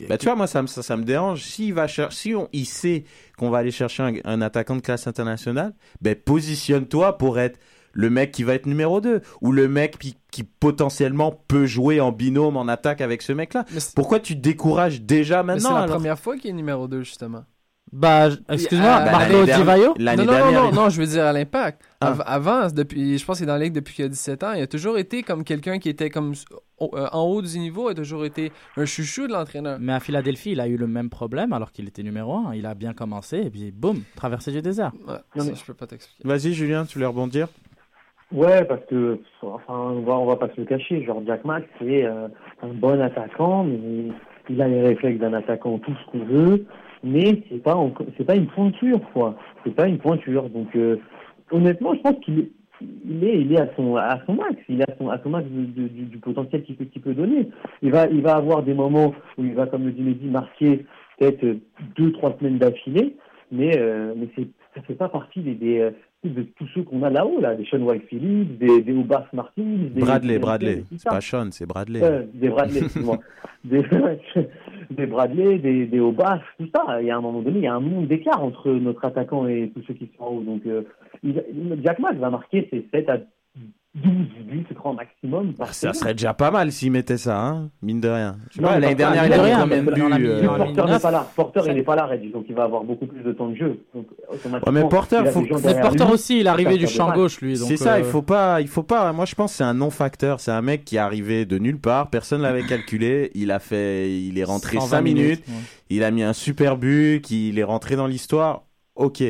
Bah, 0.08 0.18
tu 0.18 0.26
vois, 0.28 0.36
moi, 0.36 0.48
ça 0.48 0.62
me, 0.62 0.68
ça, 0.68 0.82
ça 0.82 0.96
me 0.96 1.04
dérange. 1.04 1.44
S'il 1.44 1.74
va 1.74 1.88
cher- 1.88 2.14
si 2.14 2.34
on, 2.34 2.48
il 2.54 2.66
sait 2.66 3.04
qu'on 3.38 3.50
va 3.50 3.58
aller 3.58 3.72
chercher 3.72 4.04
un, 4.04 4.14
un 4.24 4.42
attaquant 4.42 4.78
de 4.78 4.82
classe 4.82 5.08
internationale, 5.08 5.74
ben, 6.02 6.16
positionne-toi 6.16 7.18
pour 7.18 7.38
être 7.38 7.60
le 7.94 8.10
mec 8.10 8.32
qui 8.32 8.44
va 8.44 8.54
être 8.56 8.66
numéro 8.66 9.02
2 9.02 9.22
ou 9.42 9.52
le 9.52 9.68
mec 9.68 9.98
qui, 10.00 10.16
qui 10.32 10.44
potentiellement 10.44 11.32
peut 11.48 11.66
jouer 11.66 12.00
en 12.00 12.12
binôme 12.12 12.58
en 12.58 12.68
attaque 12.68 13.02
avec 13.02 13.22
ce 13.22 13.34
mec-là. 13.34 13.66
Pourquoi 13.96 14.20
tu 14.20 14.36
te 14.36 14.42
décourages 14.42 15.02
déjà 15.02 15.44
Mais 15.44 15.54
c'est 15.60 15.64
maintenant 15.64 15.78
la 15.78 15.84
alors 15.84 15.96
première 15.98 16.20
fois 16.20 16.38
qu'il 16.38 16.50
est 16.52 16.54
numéro 16.54 16.88
2, 16.88 17.02
justement. 17.04 17.44
Bah, 17.94 18.30
excuse-moi, 18.48 18.88
Ah, 18.90 19.12
Marco 19.12 19.40
Di 19.42 19.46
dernière- 19.48 19.66
Vaio 19.66 19.94
Non, 20.00 20.16
non, 20.16 20.24
non, 20.26 20.52
non, 20.52 20.72
non, 20.72 20.90
je 20.90 21.02
veux 21.02 21.08
dire 21.08 21.26
à 21.26 21.34
l'impact. 21.34 21.82
Ah. 22.00 22.08
Av- 22.12 22.24
Avant, 22.26 22.68
depuis, 22.70 23.18
je 23.18 23.26
pense 23.26 23.38
qu'il 23.40 23.44
est 23.44 23.48
dans 23.48 23.54
la 23.58 23.60
ligue 23.66 23.74
depuis 23.74 23.94
qu'il 23.94 24.06
a 24.06 24.08
17 24.08 24.44
ans. 24.44 24.54
Il 24.54 24.62
a 24.62 24.68
toujours 24.68 24.98
été 24.98 25.24
comme 25.24 25.44
quelqu'un 25.44 25.78
qui 25.78 25.90
était 25.90 26.10
comme 26.10 26.34
au- 26.78 26.92
euh, 26.96 27.10
en 27.12 27.24
haut 27.24 27.42
du 27.42 27.60
niveau, 27.60 27.90
il 27.90 27.92
a 27.92 27.96
toujours 27.96 28.24
été 28.24 28.54
un 28.78 28.86
chouchou 28.86 29.28
de 29.28 29.34
l'entraîneur. 29.34 29.78
Mais 29.82 29.92
à 29.92 30.00
Philadelphie, 30.00 30.52
il 30.52 30.62
a 30.62 30.68
eu 30.70 30.78
le 30.78 30.88
même 30.88 31.10
problème 31.10 31.52
alors 31.52 31.74
qu'il 31.74 31.86
était 31.86 32.02
numéro 32.04 32.34
1. 32.34 32.56
Il 32.56 32.66
a 32.66 32.76
bien 32.76 32.94
commencé 32.94 33.40
et 33.40 33.50
puis 33.50 33.72
boum, 33.72 34.04
traversée 34.16 34.54
du 34.54 34.62
désert. 34.62 34.94
Ouais, 35.06 35.16
ça, 35.44 35.54
je 35.54 35.64
peux 35.66 35.74
pas 35.74 35.88
t'expliquer. 35.88 36.26
Vas-y, 36.26 36.54
Julien, 36.54 36.86
tu 36.86 36.94
voulais 36.94 37.08
rebondir? 37.08 37.50
Ouais, 38.32 38.64
parce 38.66 38.86
que, 38.86 39.20
enfin, 39.42 39.74
on 39.74 40.02
va, 40.02 40.18
on 40.18 40.26
va 40.26 40.38
pas 40.38 40.50
se 40.50 40.62
le 40.62 40.66
cacher. 40.66 41.04
Genre, 41.04 41.22
Jack 41.28 41.44
Mack, 41.44 41.66
c'est 41.80 42.06
euh, 42.06 42.28
un 42.62 42.68
bon 42.70 43.00
attaquant, 43.02 43.66
mais 43.66 44.08
il 44.50 44.62
a 44.62 44.68
les 44.70 44.82
réflexes 44.82 45.20
d'un 45.20 45.34
attaquant, 45.34 45.80
tout 45.80 45.94
ce 45.94 46.12
qu'on 46.12 46.24
veut, 46.26 46.66
mais 47.04 47.44
c'est 47.50 47.62
pas, 47.62 47.78
c'est 48.18 48.24
pas 48.26 48.36
une 48.36 48.48
pointure, 48.48 49.02
quoi. 49.14 49.36
C'est 49.66 49.76
pas 49.76 49.88
une 49.88 49.98
pointure. 49.98 50.50
Donc, 50.50 50.74
euh, 50.78 50.98
honnêtement, 51.52 51.94
je 51.94 52.00
pense 52.00 52.20
qu'il 52.24 52.40
est, 52.40 52.52
il 53.06 53.24
est, 53.24 53.42
il 53.42 53.54
est 53.54 53.60
à 53.60 53.68
son, 53.76 53.98
à 53.98 54.20
son 54.26 54.34
max. 54.36 54.56
Il 54.70 54.80
est 54.80 54.90
à 54.90 54.96
son, 54.98 55.10
à 55.10 55.20
son 55.22 55.30
max 55.30 55.46
de- 55.50 55.88
du, 55.88 56.06
du 56.06 56.18
potentiel 56.18 56.64
qu'il 56.64 56.78
peut, 56.78 56.86
qu'il 56.86 57.02
peut 57.02 57.14
donner. 57.14 57.50
Il 57.82 57.92
va, 57.92 58.08
il 58.08 58.22
va 58.22 58.36
avoir 58.38 58.64
des 58.64 58.74
moments 58.74 59.14
où 59.38 59.44
il 59.44 59.54
va, 59.56 59.68
comme 59.68 59.86
le 59.86 59.92
dit 59.92 60.02
Mehdi, 60.04 60.28
marquer 60.28 60.86
peut-être 61.20 61.46
deux, 61.98 62.12
trois 62.14 62.36
semaines 62.40 62.58
d'affilée, 62.60 63.16
mais, 63.52 63.78
euh, 63.78 64.14
mais 64.16 64.30
c'est, 64.36 64.48
ça 64.74 64.82
fait 64.84 64.96
pas 64.96 65.10
partie 65.10 65.42
des, 65.42 65.54
des, 65.54 65.80
euh, 65.82 65.92
de 66.30 66.44
tous 66.44 66.68
ceux 66.76 66.84
qu'on 66.84 67.02
a 67.04 67.10
là-haut, 67.10 67.40
là, 67.42 67.56
des 67.56 67.66
Sean 67.66 67.82
White 67.82 68.04
Phillips, 68.08 68.58
des, 68.60 68.82
des 68.82 68.94
Obaf 68.94 69.32
Martins, 69.34 69.64
des 69.94 70.02
Bradley, 70.02 70.34
des- 70.34 70.40
Bradley. 70.40 70.84
C'est 70.96 71.10
pas 71.10 71.22
Sean, 71.22 71.48
c'est 71.52 71.66
Bradley. 71.66 72.02
Euh, 72.04 72.24
des 72.34 72.50
Bradley, 72.50 72.80
excuse-moi. 72.84 73.18
des, 73.64 73.82
des 74.92 75.06
Bradley, 75.08 75.58
des, 75.60 75.86
des 75.88 76.00
Obaf, 76.00 76.42
tout 76.60 76.68
ça. 76.76 77.02
Il 77.02 77.08
y 77.08 77.12
a 77.12 77.18
un 77.18 77.22
moment 77.22 77.42
donné, 77.42 77.60
il 77.60 77.64
y 77.64 77.68
a 77.68 77.74
un 77.74 77.80
monde 77.80 78.08
d'écart 78.08 78.44
entre 78.44 78.70
notre 78.72 79.04
attaquant 79.06 79.48
et 79.48 79.72
tous 79.74 79.82
ceux 79.88 79.94
qui 79.96 80.10
sont 80.18 80.24
en 80.24 80.28
haut. 80.36 80.42
Donc, 80.42 80.62
euh, 80.68 80.84
Jack 81.84 82.00
Mack 82.00 82.18
va 82.18 82.30
marquer 82.30 82.68
ses 82.72 82.88
7 82.94 83.10
à 83.10 83.18
12 83.94 84.14
buts, 84.48 84.66
grand 84.74 84.94
maximum. 84.94 85.54
Par 85.54 85.68
Ah, 85.70 85.74
Ça 85.74 85.94
serait 85.94 86.14
déjà 86.14 86.34
pas 86.34 86.50
mal 86.50 86.72
s'il 86.72 86.94
mettait 86.94 87.18
ça, 87.18 87.38
hein 87.38 87.70
mine 87.82 88.00
de 88.00 88.08
rien. 88.08 88.38
Je 88.50 88.56
sais 88.56 88.62
Non, 88.62 88.70
pas, 88.70 88.80
l'année 88.80 88.96
dernière, 88.96 89.26
il 89.26 89.34
a 89.34 89.38
mine 89.38 89.38
de 89.38 89.44
mis 89.44 89.48
rien, 89.50 89.62
combien 89.64 89.84
de 89.84 90.40
buts 90.42 90.48
Porter 90.48 90.86
n'est 90.94 91.00
pas 91.00 91.12
là. 91.12 91.28
Porter, 91.36 91.62
il 91.68 91.74
n'est 91.74 91.84
pas 91.84 91.96
là, 91.98 92.06
Reggie, 92.06 92.32
donc 92.32 92.46
il 92.48 92.56
va 92.56 92.64
avoir 92.64 92.84
beaucoup 92.86 93.06
plus 93.06 93.22
de 93.22 93.34
temps 93.34 93.50
de 93.50 93.56
jeu. 93.56 93.80
Donc, 93.94 94.08
Ouais, 94.32 94.72
mais 94.72 94.88
Porter, 94.88 95.18
il 95.24 95.28
a 95.28 95.32
faut- 95.32 95.42
Porter 95.46 96.06
lui 96.06 96.12
aussi, 96.14 96.40
il 96.40 96.46
est 96.46 96.50
arrivé 96.50 96.78
du 96.78 96.88
champ 96.88 97.12
gauche, 97.12 97.42
lui. 97.42 97.58
C'est 97.58 97.76
ça, 97.76 97.96
euh, 97.96 98.00
il 98.00 98.06
faut 98.06 98.22
pas, 98.22 98.62
il 98.62 98.70
faut 98.70 98.84
pas. 98.84 99.12
Moi, 99.12 99.26
je 99.26 99.36
pense 99.36 99.52
que 99.52 99.58
c'est 99.58 99.64
un 99.66 99.74
non-facteur. 99.74 100.40
C'est 100.40 100.52
un 100.52 100.62
mec 100.62 100.86
qui 100.86 100.96
est 100.96 101.00
arrivé 101.00 101.46
de 101.46 101.58
nulle 101.58 101.80
part. 101.80 102.10
Personne 102.10 102.42
l'avait 102.42 102.64
calculé. 102.64 103.30
Il 103.36 103.52
a 103.52 103.60
fait, 103.60 104.10
il 104.22 104.40
est 104.40 104.44
rentré 104.46 104.78
120 104.78 104.88
5 104.88 105.02
minutes. 105.02 105.24
minutes, 105.26 105.44
ouais. 105.50 105.54
Il 105.90 106.04
a 106.06 106.12
mis 106.12 106.24
un 106.24 106.34
super 106.34 106.78
but. 106.78 107.22
Qu'il 107.22 107.60
est 107.60 107.64
rentré 107.64 107.98
dans 107.98 108.08
l'histoire. 108.08 108.64
Ok. 108.96 109.22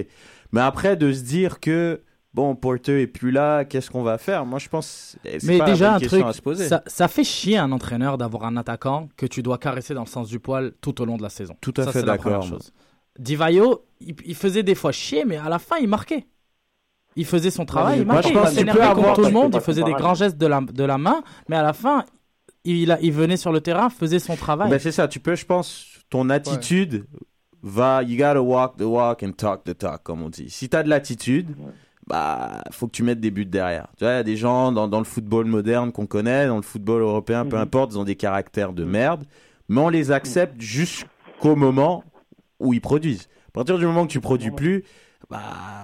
Mais 0.51 0.61
après, 0.61 0.97
de 0.97 1.11
se 1.11 1.23
dire 1.23 1.59
que 1.59 2.01
bon, 2.33 2.55
Porter 2.55 3.01
est 3.01 3.07
plus 3.07 3.31
là, 3.31 3.65
qu'est-ce 3.65 3.89
qu'on 3.91 4.03
va 4.03 4.17
faire? 4.17 4.45
Moi, 4.45 4.59
je 4.59 4.69
pense. 4.69 5.17
c'est 5.23 5.43
Mais 5.43 5.57
pas 5.57 5.65
la 5.67 5.71
déjà, 5.71 5.85
bonne 5.87 5.95
un 5.95 5.99
question 5.99 6.17
truc, 6.19 6.29
à 6.29 6.33
se 6.33 6.41
poser. 6.41 6.67
ça, 6.67 6.83
ça 6.87 7.07
fait 7.07 7.23
chier 7.23 7.57
un 7.57 7.71
entraîneur 7.71 8.17
d'avoir 8.17 8.45
un 8.45 8.57
attaquant 8.57 9.09
que 9.17 9.25
tu 9.25 9.41
dois 9.43 9.57
caresser 9.57 9.93
dans 9.93 10.03
le 10.03 10.07
sens 10.09 10.27
du 10.29 10.39
poil 10.39 10.71
tout 10.81 11.01
au 11.01 11.05
long 11.05 11.17
de 11.17 11.23
la 11.23 11.29
saison. 11.29 11.55
Tout 11.61 11.73
à 11.77 11.83
Ça, 11.85 11.91
fait 11.91 11.99
c'est 11.99 12.05
la 12.05 12.13
d'accord, 12.13 12.31
première 12.33 12.39
moi. 12.49 12.57
chose. 12.59 12.71
Divayo, 13.19 13.83
il, 13.99 14.15
il 14.25 14.35
faisait 14.35 14.63
des 14.63 14.75
fois 14.75 14.91
chier, 14.91 15.25
mais 15.25 15.37
à 15.37 15.49
la 15.49 15.59
fin, 15.59 15.77
il 15.81 15.87
marquait. 15.87 16.25
Il 17.17 17.25
faisait 17.25 17.51
son 17.51 17.65
travail, 17.65 17.99
il 17.99 18.05
moi, 18.05 18.15
marquait. 18.15 18.29
je 18.29 18.33
Il 18.33 18.37
pense 18.39 18.45
que 18.45 18.53
tu 18.53 18.59
s'énervait 18.59 18.79
peux 18.81 18.87
contre 18.87 18.99
avoir- 18.99 19.15
tout 19.15 19.21
le 19.23 19.31
monde, 19.31 19.51
pas 19.51 19.57
il 19.57 19.63
faisait 19.63 19.83
des 19.83 19.91
grands 19.93 20.13
gestes 20.13 20.37
de 20.37 20.47
la, 20.47 20.61
de 20.61 20.83
la 20.85 20.97
main, 20.97 21.21
mais 21.49 21.57
à 21.57 21.61
la 21.61 21.73
fin, 21.73 22.05
il, 22.63 22.89
a, 22.91 22.99
il 23.01 23.11
venait 23.11 23.35
sur 23.35 23.51
le 23.51 23.59
terrain, 23.59 23.89
faisait 23.89 24.19
son 24.19 24.37
travail. 24.37 24.69
Ben, 24.69 24.79
c'est 24.79 24.93
ça. 24.93 25.09
Tu 25.09 25.19
peux, 25.19 25.35
je 25.35 25.45
pense, 25.45 25.87
ton 26.09 26.29
attitude 26.29 27.05
va. 27.61 28.01
You 28.03 28.17
gotta 28.17 28.41
walk 28.41 28.77
the 28.77 28.83
walk 28.83 29.23
and 29.23 29.33
talk 29.33 29.65
the 29.65 29.77
talk, 29.77 30.03
comme 30.03 30.21
on 30.21 30.29
dit. 30.29 30.49
Si 30.49 30.69
t'as 30.69 30.83
de 30.83 30.89
l'attitude, 30.89 31.49
bah, 32.11 32.61
faut 32.71 32.87
que 32.87 32.91
tu 32.91 33.03
mettes 33.03 33.21
des 33.21 33.31
buts 33.31 33.45
derrière. 33.45 33.87
Tu 33.97 34.03
vois, 34.03 34.13
il 34.13 34.17
y 34.17 34.19
a 34.19 34.23
des 34.23 34.35
gens 34.35 34.73
dans, 34.73 34.87
dans 34.89 34.99
le 34.99 35.05
football 35.05 35.45
moderne 35.45 35.93
qu'on 35.93 36.05
connaît, 36.07 36.45
dans 36.47 36.57
le 36.57 36.61
football 36.61 37.01
européen, 37.01 37.45
peu 37.45 37.55
Mhm. 37.55 37.61
importe, 37.61 37.93
ils 37.93 37.97
ont 37.99 38.03
des 38.03 38.17
caractères 38.17 38.73
de 38.73 38.83
merde, 38.83 39.23
mais 39.69 39.79
on 39.79 39.87
les 39.89 40.11
accepte 40.11 40.59
jusqu'au 40.59 41.55
moment 41.55 42.03
où 42.59 42.73
ils 42.73 42.81
produisent. 42.81 43.29
À 43.47 43.51
partir 43.53 43.77
du 43.77 43.85
moment 43.85 44.05
que 44.05 44.11
tu 44.11 44.19
produis 44.19 44.51
plus, 44.51 44.83
bah, 45.29 45.39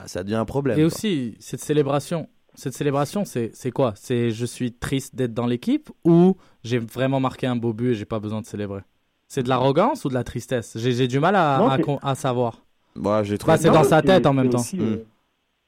ça 0.05 0.23
devient 0.23 0.35
un 0.35 0.45
problème. 0.45 0.77
Et 0.77 0.81
quoi. 0.81 0.87
aussi, 0.87 1.35
cette 1.39 1.61
célébration, 1.61 2.27
cette 2.55 2.73
célébration, 2.73 3.23
c'est 3.25 3.71
quoi? 3.71 3.93
C'est 3.95 4.31
je 4.31 4.45
suis 4.45 4.73
triste 4.73 5.15
d'être 5.15 5.33
dans 5.33 5.45
l'équipe 5.47 5.89
ou 6.03 6.35
j'ai 6.63 6.79
vraiment 6.79 7.21
marqué 7.21 7.47
un 7.47 7.55
beau 7.55 7.71
but 7.71 7.91
et 7.91 7.93
j'ai 7.93 8.05
pas 8.05 8.19
besoin 8.19 8.41
de 8.41 8.45
célébrer? 8.45 8.81
C'est 9.29 9.43
de 9.43 9.49
l'arrogance 9.49 10.03
ou 10.05 10.09
de 10.09 10.13
la 10.13 10.23
tristesse? 10.25 10.77
J'ai 10.77 11.07
du 11.07 11.19
mal 11.19 11.35
à, 11.35 11.59
Non, 11.59 11.67
à, 11.69 11.77
c'est- 11.77 11.83
con- 11.83 11.99
à 12.01 12.15
savoir. 12.15 12.63
Bah, 12.97 13.23
j'ai 13.23 13.37
Bah, 13.37 13.57
c'est 13.57 13.69
dans 13.69 13.83
sa 13.85 14.01
tête 14.01 14.25
en 14.25 14.33
même 14.33 14.49
temps. 14.49 14.59
aussi, 14.59 14.77
euh, 14.81 14.97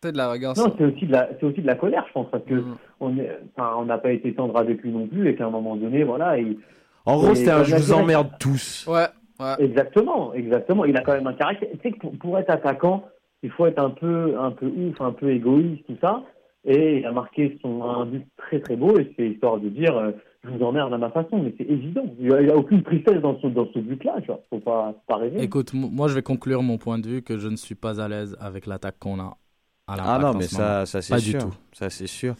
Peut-être 0.01 0.13
de 0.13 0.17
l'arrogance. 0.17 0.57
Non, 0.57 0.73
c'est 0.77 0.85
aussi 0.85 1.07
de 1.07 1.12
la, 1.12 1.29
c'est 1.39 1.45
aussi 1.45 1.62
de 1.62 1.67
la 1.67 1.75
colère, 1.75 2.05
je 2.07 2.13
pense, 2.13 2.27
parce 2.31 2.43
que 2.45 2.63
on 3.01 3.17
est, 3.17 3.38
enfin, 3.57 3.73
on 3.77 3.85
n'a 3.85 3.97
pas 3.97 4.12
été 4.12 4.33
tendre 4.33 4.57
avec 4.57 4.81
lui 4.81 4.91
non 4.91 5.07
plus, 5.07 5.29
et 5.29 5.35
qu'à 5.35 5.45
un 5.45 5.49
moment 5.49 5.75
donné, 5.75 6.05
voilà. 6.05 6.38
Il, 6.38 6.57
En 7.05 7.17
gros, 7.17 7.35
c'était 7.35 7.51
un 7.51 7.63
je 7.63 7.75
vous 7.75 7.91
emmerde 7.91 8.29
tous. 8.39 8.88
Ouais, 8.88 9.07
ouais. 9.41 9.55
Exactement, 9.59 10.33
exactement. 10.33 10.85
Il 10.85 10.95
a 10.95 11.01
quand 11.01 11.13
même 11.13 11.27
un 11.27 11.33
caractère. 11.33 11.67
Tu 11.73 11.79
sais 11.83 11.91
que 11.91 11.99
pour, 11.99 12.17
pour 12.17 12.39
être 12.39 12.49
attaquant, 12.49 13.03
il 13.43 13.51
faut 13.51 13.65
être 13.65 13.79
un 13.79 13.89
peu, 13.89 14.35
un 14.39 14.51
peu 14.51 14.67
ouf, 14.67 15.01
un 15.01 15.12
peu 15.12 15.31
égoïste, 15.31 15.85
tout 15.85 15.97
ça. 16.01 16.23
Et 16.63 16.99
il 16.99 17.05
a 17.05 17.12
marqué 17.12 17.57
son 17.62 17.83
un 17.83 18.05
but 18.05 18.25
très 18.38 18.62
très 18.62 18.77
beau, 18.77 18.97
et 18.97 19.13
c'est 19.17 19.27
histoire 19.27 19.59
de 19.59 19.67
dire, 19.67 19.97
euh, 19.97 20.12
je 20.45 20.49
vous 20.49 20.63
emmerde 20.63 20.93
à 20.93 20.97
ma 20.97 21.09
façon, 21.09 21.39
mais 21.39 21.53
c'est 21.57 21.69
évident. 21.69 22.05
Il 22.19 22.27
n'y 22.27 22.49
a, 22.49 22.55
aucune 22.55 22.83
tristesse 22.83 23.21
dans 23.21 23.38
ce, 23.41 23.47
dans 23.47 23.67
ce 23.73 23.79
but-là, 23.79 24.15
tu 24.21 24.27
vois. 24.27 24.39
Faut 24.49 24.59
pas, 24.59 24.93
faut 24.93 25.13
pas 25.13 25.17
rêver. 25.17 25.41
Écoute, 25.41 25.73
moi 25.73 26.07
je 26.07 26.15
vais 26.15 26.21
conclure 26.21 26.63
mon 26.63 26.77
point 26.77 26.99
de 26.99 27.07
vue 27.07 27.21
que 27.21 27.38
je 27.38 27.49
ne 27.49 27.57
suis 27.57 27.75
pas 27.75 28.01
à 28.01 28.07
l'aise 28.07 28.38
avec 28.39 28.65
l'attaque 28.65 28.97
qu'on 28.99 29.19
a. 29.19 29.35
À 29.89 29.93
Ah 29.93 29.97
l'Impact 30.19 30.21
non, 30.34 30.34
mais 30.39 30.47
ça, 30.47 30.86
ça 30.86 31.02
c'est 31.02 31.13
Pas 31.13 31.19
sûr. 31.19 31.39
du 31.39 31.45
tout. 31.45 31.54
Ça 31.73 31.89
c'est 31.89 32.08
sûr. 32.08 32.36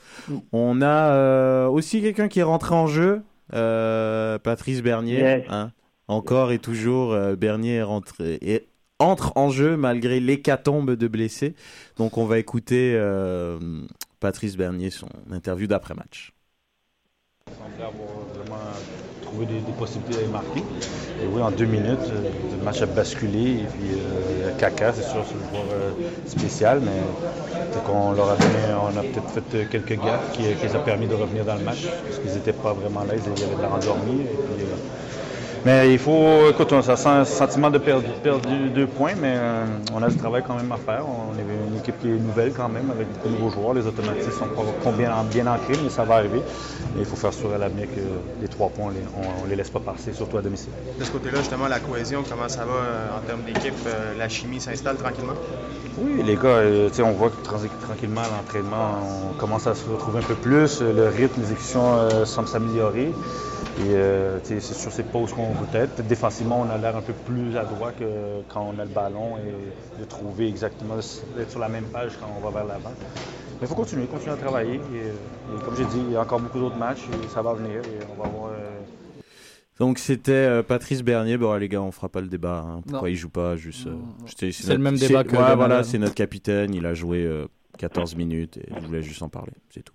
On 0.52 0.82
a 0.82 1.12
euh, 1.14 1.68
aussi 1.68 2.02
quelqu'un 2.02 2.28
qui 2.28 2.40
est 2.40 2.44
rentré 2.44 2.76
en 2.76 2.88
jeu, 2.88 3.22
euh, 3.54 4.38
Patrice 4.40 4.82
Bernier. 4.82 5.20
Yes. 5.20 5.46
hein. 5.50 5.72
Encore 6.08 6.52
et 6.52 6.60
toujours, 6.60 7.14
euh, 7.14 7.36
Bernier 7.36 7.76
est 7.76 7.84
rentré 7.84 8.38
et 8.42 8.68
entre 9.00 9.32
en 9.38 9.50
jeu 9.50 9.78
malgré 9.78 10.20
l'hécatombe 10.20 10.92
de 10.96 11.08
blessés. 11.08 11.56
Donc 11.98 12.18
on 12.18 12.26
va 12.26 12.38
écouter 12.40 12.94
euh, 12.96 13.58
Patrice 14.20 14.58
Bernier 14.58 14.90
son 14.90 15.08
interview 15.32 15.68
d'après 15.68 15.94
match. 15.94 16.34
semblait 17.48 17.86
avoir 17.86 18.26
vraiment 18.36 18.72
trouvé 19.30 19.46
des, 19.46 19.62
des 19.64 19.74
possibilités 19.74 20.14
d'aller 20.14 20.28
marquer. 20.28 20.68
Et 21.18 21.28
oui, 21.28 21.42
en 21.42 21.52
deux 21.52 21.66
minutes, 21.66 22.10
euh, 22.10 22.32
le 22.52 22.58
match 22.58 22.82
a 22.82 22.88
basculé. 22.88 23.62
Et 23.64 23.68
puis, 23.70 23.94
euh, 23.94 24.52
Kaka, 24.54 24.94
c'est 24.94 25.04
sûr, 25.04 25.26
c'est 25.28 25.38
un 25.38 25.44
joueur 25.44 25.70
euh, 25.72 25.94
spécial, 26.26 26.82
mais 26.82 27.18
qu'on 27.84 28.12
leur 28.14 28.30
a 28.30 28.38
donné, 28.38 28.74
on 28.74 28.96
a 28.98 29.04
peut-être 29.04 29.32
fait 29.32 29.54
euh, 29.56 29.66
quelques 29.68 29.94
gaffes 29.96 30.30
qui, 30.32 30.56
qui 30.58 30.66
les 30.66 30.76
a 30.76 30.80
permis 30.80 31.08
de 31.08 31.14
revenir 31.16 31.46
dans 31.46 31.56
le 31.56 31.62
match, 31.62 31.98
parce 32.06 32.20
qu'ils 32.20 32.34
n'étaient 32.34 32.54
pas 32.54 32.74
vraiment 32.74 33.04
là, 33.04 33.16
ils 33.16 33.30
avaient 33.30 33.56
de 33.56 33.62
la 33.62 33.70
euh, 34.66 34.78
mais 35.66 35.92
il 35.92 36.00
faut, 36.00 36.50
écoute, 36.50 36.72
on 36.72 36.80
a 36.80 37.10
un 37.10 37.26
sentiment 37.26 37.70
de 37.70 37.78
perdre, 37.78 38.08
perdre 38.24 38.48
deux 38.74 38.88
points, 38.88 39.14
mais 39.20 39.34
euh, 39.36 39.66
on 39.94 40.02
a 40.02 40.10
du 40.10 40.16
travail 40.16 40.44
quand 40.46 40.56
même 40.56 40.72
à 40.72 40.78
faire. 40.78 41.04
On 41.06 41.38
est 41.38 41.42
une 41.72 41.78
équipe 41.78 42.00
qui 42.00 42.08
est 42.08 42.12
nouvelle 42.18 42.54
quand 42.54 42.70
même, 42.70 42.90
avec 42.92 43.08
beaucoup 43.12 43.28
de 43.28 43.34
nouveaux 43.34 43.50
joueurs. 43.50 43.74
Les 43.74 43.86
automatismes 43.86 44.32
sont 44.32 44.48
pas 44.48 44.92
bien, 44.92 45.12
bien 45.24 45.48
ancrés, 45.48 45.78
mais 45.84 45.90
ça 45.90 46.04
va 46.06 46.16
arriver. 46.16 46.40
Et 46.40 47.00
il 47.00 47.06
faut 47.06 47.16
faire 47.18 47.34
sûr 47.34 47.54
à 47.54 47.58
l'avenir 47.58 47.88
que 47.88 48.02
les 48.42 48.48
trois 48.48 48.70
points, 48.70 48.94
on 49.16 49.44
on 49.44 49.48
les 49.48 49.56
laisse 49.56 49.70
pas 49.70 49.80
passer, 49.80 50.14
surtout 50.14 50.38
à 50.38 50.42
domicile. 50.42 50.72
De 50.98 51.04
ce 51.04 51.12
côté-là, 51.12 51.38
justement, 51.40 51.68
la 51.68 51.80
cohésion, 51.80 52.24
comment 52.28 52.48
ça 52.48 52.66
va 52.66 52.74
euh, 52.74 53.18
en 53.18 53.22
termes 53.28 53.44
d'équipe? 53.44 53.74
euh, 53.86 54.18
la 54.18 54.30
chimie 54.30 54.60
s'installe 54.60 54.98
tranquillement? 54.98 55.34
Oui, 55.98 56.24
les 56.26 56.36
gars, 56.36 56.62
on 57.04 57.12
voit 57.12 57.30
que 57.30 57.36
tranquillement 57.86 58.22
à 58.22 58.28
l'entraînement, 58.38 59.00
on 59.32 59.34
commence 59.38 59.68
à 59.68 59.76
se 59.76 59.90
retrouver 59.90 60.20
un 60.20 60.24
peu 60.24 60.36
plus. 60.36 60.82
Le 60.82 61.08
rythme, 61.10 61.42
l'exécution 61.42 62.26
semble 62.26 62.48
s'améliorer. 62.48 63.14
Et 63.80 63.94
euh, 63.96 64.40
c'est 64.44 64.60
sur 64.60 64.92
ces 64.92 65.04
pauses 65.04 65.32
qu'on 65.34 65.52
veut 65.54 65.68
être. 65.80 66.06
Défensivement, 66.06 66.62
on 66.68 66.70
a 66.70 66.78
l'air 66.78 66.98
un 66.98 67.02
peu 67.02 67.14
plus 67.14 67.56
adroit 67.56 67.92
que 67.94 68.42
quand 68.50 68.74
on 68.76 68.78
a 68.80 68.84
le 68.84 68.92
ballon 68.92 69.38
et 69.38 70.00
de 70.02 70.06
trouver 70.06 70.48
exactement, 70.50 70.96
d'être 71.38 71.50
sur 71.52 71.60
la 71.62 71.70
même 71.70 71.86
page 71.86 72.12
quand 72.20 72.28
on 72.38 72.42
va 72.44 72.52
vers 72.52 72.68
l'avant. 72.68 72.92
Mais 73.62 73.62
il 73.64 73.68
faut 73.68 73.76
continuer, 73.76 74.06
continuer 74.06 74.34
à 74.34 74.38
travailler. 74.38 74.76
Et, 74.76 74.80
euh, 74.80 75.58
et 75.58 75.64
comme 75.64 75.76
j'ai 75.78 75.86
dit, 75.86 76.02
il 76.08 76.12
y 76.12 76.16
a 76.18 76.22
encore 76.22 76.42
beaucoup 76.42 76.60
d'autres 76.60 76.76
matchs 76.78 77.04
et 77.24 77.28
ça 77.30 77.42
va 77.42 77.54
venir. 77.54 77.76
Et 77.82 78.00
on 78.18 78.22
va 78.22 78.28
voir. 78.30 78.52
euh, 78.52 78.80
Donc 79.80 79.98
c'était 79.98 80.32
euh, 80.34 80.62
Patrice 80.64 81.02
Bernier. 81.02 81.38
Bon 81.38 81.54
les 81.56 81.70
gars, 81.70 81.82
on 81.82 81.92
fera 81.92 82.10
pas 82.10 82.20
le 82.22 82.28
débat. 82.28 82.66
hein. 82.68 82.82
Pourquoi 82.86 83.08
Non. 83.08 83.14
il 83.14 83.16
joue 83.16 83.30
pas 83.30 83.56
Juste. 83.56 83.88
euh, 83.88 83.96
c'était- 84.26 84.52
C'est 84.52 84.64
le 84.64 84.70
notre- 84.78 84.84
même 84.84 84.98
débat 84.98 85.20
c'est- 85.24 85.30
que 85.30 85.36
ouais, 85.38 85.56
voilà, 85.56 85.84
c'est 85.84 85.98
notre 86.00 86.16
capitaine. 86.16 86.74
Il 86.74 86.86
a 86.86 86.94
joué 86.94 87.24
euh, 87.24 87.48
14 87.78 88.16
minutes 88.16 88.58
et 88.58 88.68
je 88.82 88.86
voulais 88.86 89.02
juste 89.04 89.22
en 89.24 89.30
parler. 89.30 89.54
C'est 89.70 89.84
tout. 89.84 89.94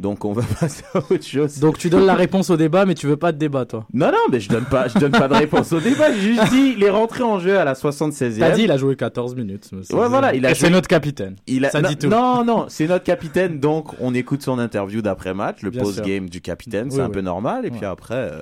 Donc 0.00 0.24
on 0.24 0.32
va 0.32 0.42
passer 0.60 0.82
à 0.94 0.98
autre 0.98 1.22
chose. 1.24 1.58
Donc 1.60 1.78
tu 1.78 1.90
donnes 1.90 2.06
la 2.06 2.14
réponse 2.14 2.50
au 2.50 2.56
débat, 2.56 2.86
mais 2.86 2.94
tu 2.94 3.06
veux 3.06 3.16
pas 3.16 3.32
de 3.32 3.38
débat, 3.38 3.64
toi. 3.64 3.86
Non, 3.92 4.06
non, 4.08 4.18
mais 4.30 4.40
je 4.40 4.48
donne 4.48 4.64
pas, 4.64 4.88
je 4.88 4.98
donne 4.98 5.12
pas 5.12 5.28
de 5.28 5.34
réponse 5.34 5.72
au 5.72 5.80
débat. 5.80 6.12
J'ai 6.12 6.20
juste 6.34 6.50
dit, 6.50 6.74
il 6.76 6.82
est 6.84 6.90
rentré 6.90 7.22
en 7.22 7.38
jeu 7.38 7.58
à 7.58 7.64
la 7.64 7.74
76e. 7.74 8.38
T'as 8.38 8.50
dit, 8.52 8.62
il 8.64 8.70
a 8.70 8.76
joué 8.76 8.96
14 8.96 9.34
minutes. 9.36 9.70
monsieur. 9.72 9.94
Ouais, 9.96 10.08
voilà, 10.08 10.34
il 10.34 10.44
a 10.46 10.50
Et 10.50 10.54
joué- 10.54 10.66
c'est 10.66 10.70
notre 10.72 10.88
capitaine. 10.88 11.36
Il 11.46 11.64
a... 11.64 11.70
Ça 11.70 11.80
non, 11.82 11.88
dit 11.88 11.96
tout. 11.96 12.08
Non, 12.08 12.44
non, 12.44 12.66
c'est 12.68 12.86
notre 12.86 13.04
capitaine, 13.04 13.60
donc 13.60 13.88
on 14.00 14.14
écoute 14.14 14.42
son 14.42 14.58
interview 14.58 15.02
d'après-match, 15.02 15.62
le 15.62 15.70
post-game 15.70 16.28
du 16.28 16.40
capitaine, 16.40 16.90
c'est 16.90 16.96
Oui, 16.98 17.02
un 17.02 17.06
oui. 17.06 17.12
peu 17.12 17.20
normal, 17.20 17.66
et 17.66 17.70
puis 17.70 17.80
Ouais. 17.80 17.86
après... 17.86 18.14
euh, 18.14 18.40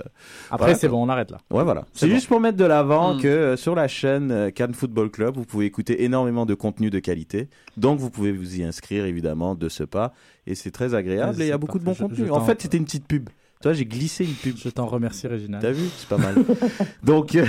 Après, 0.51 0.67
voilà, 0.67 0.75
c'est 0.75 0.89
bon, 0.89 1.03
on 1.05 1.09
arrête 1.09 1.31
là. 1.31 1.39
Ouais, 1.51 1.65
voilà. 1.65 1.85
C'est 1.93 2.07
bon. 2.07 2.15
juste 2.15 2.29
pour 2.29 2.41
mettre 2.41 2.57
de 2.59 2.65
l'avant 2.65 3.15
Mm. 3.15 3.21
que 3.21 3.29
euh, 3.29 3.57
sur 3.57 3.75
la 3.75 3.89
chaîne 3.89 4.31
euh, 4.31 4.51
Cannes 4.51 4.75
Football 4.75 5.11
Club, 5.11 5.37
vous 5.37 5.45
pouvez 5.45 5.67
écouter 5.67 6.05
énormément 6.05 6.47
de 6.47 6.55
contenu 6.55 6.91
de 6.91 6.99
qualité, 6.99 7.49
donc 7.77 7.99
vous 7.99 8.11
pouvez 8.11 8.33
vous 8.33 8.59
y 8.61 8.65
inscrire, 8.65 9.05
évidemment, 9.07 9.55
de 9.55 9.69
ce 9.69 9.85
pas, 9.85 10.13
et 10.47 10.55
c'est 10.55 10.71
très 10.71 10.95
agréable, 10.95 11.41
et 11.41 11.47
il 11.47 11.49
y 11.49 11.53
a 11.53 11.59
beaucoup 11.59 11.79
de 11.79 11.85
bon 11.85 11.95
Je- 11.95 12.03
contenu. 12.03 12.27
je 12.27 12.31
En 12.33 12.45
fait, 12.45 12.61
c'était 12.63 12.77
une 12.79 12.85
petite 12.85 13.07
pub. 13.07 13.29
Toi, 13.63 13.73
j'ai 13.75 13.87
glissé 13.87 14.25
une 14.25 14.35
pub. 14.35 14.57
Je 14.57 14.69
t'en 14.71 14.87
remercie, 14.87 15.29
Régina. 15.29 15.59
T'as 15.61 15.71
vu 15.71 15.85
C'est 15.97 16.09
pas 16.09 16.19
mal. 16.19 16.35
Donc, 17.05 17.37
euh, 17.37 17.47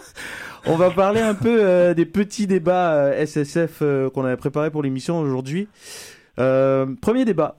on 0.66 0.76
va 0.76 0.90
parler 0.90 1.20
un 1.20 1.34
peu 1.34 1.58
euh, 1.64 1.94
des 1.94 2.06
petits 2.06 2.46
débats 2.46 2.94
euh, 2.94 3.26
SSF 3.26 3.82
qu'on 4.14 4.24
avait 4.24 4.36
préparés 4.36 4.70
pour 4.70 4.82
l'émission 4.84 5.18
aujourd'hui. 5.20 5.66
Premier 6.36 7.24
débat. 7.24 7.56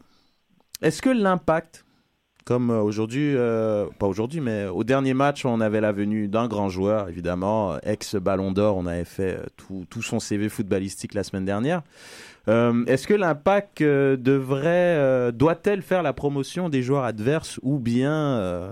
Est-ce 0.82 1.02
que 1.02 1.10
l'impact, 1.10 1.84
comme 2.46 2.72
euh, 2.72 2.82
aujourd'hui, 2.82 3.36
euh, 3.36 3.86
pas 4.00 4.08
aujourd'hui, 4.08 4.42
mais 4.42 4.66
au 4.66 4.84
dernier 4.84 5.14
match, 5.14 5.46
on 5.46 5.62
avait 5.62 5.82
la 5.82 5.92
venue 5.92 6.28
d'un 6.28 6.48
grand 6.48 6.70
joueur, 6.70 7.10
évidemment, 7.10 7.78
ex-ballon 7.84 8.52
d'or, 8.52 8.78
on 8.78 8.86
avait 8.86 9.06
fait 9.06 9.38
euh, 9.38 9.46
tout, 9.58 9.86
tout 9.90 10.02
son 10.02 10.20
CV 10.20 10.50
footballistique 10.50 11.14
la 11.14 11.24
semaine 11.24 11.46
dernière. 11.46 11.84
Euh, 12.48 12.86
Est-ce 12.86 13.06
que 13.08 13.14
l'impact 13.14 13.82
euh, 13.82 14.18
devrait, 14.18 14.96
euh, 14.98 15.32
doit-elle 15.32 15.82
faire 15.82 16.02
la 16.02 16.14
promotion 16.14 16.70
des 16.70 16.82
joueurs 16.82 17.04
adverses 17.04 17.60
ou 17.62 17.78
bien 17.78 18.14
euh, 18.14 18.72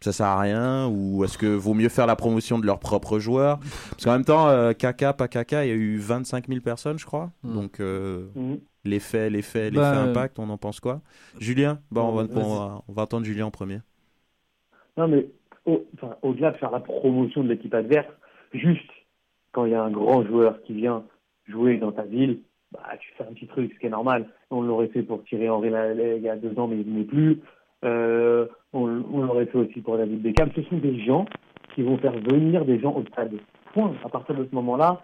ça 0.00 0.12
sert 0.12 0.26
à 0.26 0.40
rien 0.40 0.86
ou 0.86 1.24
est-ce 1.24 1.36
que 1.36 1.46
vaut 1.46 1.74
mieux 1.74 1.88
faire 1.88 2.06
la 2.06 2.16
promotion 2.16 2.58
de 2.58 2.66
leurs 2.66 2.78
propres 2.78 3.18
joueurs? 3.18 3.58
Parce 3.90 4.04
qu'en 4.04 4.12
même 4.12 4.24
temps, 4.24 4.48
euh, 4.48 4.72
Kaka, 4.72 5.12
pas 5.12 5.28
Kaka, 5.28 5.64
il 5.64 5.68
y 5.68 5.72
a 5.72 5.74
eu 5.74 5.98
25 5.98 6.48
000 6.48 6.60
personnes, 6.60 6.98
je 6.98 7.06
crois. 7.06 7.30
Mm. 7.42 7.54
Donc 7.54 7.80
euh, 7.80 8.26
Mhm. 8.84 8.90
l'effet, 8.90 9.30
l'effet, 9.30 9.70
l'effet 9.70 9.76
Bah, 9.76 10.02
impact, 10.02 10.38
on 10.38 10.48
en 10.50 10.58
pense 10.58 10.80
quoi? 10.80 11.00
Julien? 11.38 11.80
Bon, 11.90 12.02
on 12.02 12.12
va, 12.12 12.22
Vas-y. 12.24 12.44
on 12.44 12.54
va- 12.54 12.82
on 12.88 12.92
va 12.92 13.02
entendre 13.02 13.26
Julien 13.26 13.46
en 13.46 13.50
premier. 13.50 13.78
Non, 14.96 15.08
mais 15.08 15.26
au- 15.66 15.84
enfin, 15.94 16.16
au-delà 16.22 16.52
de 16.52 16.56
faire 16.58 16.70
la 16.70 16.80
promotion 16.80 17.42
de 17.44 17.48
l'équipe 17.48 17.74
adverse, 17.74 18.08
juste 18.52 18.90
quand 19.52 19.64
il 19.66 19.72
y 19.72 19.74
a 19.74 19.82
un 19.82 19.90
grand 19.90 20.24
joueur 20.24 20.60
qui 20.62 20.74
vient 20.74 21.04
jouer 21.46 21.76
dans 21.78 21.92
ta 21.92 22.02
ville, 22.02 22.40
bah, 22.72 22.80
tu 23.00 23.12
fais 23.16 23.24
un 23.24 23.32
petit 23.32 23.46
truc, 23.48 23.72
ce 23.74 23.78
qui 23.80 23.86
est 23.86 23.90
normal. 23.90 24.26
On 24.50 24.62
l'aurait 24.62 24.88
fait 24.88 25.02
pour 25.02 25.22
Thierry 25.24 25.48
Henry 25.48 25.68
il 26.16 26.22
y 26.22 26.28
a 26.28 26.36
deux 26.36 26.56
ans, 26.58 26.68
mais 26.68 26.80
il 26.80 26.92
n'est 26.92 27.04
plus. 27.04 27.40
Euh, 27.84 28.46
on 28.72 29.02
on 29.12 29.22
l'aurait 29.22 29.46
fait 29.46 29.58
aussi 29.58 29.80
pour 29.80 29.96
David 29.96 30.22
Beckham. 30.22 30.50
Ce 30.54 30.62
sont 30.64 30.76
des 30.78 31.00
gens 31.04 31.24
qui 31.74 31.82
vont 31.82 31.96
faire 31.98 32.12
venir 32.12 32.64
des 32.64 32.78
gens 32.78 32.94
au 32.94 33.04
stade. 33.06 33.32
Point. 33.72 33.94
À 34.04 34.08
partir 34.08 34.34
de 34.34 34.44
ce 34.48 34.54
moment-là, 34.54 35.00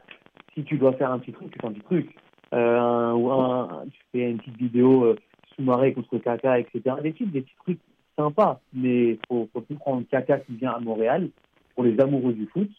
si 0.54 0.64
tu 0.64 0.76
dois 0.78 0.92
faire 0.94 1.10
un 1.12 1.18
petit 1.20 1.32
truc, 1.32 1.50
tu 1.52 1.58
fais 1.60 1.66
un 1.66 1.72
petit 1.72 1.82
truc. 1.84 2.16
Euh, 2.54 3.12
ou 3.12 3.30
un, 3.30 3.84
tu 3.90 4.00
fais 4.12 4.30
une 4.30 4.38
petite 4.38 4.56
vidéo 4.56 5.04
euh, 5.04 5.16
sous-marée 5.54 5.92
contre 5.92 6.18
Kaka, 6.18 6.60
etc. 6.60 6.80
Des 7.02 7.12
petits, 7.12 7.26
des 7.26 7.42
petits 7.42 7.56
trucs 7.64 7.80
sympas. 8.16 8.60
Mais 8.72 9.18
faut, 9.28 9.48
faut 9.52 9.60
plus 9.60 9.76
prendre 9.76 10.02
Kaka 10.08 10.38
qui 10.40 10.56
vient 10.56 10.72
à 10.72 10.80
Montréal. 10.80 11.30
Pour 11.74 11.84
les 11.84 11.98
amoureux 12.00 12.32
du 12.32 12.46
foot, 12.46 12.70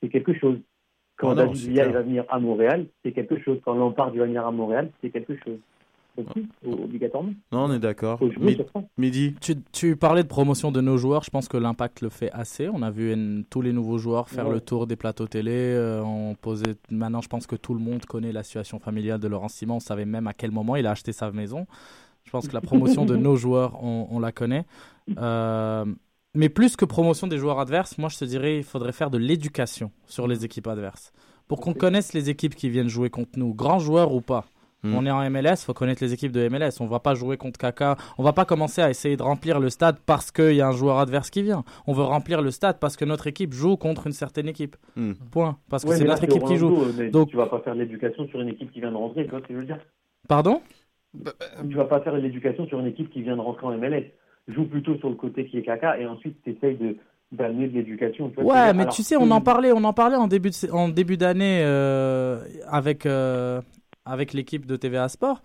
c'est 0.00 0.08
quelque 0.08 0.32
chose. 0.34 0.58
Quand 1.16 1.32
Oh 1.32 1.34
non, 1.34 1.46
David 1.46 1.68
Villa 1.68 1.88
va 1.88 2.02
venir 2.02 2.24
à 2.28 2.38
Montréal, 2.40 2.86
c'est 3.02 3.12
quelque 3.12 3.38
chose. 3.40 3.60
Quand 3.64 3.74
Lampard 3.74 4.14
va 4.14 4.24
venir 4.24 4.46
à 4.46 4.50
Montréal, 4.50 4.90
c'est 5.00 5.10
quelque 5.10 5.36
chose. 5.44 5.58
Obligatoirement. 6.66 7.32
Non, 7.52 7.64
on 7.64 7.72
est 7.72 7.78
d'accord. 7.78 8.20
Midi. 8.98 9.34
Tu, 9.40 9.54
tu 9.72 9.96
parlais 9.96 10.22
de 10.22 10.28
promotion 10.28 10.70
de 10.70 10.80
nos 10.80 10.96
joueurs, 10.98 11.22
je 11.24 11.30
pense 11.30 11.48
que 11.48 11.56
l'impact 11.56 12.00
le 12.02 12.08
fait 12.10 12.30
assez. 12.32 12.68
On 12.68 12.82
a 12.82 12.90
vu 12.90 13.12
une- 13.12 13.44
tous 13.48 13.62
les 13.62 13.72
nouveaux 13.72 13.98
joueurs 13.98 14.28
faire 14.28 14.46
Ouais. 14.48 14.54
le 14.54 14.60
tour 14.60 14.86
des 14.86 14.96
plateaux 14.96 15.26
télé. 15.26 15.52
euh, 15.52 16.02
on 16.02 16.34
posait... 16.34 16.74
Maintenant, 16.90 17.20
je 17.22 17.28
pense 17.28 17.46
que 17.46 17.56
tout 17.56 17.74
le 17.74 17.80
monde 17.80 18.04
connaît 18.06 18.32
la 18.32 18.42
situation 18.42 18.78
familiale 18.78 19.20
de 19.20 19.28
Laurent 19.28 19.48
Simon. 19.48 19.76
On 19.76 19.80
savait 19.80 20.04
même 20.04 20.26
à 20.26 20.32
quel 20.34 20.50
moment 20.50 20.76
il 20.76 20.86
a 20.86 20.90
acheté 20.90 21.12
sa 21.12 21.30
maison. 21.32 21.66
Je 22.24 22.30
pense 22.30 22.46
que 22.46 22.54
la 22.54 22.60
promotion 22.60 23.04
de 23.04 23.16
nos 23.16 23.36
joueurs, 23.36 23.82
on, 23.82 24.06
on 24.10 24.20
la 24.20 24.32
connaît. 24.32 24.64
Euh, 25.18 25.84
mais 26.34 26.48
plus 26.48 26.76
que 26.76 26.84
promotion 26.84 27.26
des 27.26 27.38
joueurs 27.38 27.58
adverses, 27.58 27.98
moi 27.98 28.08
je 28.08 28.18
te 28.18 28.24
dirais 28.24 28.58
il 28.58 28.64
faudrait 28.64 28.92
faire 28.92 29.10
de 29.10 29.18
l'éducation 29.18 29.90
sur 30.06 30.26
les 30.28 30.44
équipes 30.44 30.68
adverses. 30.68 31.12
Pour 31.48 31.60
qu'on 31.60 31.74
connaisse 31.74 32.12
les 32.14 32.30
équipes 32.30 32.54
qui 32.54 32.70
viennent 32.70 32.88
jouer 32.88 33.10
contre 33.10 33.38
nous, 33.38 33.52
grands 33.52 33.80
joueurs 33.80 34.14
ou 34.14 34.20
pas. 34.20 34.46
Hmm. 34.84 34.94
On 34.96 35.06
est 35.06 35.10
en 35.10 35.30
MLS, 35.30 35.58
faut 35.64 35.74
connaître 35.74 36.02
les 36.02 36.12
équipes 36.12 36.32
de 36.32 36.48
MLS. 36.48 36.80
On 36.80 36.86
va 36.86 36.98
pas 36.98 37.14
jouer 37.14 37.36
contre 37.36 37.58
Kaka. 37.58 37.96
On 38.18 38.22
va 38.22 38.32
pas 38.32 38.44
commencer 38.44 38.82
à 38.82 38.90
essayer 38.90 39.16
de 39.16 39.22
remplir 39.22 39.60
le 39.60 39.68
stade 39.70 39.96
parce 40.04 40.32
qu'il 40.32 40.54
y 40.54 40.60
a 40.60 40.68
un 40.68 40.72
joueur 40.72 40.98
adverse 40.98 41.30
qui 41.30 41.42
vient. 41.42 41.62
On 41.86 41.92
veut 41.92 42.02
remplir 42.02 42.42
le 42.42 42.50
stade 42.50 42.78
parce 42.80 42.96
que 42.96 43.04
notre 43.04 43.26
équipe 43.28 43.52
joue 43.52 43.76
contre 43.76 44.06
une 44.08 44.12
certaine 44.12 44.48
équipe. 44.48 44.76
Hmm. 44.96 45.12
Point. 45.30 45.58
Parce 45.70 45.84
que 45.84 45.90
Ouais, 45.90 45.96
c'est 45.96 46.04
notre 46.04 46.24
équipe 46.24 46.44
qui 46.44 46.56
joue. 46.56 46.76
mais 46.98 47.10
Donc, 47.10 47.28
tu 47.28 47.36
vas 47.36 47.46
pas 47.46 47.60
faire 47.60 47.74
de 47.74 47.80
l'éducation 47.80 48.26
sur 48.28 48.40
une 48.40 48.48
équipe 48.48 48.72
qui 48.72 48.80
vient 48.80 48.90
de 48.90 48.96
rentrer, 48.96 49.24
tu 49.24 49.30
vois 49.30 49.40
ce 49.40 49.46
que 49.46 49.54
je 49.54 49.58
veux 49.58 49.64
dire? 49.66 49.78
Pardon? 50.28 50.60
Tu 51.68 51.76
vas 51.76 51.84
pas 51.84 52.00
faire 52.00 52.14
de 52.14 52.18
l'éducation 52.20 52.66
sur 52.66 52.80
une 52.80 52.86
équipe 52.86 53.10
qui 53.10 53.22
vient 53.22 53.36
de 53.36 53.40
rentrer 53.42 53.66
en 53.66 53.76
MLS. 53.76 54.06
Joue 54.48 54.64
plutôt 54.64 54.96
sur 54.96 55.08
le 55.10 55.14
côté 55.14 55.46
qui 55.46 55.58
est 55.58 55.62
caca 55.62 55.98
et 55.98 56.06
ensuite 56.06 56.36
tu 56.42 56.50
essayes 56.50 56.76
de 56.76 56.96
d'amener 57.30 57.66
de 57.68 57.74
l'éducation. 57.74 58.30
Ouais, 58.36 58.74
mais 58.74 58.82
Alors 58.82 58.92
tu 58.92 59.02
sais, 59.02 59.16
on 59.16 59.30
en 59.30 59.40
parlait, 59.40 59.72
on 59.72 59.84
en 59.84 59.92
parlait 59.94 60.16
en 60.16 60.26
début 60.26 60.50
de, 60.50 60.70
en 60.70 60.88
début 60.90 61.16
d'année 61.16 61.62
euh, 61.64 62.40
avec 62.68 63.06
euh, 63.06 63.62
avec 64.04 64.32
l'équipe 64.32 64.66
de 64.66 64.76
TVA 64.76 65.08
Sport. 65.08 65.42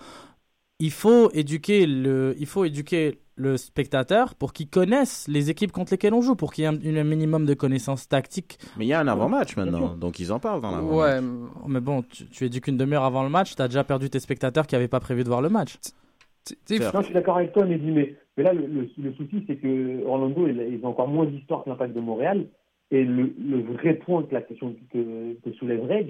Il 0.80 0.92
faut 0.92 1.32
éduquer 1.32 1.88
le, 1.88 2.36
il 2.38 2.46
faut 2.46 2.64
éduquer 2.64 3.20
le 3.36 3.58
spectateur 3.58 4.36
pour 4.36 4.54
qu'il 4.54 4.70
connaisse 4.70 5.28
les 5.28 5.50
équipes 5.50 5.72
contre 5.72 5.94
lesquelles 5.94 6.14
on 6.14 6.22
joue, 6.22 6.36
pour 6.36 6.54
qu'il 6.54 6.64
y 6.64 6.66
ait 6.66 6.70
un, 6.70 6.98
un 6.98 7.04
minimum 7.04 7.46
de 7.46 7.54
connaissances 7.54 8.08
tactiques. 8.08 8.58
Mais 8.78 8.86
il 8.86 8.88
y 8.88 8.94
a 8.94 9.00
un 9.00 9.08
avant-match 9.08 9.56
maintenant, 9.58 9.96
donc 9.96 10.20
ils 10.20 10.32
en 10.32 10.40
parlent 10.40 10.62
dans 10.62 10.72
l'avant-match. 10.72 11.24
Ouais, 11.24 11.68
mais 11.68 11.80
bon, 11.80 12.04
tu, 12.04 12.26
tu 12.28 12.46
éduques 12.46 12.68
une 12.68 12.78
demi-heure 12.78 13.04
avant 13.06 13.24
le 13.24 13.30
match, 13.30 13.56
t'as 13.56 13.68
déjà 13.68 13.84
perdu 13.84 14.10
tes 14.10 14.20
spectateurs 14.20 14.68
qui 14.68 14.76
n'avaient 14.76 14.88
pas 14.88 15.00
prévu 15.00 15.24
de 15.24 15.30
voir 15.30 15.42
le 15.42 15.50
match. 15.50 15.78
Non, 16.72 17.02
je 17.02 17.06
suis 17.06 17.14
d'accord 17.14 17.38
avec 17.38 17.54
toi, 17.54 17.66
Mehdi, 17.66 17.92
mais, 17.92 18.16
mais 18.38 18.44
là, 18.44 18.54
le, 18.54 18.68
le- 18.68 18.90
le 18.98 19.14
souci, 19.14 19.44
c'est 19.48 19.58
que 19.58 20.04
Orlando, 20.06 20.48
ils, 20.48 20.58
ils 20.80 20.86
ont 20.86 20.90
encore 20.90 21.08
moins 21.08 21.26
d'histoire 21.26 21.64
que 21.64 21.70
l'impact 21.70 21.94
de 21.94 22.00
Montréal. 22.00 22.48
Et 22.92 23.04
le, 23.04 23.34
le 23.38 23.62
vrai 23.74 23.96
point 23.96 24.24
que 24.24 24.34
la 24.34 24.42
question 24.42 24.74
que, 24.94 25.34
que 25.44 25.52
soulève 25.54 25.84
Reg, 25.86 26.10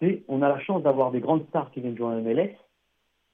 c'est 0.00 0.24
on 0.28 0.42
a 0.42 0.48
la 0.48 0.60
chance 0.60 0.82
d'avoir 0.82 1.10
des 1.10 1.20
grandes 1.20 1.46
stars 1.48 1.70
qui 1.72 1.80
viennent 1.80 1.96
jouer 1.96 2.06
en 2.06 2.20
MLS. 2.20 2.50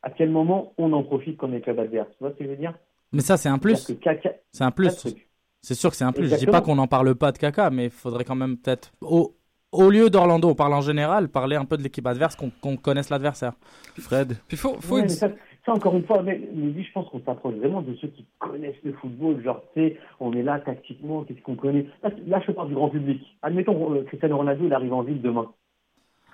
À 0.02 0.10
quel 0.10 0.30
moment 0.30 0.72
on 0.78 0.92
en 0.92 1.02
profite 1.02 1.36
comme 1.36 1.52
les 1.52 1.60
clubs 1.60 1.78
adverses? 1.78 2.10
Tu 2.12 2.18
vois 2.20 2.30
ce 2.32 2.36
que 2.36 2.44
je 2.44 2.50
veux 2.50 2.56
dire? 2.56 2.74
Mais 3.12 3.20
ça, 3.20 3.36
c'est 3.36 3.48
un 3.48 3.58
plus. 3.58 3.92
C'est 4.52 4.64
un 4.64 4.70
plus. 4.70 5.06
C'est 5.60 5.74
sûr 5.74 5.90
que 5.90 5.96
c'est 5.96 6.04
un 6.04 6.12
plus. 6.12 6.24
Je 6.24 6.28
dis 6.28 6.34
Exactement. 6.34 6.58
pas 6.60 6.64
qu'on 6.64 6.74
n'en 6.74 6.88
parle 6.88 7.14
pas 7.14 7.30
de 7.30 7.38
caca, 7.38 7.70
mais 7.70 7.84
il 7.84 7.90
faudrait 7.90 8.24
quand 8.24 8.34
même 8.34 8.56
peut-être. 8.56 8.90
Au, 9.00 9.36
au 9.70 9.90
lieu 9.90 10.10
d'Orlando, 10.10 10.48
on 10.48 10.54
parle 10.54 10.74
en 10.74 10.80
général, 10.80 11.28
parler 11.28 11.54
un 11.56 11.64
peu 11.64 11.76
de 11.76 11.82
l'équipe 11.82 12.06
adverse, 12.06 12.36
qu'on 12.36 12.76
connaisse 12.76 13.10
l'adversaire. 13.10 13.52
Fred 13.98 14.36
Puis 14.48 14.56
faut, 14.56 14.76
Ouais, 14.90 15.02
mais 15.02 15.08
ça, 15.08 15.28
ça, 15.64 15.72
encore 15.72 15.94
une 15.94 16.04
fois, 16.04 16.22
mais, 16.22 16.40
mais 16.52 16.82
je 16.82 16.92
pense 16.92 17.08
qu'on 17.10 17.20
s'approche 17.24 17.54
vraiment 17.54 17.80
de 17.82 17.94
ceux 17.94 18.08
qui 18.08 18.26
connaissent 18.40 18.82
le 18.82 18.92
football. 18.94 19.40
Genre, 19.42 19.62
tu 19.74 19.80
sais, 19.80 19.96
on 20.18 20.32
est 20.32 20.42
là 20.42 20.58
tactiquement, 20.58 21.22
qu'est-ce 21.22 21.40
qu'on 21.42 21.54
connaît? 21.54 21.86
Là, 22.02 22.10
là, 22.26 22.42
je 22.44 22.50
parle 22.52 22.68
du 22.68 22.74
grand 22.74 22.88
public. 22.90 23.22
Admettons, 23.42 23.94
euh, 23.94 24.02
Cristiano 24.04 24.36
Ronaldo, 24.38 24.66
il 24.66 24.74
arrive 24.74 24.92
en 24.92 25.02
ville 25.02 25.22
demain. 25.22 25.50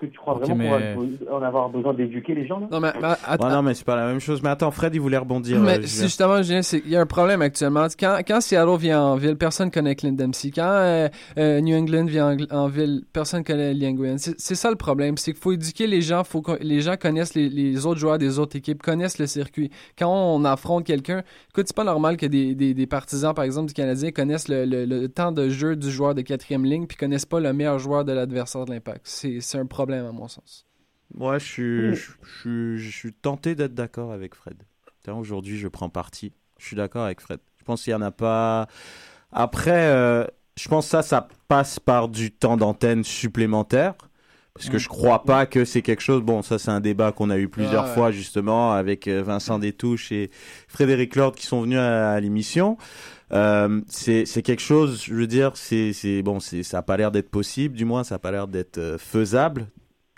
Est-ce 0.01 0.07
que 0.07 0.13
tu 0.13 0.17
crois 0.19 0.35
vraiment 0.35 0.55
mais- 0.55 0.95
qu'on 0.95 1.25
va 1.31 1.37
en 1.37 1.41
avoir 1.41 1.69
besoin 1.69 1.93
d'éduquer 1.93 2.33
les 2.35 2.47
gens 2.47 2.59
là 2.59 2.67
Non, 2.71 2.79
mais, 2.79 2.91
mais 3.01 3.07
att- 3.25 3.43
Ouais, 3.43 3.49
non, 3.49 3.61
mais 3.61 3.73
c'est 3.73 3.83
pas 3.85 3.95
la 3.97 4.07
même 4.07 4.19
chose. 4.19 4.41
Mais 4.41 4.49
attends, 4.49 4.71
Fred, 4.71 4.95
il 4.95 5.01
voulait 5.01 5.17
rebondir. 5.17 5.59
Mais 5.59 5.77
euh, 5.79 5.81
justement, 5.81 6.41
c'est- 6.43 6.81
il 6.85 6.89
y 6.91 6.95
a 6.95 7.01
un 7.01 7.05
problème 7.05 7.41
actuellement. 7.41 7.87
Quand, 7.99 8.19
quand 8.25 8.39
Seattle 8.39 8.77
vient 8.77 9.01
en 9.01 9.15
ville, 9.15 9.35
personne 9.35 9.71
connaît 9.71 9.95
Clint 9.95 10.13
Dempsey. 10.13 10.51
Quand 10.51 10.63
euh, 10.69 11.09
euh, 11.37 11.59
New 11.61 11.75
England 11.77 12.05
vient 12.05 12.37
en, 12.49 12.55
en 12.55 12.67
ville, 12.67 13.03
personne 13.11 13.43
connaît 13.43 13.73
Liang 13.73 13.93
Nguyen. 13.95 14.17
C'est 14.17 14.39
c'est 14.39 14.55
ça 14.55 14.69
le 14.69 14.77
problème, 14.77 15.17
c'est 15.17 15.33
qu'il 15.33 15.41
faut 15.41 15.51
éduquer 15.51 15.85
les 15.87 16.01
gens, 16.01 16.23
faut 16.23 16.41
que 16.41 16.53
les 16.61 16.79
gens 16.81 16.95
connaissent 16.95 17.33
les, 17.35 17.49
les 17.49 17.85
autres 17.85 17.99
joueurs 17.99 18.17
des 18.17 18.39
autres 18.39 18.55
équipes, 18.55 18.81
connaissent 18.81 19.19
le 19.19 19.27
circuit. 19.27 19.69
Quand 19.97 20.07
on 20.09 20.45
affronte 20.45 20.85
quelqu'un, 20.85 21.23
écoute, 21.49 21.65
c'est 21.67 21.75
pas 21.75 21.83
normal 21.83 22.15
que 22.15 22.25
des, 22.25 22.55
des, 22.55 22.73
des 22.73 22.87
partisans, 22.87 23.33
par 23.33 23.43
exemple, 23.43 23.67
du 23.67 23.73
Canadien 23.73 24.11
connaissent 24.11 24.47
le, 24.47 24.63
le, 24.65 24.85
le 24.85 25.07
temps 25.09 25.31
de 25.33 25.49
jeu 25.49 25.75
du 25.75 25.91
joueur 25.91 26.15
de 26.15 26.21
quatrième 26.21 26.63
ligne, 26.63 26.85
puis 26.87 26.95
connaissent 26.97 27.25
pas 27.25 27.39
le 27.41 27.51
meilleur 27.51 27.79
joueur 27.79 28.05
de 28.05 28.13
l'adversaire 28.13 28.63
de 28.65 28.71
l'Impact. 28.71 29.01
C'est 29.03 29.39
c'est 29.41 29.57
un 29.57 29.65
problème 29.65 29.88
à 29.97 30.11
mon 30.11 30.27
sens. 30.27 30.65
Ouais, 31.17 31.39
je 31.39 31.45
suis, 31.45 31.95
je, 31.95 32.11
je 32.23 32.39
suis, 32.39 32.77
je 32.77 32.97
suis 32.97 33.13
tenté 33.13 33.55
d'être 33.55 33.73
d'accord 33.73 34.11
avec 34.11 34.35
Fred. 34.35 34.61
Tiens, 35.03 35.15
Aujourd'hui, 35.15 35.57
je 35.57 35.67
prends 35.67 35.89
parti. 35.89 36.33
Je 36.59 36.65
suis 36.65 36.75
d'accord 36.75 37.05
avec 37.05 37.21
Fred. 37.21 37.39
Je 37.57 37.63
pense 37.63 37.83
qu'il 37.83 37.91
n'y 37.91 38.01
en 38.01 38.05
a 38.05 38.11
pas. 38.11 38.67
Après, 39.31 39.87
euh, 39.89 40.25
je 40.57 40.67
pense 40.69 40.85
que 40.85 40.91
ça, 40.91 41.01
ça 41.01 41.27
passe 41.47 41.79
par 41.79 42.09
du 42.09 42.31
temps 42.31 42.57
d'antenne 42.57 43.03
supplémentaire. 43.03 43.95
Parce 44.55 44.69
que 44.69 44.77
je 44.77 44.89
crois 44.89 45.23
pas 45.23 45.45
que 45.45 45.63
c'est 45.63 45.81
quelque 45.81 46.01
chose. 46.01 46.21
Bon, 46.21 46.41
ça, 46.41 46.59
c'est 46.59 46.71
un 46.71 46.81
débat 46.81 47.13
qu'on 47.13 47.29
a 47.29 47.37
eu 47.37 47.47
plusieurs 47.47 47.85
ouais. 47.85 47.93
fois, 47.93 48.11
justement, 48.11 48.73
avec 48.73 49.07
euh, 49.07 49.23
Vincent 49.23 49.57
Détouche 49.57 50.11
et 50.11 50.31
Frédéric 50.67 51.15
Lord 51.15 51.33
qui 51.35 51.45
sont 51.45 51.61
venus 51.61 51.77
à, 51.77 52.11
à 52.11 52.19
l'émission. 52.19 52.77
Euh, 53.31 53.81
c'est 53.87 54.25
quelque 54.41 54.61
chose, 54.61 55.03
je 55.05 55.13
veux 55.13 55.27
dire, 55.27 55.53
c'est 55.55 56.21
bon, 56.23 56.39
ça 56.41 56.79
a 56.79 56.81
pas 56.81 56.97
l'air 56.97 57.11
d'être 57.11 57.29
possible, 57.29 57.75
du 57.75 57.85
moins, 57.85 58.03
ça 58.03 58.15
a 58.15 58.19
pas 58.19 58.31
l'air 58.31 58.47
d'être 58.47 58.97
faisable, 58.97 59.67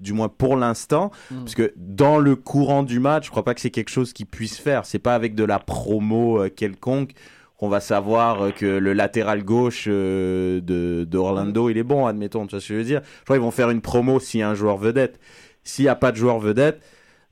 du 0.01 0.13
moins 0.13 0.29
pour 0.29 0.57
l'instant, 0.57 1.11
Mm. 1.31 1.35
parce 1.39 1.55
que 1.55 1.73
dans 1.77 2.17
le 2.17 2.35
courant 2.35 2.83
du 2.83 2.99
match, 2.99 3.25
je 3.25 3.31
crois 3.31 3.43
pas 3.43 3.53
que 3.53 3.61
c'est 3.61 3.69
quelque 3.71 3.89
chose 3.91 4.13
qui 4.13 4.25
puisse 4.25 4.57
faire. 4.57 4.85
C'est 4.85 4.99
pas 4.99 5.15
avec 5.15 5.35
de 5.35 5.43
la 5.43 5.59
promo 5.59 6.41
euh, 6.43 6.49
quelconque 6.49 7.11
qu'on 7.57 7.69
va 7.69 7.79
savoir 7.79 8.41
euh, 8.41 8.51
que 8.51 8.65
le 8.65 8.93
latéral 8.93 9.43
gauche 9.43 9.85
euh, 9.87 10.59
de 10.61 11.03
d'Orlando 11.07 11.69
il 11.69 11.77
est 11.77 11.83
bon, 11.83 12.05
admettons. 12.07 12.47
Tu 12.47 12.51
vois 12.55 12.59
ce 12.61 12.67
que 12.67 12.73
je 12.73 12.79
veux 12.79 12.85
dire 12.85 13.01
Je 13.19 13.23
crois 13.25 13.35
qu'ils 13.37 13.43
vont 13.43 13.51
faire 13.51 13.69
une 13.69 13.81
promo 13.81 14.19
s'il 14.19 14.39
y 14.39 14.43
a 14.43 14.49
un 14.49 14.55
joueur 14.55 14.77
vedette. 14.77 15.19
S'il 15.63 15.85
y 15.85 15.89
a 15.89 15.95
pas 15.95 16.11
de 16.11 16.17
joueur 16.17 16.39
vedette, 16.39 16.81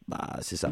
bah 0.08 0.38
c'est 0.42 0.56
ça. 0.56 0.70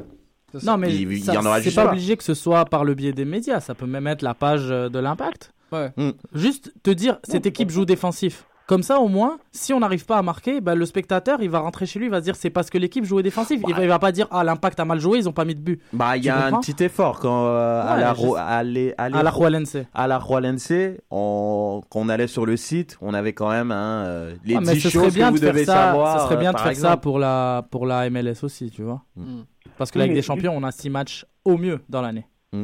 Non, 0.64 0.78
mais 0.78 0.96
il, 0.96 1.12
il 1.12 1.26
y 1.26 1.38
en 1.38 1.46
aura 1.46 1.58
c'est 1.58 1.64
juste 1.66 1.76
pas 1.76 1.86
pas. 1.86 1.92
obligé 1.92 2.16
que 2.18 2.24
ce 2.24 2.34
soit 2.34 2.66
par 2.66 2.86
le 2.86 2.94
biais 2.94 3.14
des 3.14 3.26
médias. 3.26 3.60
Ça 3.60 3.74
peut 3.76 3.86
même 3.88 4.08
être 4.08 4.22
la 4.22 4.34
page 4.34 4.68
de 4.70 5.00
l'impact. 5.00 5.54
Ouais. 5.72 5.92
Juste 6.34 6.72
te 6.84 6.90
dire, 6.92 7.20
cette 7.24 7.46
équipe 7.46 7.70
joue 7.70 7.84
défensif. 7.84 8.46
Comme 8.68 8.84
ça, 8.84 9.00
au 9.00 9.08
moins, 9.08 9.38
si 9.54 9.72
on 9.74 9.80
n'arrive 9.80 10.06
pas 10.06 10.18
à 10.18 10.22
marquer, 10.22 10.60
bah, 10.60 10.76
le 10.76 10.86
spectateur, 10.86 11.42
il 11.42 11.50
va 11.50 11.60
rentrer 11.60 11.86
chez 11.86 12.00
lui, 12.00 12.08
il 12.08 12.12
va 12.12 12.20
se 12.20 12.26
dire 12.26 12.36
c'est 12.36 12.50
parce 12.50 12.70
que 12.70 12.78
l'équipe 12.78 13.06
jouait 13.06 13.24
défensif. 13.24 13.62
Il, 13.66 13.74
va, 13.74 13.82
il 13.82 13.88
va 13.88 13.98
pas 13.98 14.12
dire 14.12 14.28
ah 14.30 14.44
l'impact 14.44 14.78
a 14.82 14.84
mal 14.86 15.00
joué, 15.00 15.20
ils 15.20 15.30
ont 15.30 15.34
pas 15.34 15.46
mis 15.46 15.56
de 15.56 15.62
but. 15.62 15.82
Bah, 15.94 16.18
il 16.18 16.26
y 16.26 16.30
a 16.30 16.48
un 16.48 16.60
petit 16.60 16.76
effort 16.84 17.20
quand 17.22 17.46
euh, 17.48 17.82
à 17.82 17.96
Ouais, 17.96 18.02
la 18.02 18.10
à 18.46 18.64
les- 18.64 18.94
à 18.98 19.08
les- 19.10 19.18
À 19.18 19.24
la 19.24 19.32
Jualense. 19.32 19.78
à 19.94 20.08
la 20.08 20.20
Jualense, 20.20 20.74
on 21.12 21.82
quand 21.90 22.00
on 22.02 22.10
allait 22.10 22.28
sur 22.28 22.46
le 22.46 22.58
site, 22.58 22.98
on 23.02 23.14
avait 23.14 23.32
quand 23.34 23.50
même 23.50 23.72
hein, 23.72 24.04
euh, 24.06 24.36
les 24.44 24.56
Ah, 24.56 24.62
mais 24.62 24.74
10 24.74 24.82
ce 24.82 24.90
choses 24.90 25.02
serait 25.04 25.12
bien 25.12 25.28
que 25.28 25.32
vous 25.36 25.40
de 25.40 25.46
faire 25.46 25.54
devez 25.54 25.66
ça. 25.66 25.74
savoir. 25.74 26.20
ce 26.20 26.26
serait 26.26 26.38
bien 26.38 26.50
euh, 26.50 26.54
de 26.54 26.60
faire 26.60 26.76
ça 26.76 26.98
pour 26.98 27.20
la 27.20 27.66
pour 27.72 27.86
la 27.86 28.10
MLS 28.10 28.44
aussi, 28.44 28.70
tu 28.70 28.84
vois. 28.84 29.02
Mm. 29.16 29.44
Parce 29.78 29.92
que 29.92 30.00
Oui, 30.00 30.08
mais 30.10 30.14
des 30.14 30.22
Champions, 30.22 30.54
on 30.56 30.64
a 30.64 30.72
six 30.72 30.90
matchs 30.90 31.26
au 31.46 31.58
mieux 31.58 31.80
dans 31.88 32.02
l'année. 32.02 32.28
Mm. 32.52 32.64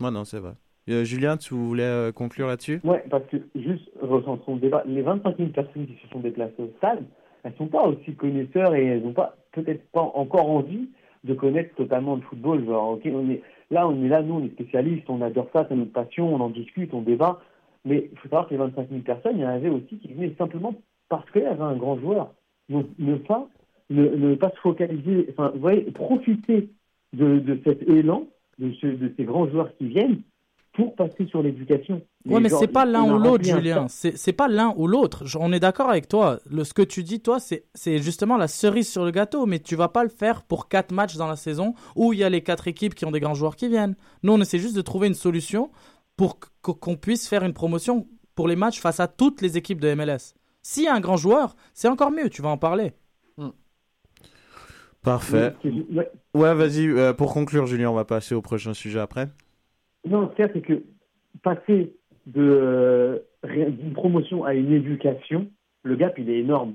Ouais, 0.00 0.10
non, 0.12 0.24
c'est 0.24 0.38
vrai. 0.38 0.52
Euh, 0.88 1.04
Julien, 1.04 1.36
tu 1.36 1.54
voulais 1.54 1.84
euh, 1.84 2.12
conclure 2.12 2.48
là-dessus? 2.48 2.80
Ouais, 2.82 3.04
parce 3.08 3.24
que 3.26 3.36
juste 3.54 3.88
recentrons 4.00 4.54
le 4.54 4.60
débat. 4.60 4.82
Les 4.86 5.02
25 5.02 5.36
000 5.36 5.48
personnes 5.50 5.86
qui 5.86 5.96
se 6.02 6.08
sont 6.08 6.18
déplacées 6.18 6.54
au 6.58 6.72
stade, 6.78 7.04
elles 7.44 7.54
sont 7.56 7.68
pas 7.68 7.82
aussi 7.84 8.14
connaisseurs 8.14 8.74
et 8.74 8.84
elles 8.84 9.02
n'ont 9.02 9.12
pas 9.12 9.36
peut-être 9.52 9.88
pas 9.90 10.00
encore 10.00 10.50
envie 10.50 10.88
de 11.24 11.34
connaître 11.34 11.74
totalement 11.76 12.16
le 12.16 12.22
football. 12.22 12.64
Genre, 12.64 12.90
ok, 12.90 13.02
on 13.06 13.30
est 13.30 13.42
là, 13.70 13.86
on 13.86 14.04
est 14.04 14.08
là, 14.08 14.22
nous, 14.22 14.34
on 14.34 14.44
est 14.44 14.52
spécialistes, 14.52 15.08
on 15.08 15.22
adore 15.22 15.48
ça, 15.52 15.66
c'est 15.68 15.76
notre 15.76 15.92
passion, 15.92 16.34
on 16.34 16.40
en 16.40 16.50
discute, 16.50 16.92
on 16.94 17.02
débat. 17.02 17.40
Mais 17.84 18.08
il 18.12 18.18
faut 18.18 18.28
savoir 18.28 18.46
que 18.46 18.54
les 18.54 18.58
25 18.58 18.88
000 18.88 19.00
personnes, 19.02 19.36
il 19.36 19.42
y 19.42 19.46
en 19.46 19.50
avait 19.50 19.68
aussi 19.68 19.98
qui 19.98 20.12
venaient 20.12 20.34
simplement 20.36 20.74
parce 21.08 21.28
qu'il 21.30 21.42
y 21.42 21.46
avait 21.46 21.62
un 21.62 21.76
grand 21.76 21.98
joueur. 21.98 22.32
Donc, 22.68 22.86
ne 22.98 23.16
pas, 23.16 23.48
ne, 23.90 24.08
ne 24.08 24.34
pas 24.34 24.50
se 24.50 24.60
focaliser, 24.60 25.28
enfin, 25.30 25.52
voyez, 25.56 25.82
profiter 25.92 26.70
de, 27.12 27.38
de 27.38 27.60
cet 27.64 27.88
élan, 27.88 28.26
de 28.58 28.72
ces 28.80 29.24
grands 29.24 29.48
joueurs 29.48 29.76
qui 29.76 29.86
viennent 29.86 30.22
pour 30.74 30.94
passer 30.94 31.26
sur 31.26 31.42
l'éducation. 31.42 32.02
Ouais, 32.24 32.40
mais 32.40 32.48
c'est 32.60 32.66
pas 32.68 32.84
l'un 32.86 33.02
ou 33.04 33.18
l'autre, 33.18 33.44
Julien. 33.58 33.74
C'est 33.88 34.16
c'est 34.16 34.32
pas 34.32 34.48
l'un 34.48 34.72
ou 34.76 34.86
l'autre. 34.86 35.24
On 35.38 35.52
est 35.52 35.60
d'accord 35.60 35.90
avec 35.90 36.08
toi. 36.08 36.38
Le, 36.50 36.64
ce 36.64 36.72
que 36.72 36.82
tu 36.82 37.02
dis, 37.02 37.20
toi, 37.20 37.38
c'est 37.40 37.66
c'est 37.74 37.98
justement 37.98 38.36
la 38.36 38.48
cerise 38.48 38.88
sur 38.90 39.04
le 39.04 39.10
gâteau. 39.10 39.44
Mais 39.46 39.58
tu 39.58 39.76
vas 39.76 39.88
pas 39.88 40.02
le 40.02 40.08
faire 40.08 40.42
pour 40.42 40.68
quatre 40.68 40.92
matchs 40.92 41.16
dans 41.16 41.26
la 41.28 41.36
saison 41.36 41.74
où 41.96 42.12
il 42.12 42.20
y 42.20 42.24
a 42.24 42.30
les 42.30 42.42
quatre 42.42 42.68
équipes 42.68 42.94
qui 42.94 43.04
ont 43.04 43.10
des 43.10 43.20
grands 43.20 43.34
joueurs 43.34 43.56
qui 43.56 43.68
viennent. 43.68 43.96
Nous, 44.22 44.32
on 44.32 44.40
essaie 44.40 44.58
juste 44.58 44.76
de 44.76 44.82
trouver 44.82 45.08
une 45.08 45.14
solution 45.14 45.70
pour 46.16 46.38
qu- 46.38 46.72
qu'on 46.74 46.96
puisse 46.96 47.28
faire 47.28 47.44
une 47.44 47.52
promotion 47.54 48.06
pour 48.34 48.48
les 48.48 48.56
matchs 48.56 48.80
face 48.80 49.00
à 49.00 49.08
toutes 49.08 49.42
les 49.42 49.56
équipes 49.58 49.80
de 49.80 49.92
MLS. 49.94 50.34
S'il 50.62 50.84
y 50.84 50.88
a 50.88 50.94
un 50.94 51.00
grand 51.00 51.16
joueur, 51.16 51.54
c'est 51.74 51.88
encore 51.88 52.10
mieux. 52.12 52.30
Tu 52.30 52.40
vas 52.40 52.48
en 52.50 52.56
parler. 52.58 52.92
Parfait. 55.02 55.54
Oui, 55.64 55.84
c'est- 55.90 55.96
ouais. 55.96 56.10
Ouais, 56.34 56.54
vas-y. 56.54 56.86
euh, 56.88 57.12
pour 57.12 57.32
conclure, 57.34 57.66
Julien, 57.66 57.90
on 57.90 57.94
va 57.94 58.04
passer 58.04 58.34
au 58.36 58.40
prochain 58.42 58.72
sujet 58.72 59.00
après. 59.00 59.28
Non, 60.08 60.30
ce 60.30 60.42
qu'il 60.42 60.50
c'est 60.52 60.60
que 60.60 60.82
passer 61.42 61.94
euh, 62.36 63.18
d'une 63.44 63.92
promotion 63.92 64.44
à 64.44 64.54
une 64.54 64.72
éducation, 64.72 65.48
le 65.82 65.96
gap, 65.96 66.18
il 66.18 66.30
est 66.30 66.38
énorme. 66.38 66.74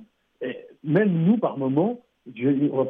Même 0.83 1.11
nous, 1.25 1.37
par 1.37 1.57
moment, 1.57 2.01
je, 2.35 2.49
on 2.71 2.85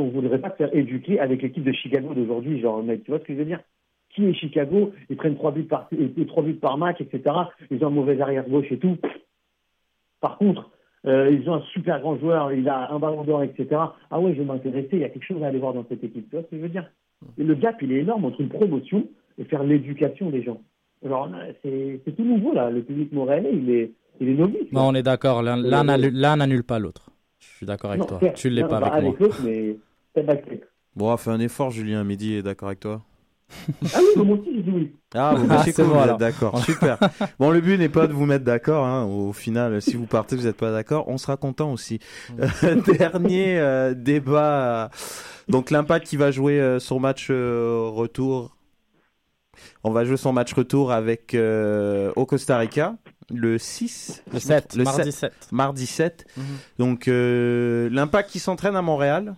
on 0.00 0.08
voudrait 0.08 0.40
pas 0.40 0.50
se 0.50 0.56
faire 0.56 0.74
éduquer 0.74 1.20
avec 1.20 1.42
l'équipe 1.42 1.64
de 1.64 1.72
Chicago 1.72 2.14
d'aujourd'hui, 2.14 2.60
genre, 2.60 2.82
tu 3.04 3.10
vois 3.10 3.18
ce 3.18 3.24
que 3.24 3.32
je 3.32 3.38
veux 3.38 3.44
dire? 3.44 3.60
Qui 4.10 4.26
est 4.26 4.34
Chicago? 4.34 4.92
Ils 5.10 5.16
prennent 5.16 5.36
trois 5.36 5.50
buts 5.50 5.64
par, 5.64 5.88
trois 6.28 6.42
buts 6.42 6.54
par 6.54 6.78
match, 6.78 7.00
etc. 7.00 7.34
Ils 7.70 7.82
ont 7.84 7.88
un 7.88 7.90
mauvais 7.90 8.20
arrière 8.20 8.48
gauche 8.48 8.70
et 8.70 8.78
tout. 8.78 8.96
Par 10.20 10.38
contre, 10.38 10.70
euh, 11.06 11.30
ils 11.30 11.48
ont 11.50 11.54
un 11.54 11.62
super 11.72 12.00
grand 12.00 12.16
joueur, 12.18 12.52
il 12.52 12.68
a 12.68 12.90
un 12.90 12.98
ballon 12.98 13.24
d'or, 13.24 13.42
etc. 13.42 13.80
Ah 14.10 14.20
ouais, 14.20 14.32
je 14.34 14.38
vais 14.38 14.44
m'intéresser, 14.44 14.90
il 14.92 15.00
y 15.00 15.04
a 15.04 15.08
quelque 15.08 15.26
chose 15.26 15.42
à 15.42 15.48
aller 15.48 15.58
voir 15.58 15.74
dans 15.74 15.84
cette 15.88 16.04
équipe. 16.04 16.30
Tu 16.30 16.36
vois 16.36 16.44
ce 16.44 16.50
que 16.50 16.56
je 16.56 16.62
veux 16.62 16.68
dire? 16.68 16.90
Le 17.36 17.54
gap, 17.54 17.80
il 17.82 17.92
est 17.92 18.00
énorme 18.00 18.24
entre 18.24 18.40
une 18.40 18.48
promotion 18.48 19.06
et 19.38 19.44
faire 19.44 19.62
l'éducation 19.64 20.30
des 20.30 20.42
gens. 20.42 20.60
C'est 21.02 22.16
tout 22.16 22.24
nouveau, 22.24 22.54
là. 22.54 22.70
Le 22.70 22.82
public 22.82 23.12
montréalais, 23.12 23.50
il 23.52 23.70
est, 23.70 23.92
il 24.20 24.28
est 24.30 24.34
novice. 24.34 24.72
Non, 24.72 24.88
on 24.88 24.94
est 24.94 25.02
d'accord. 25.02 25.42
L'un 25.42 25.62
Euh, 25.62 25.82
n'annule 25.82 26.14
l'un 26.14 26.36
n'annule 26.36 26.64
pas 26.64 26.78
l'autre. 26.78 27.10
Je 27.40 27.46
suis 27.58 27.66
d'accord 27.66 27.90
avec 27.90 28.00
Non, 28.10 28.18
toi. 28.18 28.30
Tu 28.34 28.48
l'es 28.48 28.62
non, 28.62 28.68
pas 28.68 28.80
bah, 28.80 28.86
avec 28.88 29.18
moi. 29.20 29.28
l'autre, 29.28 29.40
mais. 29.44 29.76
Bon, 30.96 31.14
fais 31.16 31.30
un 31.30 31.40
effort, 31.40 31.70
Julien. 31.70 32.04
Midi 32.04 32.34
est 32.34 32.42
d'accord 32.42 32.68
avec 32.68 32.80
toi 32.80 33.02
Ah 33.94 33.98
oui, 34.16 34.24
moi 34.24 34.38
aussi, 34.38 34.54
j'ai 34.54 34.62
dit 34.62 34.70
oui. 34.72 34.92
Ah, 35.14 35.34
bon, 35.36 35.44
bah, 35.46 35.56
Ah, 35.58 35.62
c'est 35.64 35.74
cool, 35.74 35.86
bon, 35.92 36.00
vous 36.06 36.16
d'accord. 36.16 36.58
Super. 36.64 36.98
Bon, 37.38 37.50
le 37.50 37.60
but 37.60 37.76
n'est 37.78 37.88
pas 37.90 38.06
de 38.06 38.12
vous 38.12 38.24
mettre 38.26 38.44
d'accord. 38.44 38.86
hein. 38.86 39.04
Au 39.04 39.32
final, 39.32 39.82
si 39.82 39.96
vous 39.96 40.06
partez, 40.06 40.36
vous 40.36 40.44
n'êtes 40.44 40.56
pas 40.56 40.72
d'accord, 40.72 41.08
on 41.08 41.18
sera 41.18 41.36
content 41.36 41.72
aussi. 41.72 41.98
Euh, 42.40 42.76
dernier 42.98 43.58
euh, 43.58 43.92
débat. 43.94 44.90
Donc, 45.48 45.70
l'Impact 45.70 46.06
qui 46.06 46.16
va 46.16 46.30
jouer 46.30 46.58
euh, 46.60 46.78
son 46.78 46.98
match 47.00 47.28
euh, 47.30 47.90
retour. 47.92 48.53
On 49.84 49.90
va 49.90 50.04
jouer 50.04 50.16
son 50.16 50.32
match 50.32 50.52
retour 50.54 50.92
avec 50.92 51.34
euh, 51.34 52.12
au 52.16 52.26
Costa 52.26 52.58
Rica 52.58 52.96
le 53.32 53.56
6 53.58 54.22
Le 54.32 54.38
7, 54.38 54.76
mardi 54.76 55.12
7. 55.12 55.32
mardi 55.52 55.86
7 55.86 56.26
Mhm. 56.36 56.44
donc 56.78 57.08
euh, 57.08 57.88
l'impact 57.90 58.30
qui 58.30 58.38
s'entraîne 58.38 58.76
à 58.76 58.82
Montréal 58.82 59.34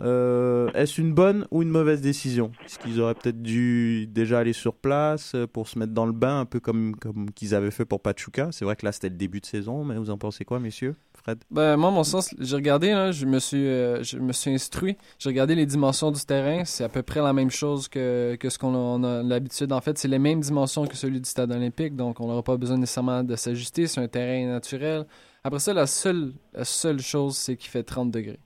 euh, 0.00 0.70
est-ce 0.74 1.00
une 1.00 1.12
bonne 1.14 1.46
ou 1.52 1.62
une 1.62 1.68
mauvaise 1.68 2.00
décision? 2.00 2.50
Est-ce 2.66 2.80
qu'ils 2.80 3.00
auraient 3.00 3.14
peut-être 3.14 3.40
dû 3.40 4.08
déjà 4.08 4.40
aller 4.40 4.52
sur 4.52 4.74
place 4.74 5.36
pour 5.52 5.68
se 5.68 5.78
mettre 5.78 5.92
dans 5.92 6.04
le 6.06 6.12
bain, 6.12 6.40
un 6.40 6.44
peu 6.46 6.58
comme, 6.58 6.96
comme 6.96 7.30
qu'ils 7.30 7.54
avaient 7.54 7.70
fait 7.70 7.84
pour 7.84 8.00
Pachuca? 8.00 8.48
C'est 8.50 8.64
vrai 8.64 8.74
que 8.74 8.84
là, 8.84 8.90
c'était 8.90 9.08
le 9.08 9.14
début 9.14 9.38
de 9.40 9.46
saison, 9.46 9.84
mais 9.84 9.94
vous 9.96 10.10
en 10.10 10.18
pensez 10.18 10.44
quoi, 10.44 10.58
messieurs? 10.58 10.96
Fred? 11.24 11.42
Ben, 11.50 11.76
moi, 11.76 11.90
mon 11.90 12.04
sens, 12.04 12.34
j'ai 12.38 12.54
regardé, 12.54 12.90
là, 12.90 13.10
je 13.10 13.24
me 13.24 13.38
suis, 13.38 13.66
euh, 13.66 14.02
je 14.02 14.18
me 14.18 14.32
suis 14.32 14.50
instruit. 14.50 14.96
J'ai 15.18 15.30
regardé 15.30 15.54
les 15.54 15.64
dimensions 15.64 16.10
du 16.10 16.20
terrain. 16.20 16.64
C'est 16.64 16.84
à 16.84 16.88
peu 16.90 17.02
près 17.02 17.22
la 17.22 17.32
même 17.32 17.50
chose 17.50 17.88
que, 17.88 18.36
que 18.36 18.50
ce 18.50 18.58
qu'on 18.58 19.02
a, 19.02 19.22
l'habitude. 19.22 19.72
En 19.72 19.80
fait, 19.80 19.96
c'est 19.96 20.08
les 20.08 20.18
mêmes 20.18 20.40
dimensions 20.40 20.86
que 20.86 20.96
celui 20.96 21.20
du 21.20 21.28
stade 21.28 21.50
olympique, 21.50 21.96
donc 21.96 22.20
on 22.20 22.26
n'aura 22.26 22.42
pas 22.42 22.58
besoin 22.58 22.76
nécessairement 22.76 23.24
de 23.24 23.36
s'ajuster. 23.36 23.86
C'est 23.86 24.00
un 24.00 24.08
terrain 24.08 24.46
naturel. 24.46 25.06
Après 25.44 25.60
ça, 25.60 25.72
la 25.72 25.86
seule, 25.86 26.32
la 26.52 26.64
seule 26.64 27.00
chose, 27.00 27.36
c'est 27.36 27.56
qu'il 27.56 27.70
fait 27.70 27.82
30 27.82 28.10
degrés. 28.10 28.40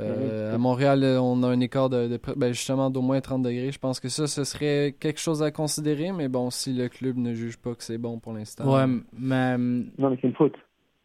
Euh, 0.00 0.54
à 0.54 0.58
Montréal, 0.58 1.02
on 1.20 1.42
a 1.42 1.48
un 1.48 1.58
écart 1.58 1.90
de, 1.90 2.20
ben, 2.36 2.52
justement 2.52 2.88
d'au 2.88 3.02
moins 3.02 3.20
30 3.20 3.42
degrés. 3.42 3.72
Je 3.72 3.80
pense 3.80 3.98
que 3.98 4.08
ça, 4.08 4.28
ce 4.28 4.44
serait 4.44 4.94
quelque 5.00 5.18
chose 5.18 5.42
à 5.42 5.50
considérer, 5.50 6.12
mais 6.12 6.28
bon, 6.28 6.50
si 6.50 6.72
le 6.72 6.88
club 6.88 7.16
ne 7.16 7.34
juge 7.34 7.56
pas 7.56 7.74
que 7.74 7.82
c'est 7.82 7.98
bon 7.98 8.20
pour 8.20 8.32
l'instant. 8.32 8.72
Ouais, 8.72 8.86
mais. 9.12 9.58
Non, 9.58 10.10
mais 10.10 10.18
c'est 10.20 10.28
une 10.28 10.34
faute. 10.34 10.54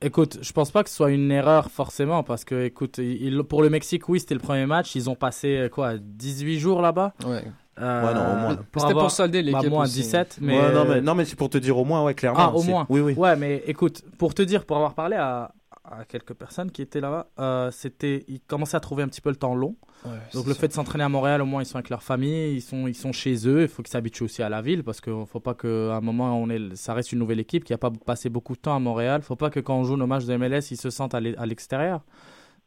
Écoute, 0.03 0.39
je 0.41 0.51
pense 0.51 0.69
pas 0.71 0.83
que 0.83 0.89
ce 0.89 0.95
soit 0.95 1.11
une 1.11 1.31
erreur 1.31 1.71
forcément, 1.71 2.23
parce 2.23 2.43
que, 2.45 2.65
écoute, 2.65 2.97
il- 2.97 3.43
pour 3.43 3.61
le 3.61 3.69
Mexique, 3.69 4.09
oui, 4.09 4.19
c'était 4.19 4.33
le 4.35 4.39
premier 4.41 4.65
match. 4.65 4.95
Ils 4.95 5.09
ont 5.09 5.15
passé, 5.15 5.57
euh, 5.57 5.69
quoi, 5.69 5.93
18 5.97 6.59
jours 6.59 6.81
là-bas? 6.81 7.13
Ouais. 7.25 7.43
Euh, 7.81 8.05
Ouais, 8.07 8.13
non, 8.13 8.21
au 8.21 8.35
moins. 8.37 8.57
C'était 8.75 8.85
avoir- 8.85 9.05
pour 9.05 9.11
solder 9.11 9.41
bah, 9.43 9.57
l'équipe 9.59 9.69
moins 9.71 9.85
aussi. 9.85 10.01
17, 10.01 10.37
mais... 10.41 10.59
Ouais, 10.59 10.71
non, 10.73 10.85
mais, 10.87 11.01
non, 11.01 11.15
mais 11.15 11.25
c'est 11.25 11.35
pour 11.35 11.49
te 11.49 11.57
dire 11.57 11.77
au 11.77 11.85
moins, 11.85 12.03
ouais, 12.03 12.13
clairement. 12.13 12.39
Ah, 12.39 12.53
au 12.53 12.61
moins. 12.63 12.85
Oui, 12.89 12.99
oui. 13.01 13.13
Ouais, 13.15 13.35
mais 13.35 13.63
écoute, 13.65 14.03
pour 14.19 14.33
te 14.35 14.41
dire, 14.43 14.65
pour 14.65 14.75
avoir 14.77 14.93
parlé 14.93 15.15
à, 15.15 15.51
à 15.99 16.05
quelques 16.05 16.33
personnes 16.33 16.71
qui 16.71 16.81
étaient 16.81 16.99
là-bas, 17.01 17.27
euh, 17.39 17.71
c'était, 17.71 18.25
ils 18.27 18.41
commençaient 18.41 18.77
à 18.77 18.79
trouver 18.79 19.03
un 19.03 19.07
petit 19.07 19.21
peu 19.21 19.29
le 19.29 19.35
temps 19.35 19.55
long. 19.55 19.75
Ouais, 20.05 20.11
Donc 20.33 20.45
le 20.47 20.53
ça. 20.53 20.59
fait 20.59 20.67
de 20.67 20.73
s'entraîner 20.73 21.03
à 21.03 21.09
Montréal, 21.09 21.41
au 21.41 21.45
moins 21.45 21.61
ils 21.61 21.65
sont 21.65 21.77
avec 21.77 21.89
leur 21.89 22.03
famille, 22.03 22.55
ils 22.55 22.61
sont, 22.61 22.87
ils 22.87 22.95
sont 22.95 23.11
chez 23.11 23.47
eux. 23.47 23.61
Il 23.63 23.67
faut 23.67 23.81
qu'ils 23.83 23.91
s'habituent 23.91 24.23
aussi 24.23 24.43
à 24.43 24.49
la 24.49 24.61
ville 24.61 24.83
parce 24.83 24.99
qu'il 25.01 25.13
faut 25.27 25.39
pas 25.39 25.53
qu'à 25.53 25.67
un 25.95 26.01
moment 26.01 26.37
on 26.39 26.49
est, 26.49 26.75
ça 26.75 26.93
reste 26.93 27.11
une 27.13 27.19
nouvelle 27.19 27.39
équipe 27.39 27.63
qui 27.63 27.73
a 27.73 27.77
pas 27.77 27.91
passé 27.91 28.29
beaucoup 28.29 28.53
de 28.53 28.59
temps 28.59 28.75
à 28.75 28.79
Montréal. 28.79 29.21
Il 29.23 29.25
faut 29.25 29.35
pas 29.35 29.49
que 29.49 29.59
quand 29.59 29.77
on 29.77 29.83
joue 29.83 29.95
nos 29.97 30.07
matchs 30.07 30.25
de 30.25 30.35
MLS, 30.35 30.71
ils 30.71 30.77
se 30.77 30.89
sentent 30.89 31.13
à 31.15 31.19
l'e- 31.21 31.35
à 31.37 31.45
l'extérieur. 31.45 32.01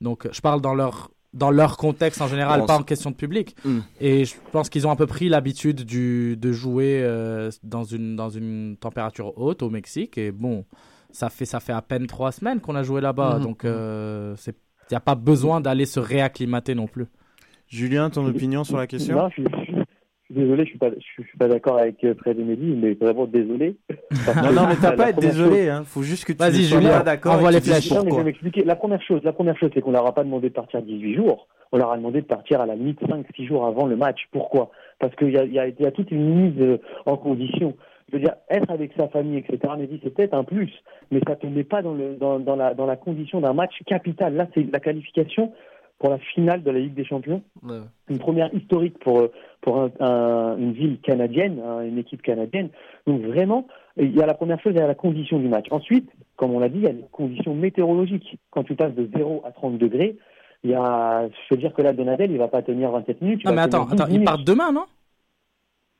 Donc 0.01 0.29
je 0.33 0.41
parle 0.41 0.61
dans 0.61 0.75
leur 0.75 1.11
dans 1.35 1.51
leur 1.51 1.77
contexte 1.77 2.23
en 2.23 2.29
général, 2.29 2.61
Bon, 2.61 2.67
pas 2.67 2.79
en 2.79 2.83
question 2.83 3.11
de 3.11 3.17
public. 3.17 3.55
Mm. 3.63 3.79
Et 4.01 4.25
je 4.25 4.35
pense 4.53 4.71
qu'ils 4.71 4.87
ont 4.87 4.91
un 4.91 4.97
peu 4.97 5.07
pris 5.07 5.29
l'habitude 5.29 5.85
de 5.85 6.53
jouer 6.53 7.01
euh, 7.03 7.51
dans, 7.63 7.85
une, 7.85 8.17
dans 8.17 8.31
une 8.31 8.79
température 8.81 9.37
haute 9.37 9.63
au 9.63 9.69
Mexique. 9.69 10.17
Et 10.17 10.33
bon, 10.33 10.65
ça 11.17 11.31
fait, 11.31 11.47
ça 11.47 11.61
fait 11.61 11.73
à 11.73 11.83
peine 11.83 12.07
trois 12.07 12.31
semaines 12.33 12.61
qu'on 12.61 12.75
a 12.77 12.83
joué 12.83 13.01
là-bas. 13.01 13.39
Mhm. 13.39 13.43
Donc, 13.45 13.61
il 13.65 14.91
n'y 14.93 14.97
a 14.97 15.01
pas 15.01 15.15
besoin 15.15 15.61
d'aller 15.61 15.87
se 15.87 15.99
réacclimater 16.01 16.75
non 16.75 16.87
plus. 16.87 17.07
Julien, 17.69 18.11
ton 18.11 18.25
opinion 18.27 18.63
sur 18.65 18.77
la 18.77 18.87
question? 18.87 19.17
Non, 19.17 19.29
je 19.31 19.35
suis, 19.43 19.45
je 19.45 19.65
suis- 19.65 19.75
je 20.29 20.35
désolé, 20.35 20.65
je 20.65 20.71
suis 20.71 20.79
pas, 20.79 20.91
je 20.91 21.23
suis, 21.25 21.39
pas 21.39 21.47
d'accord 21.49 21.79
avec 21.79 22.03
euh, 22.05 22.13
Fred 22.19 22.39
et 22.39 22.43
Mehdi, 22.45 22.75
mais 22.81 22.95
vraiment 22.95 23.27
désolé. 23.27 23.77
Non, 24.43 24.53
non, 24.53 24.67
mais 24.69 24.75
t'as 24.81 24.93
pas 24.93 25.07
à 25.07 25.09
être 25.11 25.21
désolé, 25.21 25.67
chose- 25.67 25.69
hein. 25.71 25.83
Faut 25.85 26.03
juste 26.03 26.25
que 26.25 26.33
tu 26.33 26.39
sois 26.39 26.51
Julien, 26.51 27.01
d'accord. 27.05 27.35
envoie 27.35 27.51
les 27.53 27.61
flèches. 27.61 27.91
Non, 27.93 28.03
mais 28.05 28.11
je 28.11 28.17
vais 28.17 28.25
m'expliquer. 28.25 28.65
La 28.65 28.75
première 28.77 29.01
chose, 29.03 29.21
la 29.25 29.33
première 29.33 29.57
chose, 29.57 29.71
c'est 29.73 29.81
qu'on 29.81 29.93
leur 29.93 30.05
a 30.07 30.13
pas 30.15 30.25
demandé 30.25 30.49
de 30.49 30.55
partir 30.55 30.83
18 30.83 31.15
jours. 31.15 31.47
On 31.73 31.79
leur 31.79 31.91
a 31.93 31.97
demandé 31.97 32.21
de 32.23 32.27
partir 32.27 32.61
à 32.61 32.67
la 32.67 32.75
limite 32.75 33.01
5-6 33.03 33.47
jours 33.47 33.67
avant 33.67 33.87
le 33.87 33.97
match. 33.97 34.19
Pourquoi? 34.33 34.71
Parce 34.99 35.15
qu'il 35.17 35.31
y 35.31 35.39
a, 35.39 35.45
il 35.45 35.53
y, 35.53 35.59
a, 35.61 35.69
y 35.69 35.87
a 35.87 35.91
toute 35.93 36.11
une 36.11 36.35
mise 36.51 36.61
euh, 36.61 36.79
en 37.07 37.17
condition. 37.17 37.77
Je 38.11 38.17
veux 38.19 38.23
dire, 38.23 38.35
être 38.51 38.71
avec 38.71 38.93
sa 38.97 39.09
famille, 39.09 39.39
etc., 39.39 39.75
mais 39.79 39.87
dit, 39.89 40.01
c'est 40.03 40.15
peut-être 40.15 40.35
un 40.35 40.45
plus, 40.45 40.73
mais 41.11 41.21
ça 41.27 41.33
ne 41.35 41.37
te 41.41 41.47
met 41.49 41.65
pas 41.65 41.83
dans, 41.83 41.93
le, 41.95 42.15
dans, 42.15 42.39
dans, 42.39 42.55
la, 42.57 42.73
dans 42.75 42.87
la 42.87 42.97
condition 42.97 43.41
d'un 43.41 43.53
match 43.53 43.75
capital. 43.85 44.35
Là, 44.35 44.47
c'est 44.55 44.63
la 44.73 44.79
qualification 44.79 45.53
pour 45.99 46.11
la 46.11 46.19
finale 46.19 46.63
de 46.63 46.71
la 46.71 46.79
Ligue 46.79 46.95
des 46.95 47.05
Champions. 47.05 47.43
Ouais. 47.65 47.79
Une 48.09 48.19
première 48.19 48.55
historique 48.55 48.99
pour, 49.01 49.29
pour 49.63 49.81
un, 49.81 49.91
un- 49.99 50.57
une 50.59 50.73
ville 50.73 51.01
canadienne, 51.01 51.59
hein, 51.67 51.81
une 51.83 51.99
équipe 51.99 52.23
canadienne. 52.23 52.69
Donc 53.07 53.23
vraiment, 53.23 53.67
il 53.97 54.15
y 54.15 54.23
a 54.23 54.27
la 54.27 54.35
première 54.35 54.61
chose, 54.61 54.73
il 54.77 54.79
y 54.79 54.83
a 54.83 54.87
la 54.87 54.95
condition 54.95 55.39
du 55.41 55.49
match. 55.49 55.67
Ensuite, 55.71 56.09
comme 56.37 56.53
on 56.53 56.61
l'a 56.61 56.69
dit, 56.69 56.79
il 56.79 56.85
y 56.85 56.89
a 56.89 56.93
les 56.93 57.05
conditions 57.11 57.55
météorologiques. 57.55 58.39
Quand 58.51 58.63
tu 58.63 58.75
passes 58.77 58.95
de 58.95 59.09
0 59.17 59.43
à 59.45 59.53
30 59.53 59.79
degrés, 59.79 60.17
il 60.65 60.71
y 60.71 60.75
a, 60.75 61.27
je 61.29 61.55
veux 61.55 61.61
dire 61.61 61.73
que 61.75 61.83
là, 61.83 61.93
Donadel, 61.93 62.31
il 62.31 62.39
va 62.39 62.49
pas 62.49 62.63
tenir 62.63 62.91
27 62.91 63.23
minutes. 63.23 63.41
il 63.43 63.47
Non, 63.49 63.53
va 63.55 63.57
mais 63.57 63.63
attends, 63.63 63.85
12 63.87 63.93
attends 63.95 64.07
minutes. 64.13 64.25
partent 64.27 64.45
demain, 64.47 64.71
non? 64.73 64.85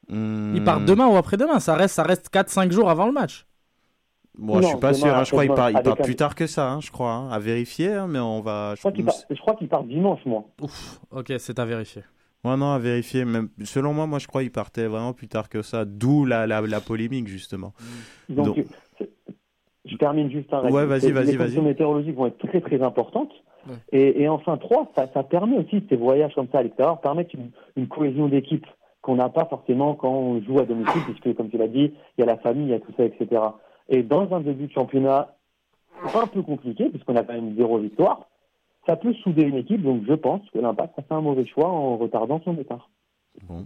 Hmm. 0.09 0.55
Ils 0.55 0.63
partent 0.65 0.85
demain 0.85 1.07
ou 1.09 1.17
après-demain. 1.17 1.59
Ça 1.61 1.75
reste, 1.75 1.95
ça 1.95 2.03
reste 2.05 2.33
4-5 2.33 2.71
jours 2.73 2.89
avant 2.91 3.07
le 3.07 3.13
match. 3.13 3.47
Bon, 4.39 4.61
je 4.61 4.67
suis 4.67 4.77
pas 4.77 4.93
demain, 4.93 4.99
sûr. 5.07 5.17
hein. 5.17 5.25
Je 5.25 5.31
crois 5.31 5.43
qu'ils 5.45 5.49
demain, 5.51 5.57
partent, 5.57 5.73
ils 5.73 5.77
avec 5.77 5.87
partent 5.87 6.01
un- 6.01 6.05
plus 6.05 6.17
tard 6.17 6.35
que 6.35 6.47
ça, 6.47 6.71
hein, 6.71 6.81
je 6.81 6.91
crois. 6.91 7.11
hein. 7.13 7.31
À 7.31 7.39
vérifier, 7.39 7.93
hein, 7.95 8.07
mais 8.07 8.19
on 8.19 8.41
va. 8.43 8.75
Je 8.75 8.81
crois 8.81 8.93
qu'il 8.93 9.05
part, 9.05 9.15
je 9.31 9.41
crois 9.41 9.55
qu'il 9.57 9.69
part 9.69 9.83
dimanche, 9.85 10.21
moi. 10.27 10.45
Ouf, 10.61 11.01
ok, 11.11 11.33
c'est 11.39 11.59
à 11.59 11.65
vérifier. 11.65 12.03
Ouais, 12.45 12.57
non, 12.57 12.73
à 12.73 12.79
vérifier. 12.79 13.25
Même... 13.25 13.49
Selon 13.65 13.93
moi, 13.95 14.07
moi, 14.07 14.19
je 14.19 14.27
crois 14.29 14.43
qu'ils 14.43 14.53
partaient 14.53 14.87
vraiment 14.87 15.15
plus 15.15 15.27
tard 15.27 15.49
que 15.49 15.63
ça. 15.63 15.85
D'où 15.87 16.25
la, 16.27 16.47
la, 16.47 16.61
la 16.61 16.81
polémique, 16.81 17.27
justement. 17.29 17.73
Donc, 18.29 18.63
je 19.85 19.97
termine 19.97 20.31
juste 20.31 20.53
un 20.53 20.71
Ouais, 20.71 20.85
vas-y, 20.85 21.11
vas-y, 21.13 21.27
Les 21.33 21.37
conditions 21.37 21.63
vas-y. 21.63 21.69
météorologiques 21.69 22.15
vont 22.17 22.27
être 22.27 22.39
très 22.47 22.61
très 22.61 22.83
importantes. 22.83 23.33
Ouais. 23.69 23.75
Et, 23.93 24.23
et 24.23 24.29
enfin, 24.29 24.57
trois, 24.59 24.93
ça, 24.97 25.09
ça 25.15 25.23
permet 25.25 25.57
aussi, 25.59 25.83
ces 25.89 25.97
voyages 25.97 26.35
comme 26.35 26.47
ça 26.53 26.59
à 26.59 26.63
l'extérieur, 26.63 27.01
permettent 27.01 27.35
une, 27.35 27.51
une 27.77 27.89
cohésion 27.89 28.29
d'équipe 28.29 28.67
qu'on 29.07 29.15
n'a 29.15 29.29
pas 29.29 29.45
forcément 29.45 29.95
quand 29.95 30.11
on 30.11 30.43
joue 30.43 30.59
à 30.59 30.65
domicile, 30.65 31.03
puisque, 31.05 31.37
comme 31.37 31.49
tu 31.49 31.57
l'as 31.57 31.69
dit, 31.69 31.95
il 32.19 32.21
y 32.21 32.23
a 32.25 32.27
la 32.27 32.39
famille, 32.39 32.65
il 32.65 32.71
y 32.71 32.75
a 32.75 32.81
tout 32.81 32.93
ça, 32.97 33.05
etc. 33.05 33.41
Et 33.89 34.03
dans 34.03 34.35
un 34.35 34.41
début 34.41 34.67
de 34.67 34.73
championnat 34.73 35.37
un 36.13 36.27
peu 36.27 36.43
compliqué, 36.43 36.91
puisqu'on 36.91 37.15
a 37.15 37.23
quand 37.23 37.33
même 37.33 37.55
zéro 37.57 37.79
victoire, 37.79 38.27
ça 38.85 38.97
peut 38.97 39.15
souder 39.15 39.45
une 39.45 39.57
équipe. 39.57 39.81
Donc, 39.81 40.03
je 40.07 40.13
pense 40.13 40.43
que 40.51 40.59
l'Impact 40.59 40.99
a 40.99 41.03
fait 41.03 41.15
un 41.15 41.21
mauvais 41.21 41.47
choix 41.47 41.69
en 41.69 41.97
retardant 41.97 42.41
son 42.45 42.55
départ. 42.55 42.91
Bon. 43.45 43.65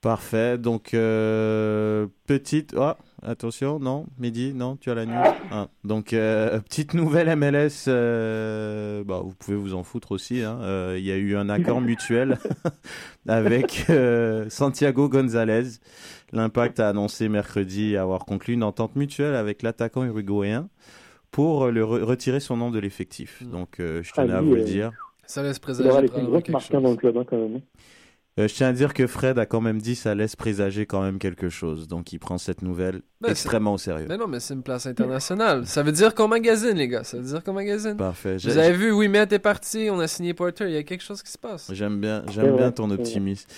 Parfait. 0.00 0.56
Donc, 0.56 0.94
euh, 0.94 2.06
petite. 2.26 2.74
Oh, 2.74 2.92
attention, 3.22 3.78
non, 3.78 4.06
Mehdi, 4.18 4.54
non, 4.54 4.76
tu 4.76 4.90
as 4.90 4.94
la 4.94 5.04
news. 5.04 5.12
Ah, 5.50 5.68
donc, 5.84 6.14
euh, 6.14 6.58
petite 6.60 6.94
nouvelle 6.94 7.28
MLS. 7.36 7.84
euh, 7.88 9.04
bah, 9.04 9.20
vous 9.22 9.34
pouvez 9.34 9.58
vous 9.58 9.74
en 9.74 9.82
foutre 9.82 10.12
aussi. 10.12 10.40
hein. 10.42 10.58
Euh, 10.62 10.96
Il 10.98 11.04
y 11.04 11.12
a 11.12 11.16
eu 11.16 11.36
un 11.36 11.50
accord 11.50 11.82
mutuel 11.82 12.38
avec 13.28 13.86
euh, 13.90 14.46
Santiago 14.48 15.08
Gonzalez. 15.10 15.64
L'Impact 16.32 16.80
a 16.80 16.88
annoncé 16.88 17.28
mercredi 17.28 17.96
avoir 17.98 18.24
conclu 18.24 18.54
une 18.54 18.62
entente 18.62 18.96
mutuelle 18.96 19.34
avec 19.34 19.62
l'attaquant 19.62 20.04
uruguayen 20.04 20.68
pour 21.30 21.66
le 21.66 21.82
re- 21.82 22.02
retirer 22.02 22.40
son 22.40 22.56
nom 22.56 22.70
de 22.70 22.78
l'effectif. 22.78 23.42
Donc, 23.42 23.80
euh, 23.80 24.02
je 24.02 24.12
tenais 24.12 24.32
Ah, 24.32 24.38
à 24.38 24.40
vous 24.40 24.54
le 24.54 24.62
dire. 24.64 24.92
Ça 25.26 25.42
laisse 25.42 25.58
Il 25.58 25.60
présager 25.60 25.90
aura 25.90 26.00
marque 26.00 26.14
hein, 26.16 26.60
chose. 26.60 26.82
dans 26.82 26.90
le 26.90 26.96
club, 26.96 27.16
hein, 27.18 27.24
quand 27.28 27.36
même. 27.36 27.60
Euh, 28.38 28.46
je 28.46 28.54
tiens 28.54 28.68
à 28.68 28.72
dire 28.72 28.94
que 28.94 29.06
Fred 29.06 29.38
a 29.38 29.46
quand 29.46 29.60
même 29.60 29.80
dit 29.80 29.94
ça 29.94 30.14
laisse 30.14 30.36
présager 30.36 30.86
quand 30.86 31.02
même 31.02 31.18
quelque 31.18 31.48
chose. 31.48 31.88
Donc 31.88 32.12
il 32.12 32.18
prend 32.18 32.38
cette 32.38 32.62
nouvelle 32.62 33.02
Ben, 33.20 33.30
extrêmement 33.30 33.74
au 33.74 33.78
sérieux. 33.78 34.06
Mais 34.08 34.16
non, 34.16 34.28
mais 34.28 34.40
c'est 34.40 34.54
une 34.54 34.62
place 34.62 34.86
internationale. 34.86 35.66
Ça 35.66 35.82
veut 35.82 35.92
dire 35.92 36.14
qu'on 36.14 36.28
magasine, 36.28 36.76
les 36.76 36.88
gars. 36.88 37.04
Ça 37.04 37.16
veut 37.16 37.24
dire 37.24 37.42
qu'on 37.42 37.52
magasine. 37.52 37.96
Parfait. 37.96 38.36
Vous 38.36 38.58
avez 38.58 38.72
vu, 38.72 38.92
Wimet 38.92 39.26
est 39.30 39.38
parti, 39.40 39.88
on 39.90 39.98
a 39.98 40.06
signé 40.06 40.32
Porter, 40.32 40.64
il 40.66 40.72
y 40.72 40.76
a 40.76 40.82
quelque 40.84 41.02
chose 41.02 41.22
qui 41.22 41.32
se 41.32 41.38
passe. 41.38 41.70
J'aime 41.72 42.00
bien, 42.00 42.22
j'aime 42.28 42.56
bien 42.56 42.70
ton 42.70 42.90
optimisme. 42.90 43.48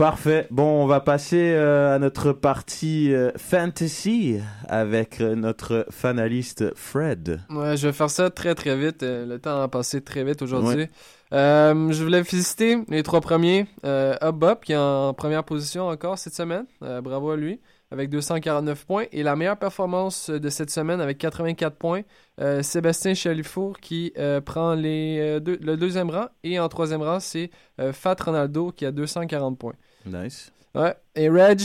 Parfait. 0.00 0.46
Bon, 0.50 0.82
on 0.82 0.86
va 0.86 1.00
passer 1.00 1.52
euh, 1.52 1.94
à 1.94 1.98
notre 1.98 2.32
partie 2.32 3.12
euh, 3.12 3.32
fantasy 3.36 4.38
avec 4.66 5.20
euh, 5.20 5.34
notre 5.34 5.86
fanaliste 5.90 6.74
Fred. 6.74 7.42
Ouais, 7.50 7.76
je 7.76 7.88
vais 7.88 7.92
faire 7.92 8.08
ça 8.08 8.30
très 8.30 8.54
très 8.54 8.78
vite. 8.78 9.02
le 9.02 9.36
temps 9.36 9.60
a 9.60 9.68
passé 9.68 10.00
très 10.00 10.24
vite 10.24 10.40
aujourd'hui. 10.40 10.84
Ouais. 10.84 10.90
Euh, 11.32 11.92
je 11.92 12.02
voulais 12.02 12.24
féliciter 12.24 12.78
les 12.88 13.02
trois 13.02 13.20
premiers. 13.20 13.66
Euh, 13.84 14.16
Hub 14.22 14.44
qui 14.64 14.72
est 14.72 14.76
en 14.76 15.14
première 15.14 15.44
position 15.44 15.88
encore 15.88 16.18
cette 16.18 16.34
semaine. 16.34 16.64
Euh, 16.82 17.00
bravo 17.00 17.30
à 17.30 17.36
lui. 17.36 17.60
Avec 17.92 18.08
249 18.10 18.84
points. 18.86 19.04
Et 19.12 19.22
la 19.22 19.34
meilleure 19.36 19.56
performance 19.58 20.30
de 20.30 20.48
cette 20.48 20.70
semaine 20.70 21.00
avec 21.00 21.18
84 21.18 21.76
points. 21.76 22.02
euh, 22.40 22.62
Sébastien 22.62 23.14
Chalifour 23.14 23.78
qui 23.80 24.12
prend 24.44 24.74
les, 24.74 25.40
deux- 25.40 25.58
le 25.60 25.76
deuxième 25.76 26.10
rang. 26.10 26.26
Et 26.44 26.58
en 26.60 26.68
troisième 26.68 27.02
rang, 27.02 27.20
c'est 27.20 27.50
Fat 27.92 28.16
Ronaldo 28.24 28.70
qui 28.72 28.86
a 28.86 28.92
240 28.92 29.58
points. 29.58 29.74
Nice. 30.06 30.52
Ouais. 30.74 30.94
Et 31.16 31.28
Reg, 31.28 31.60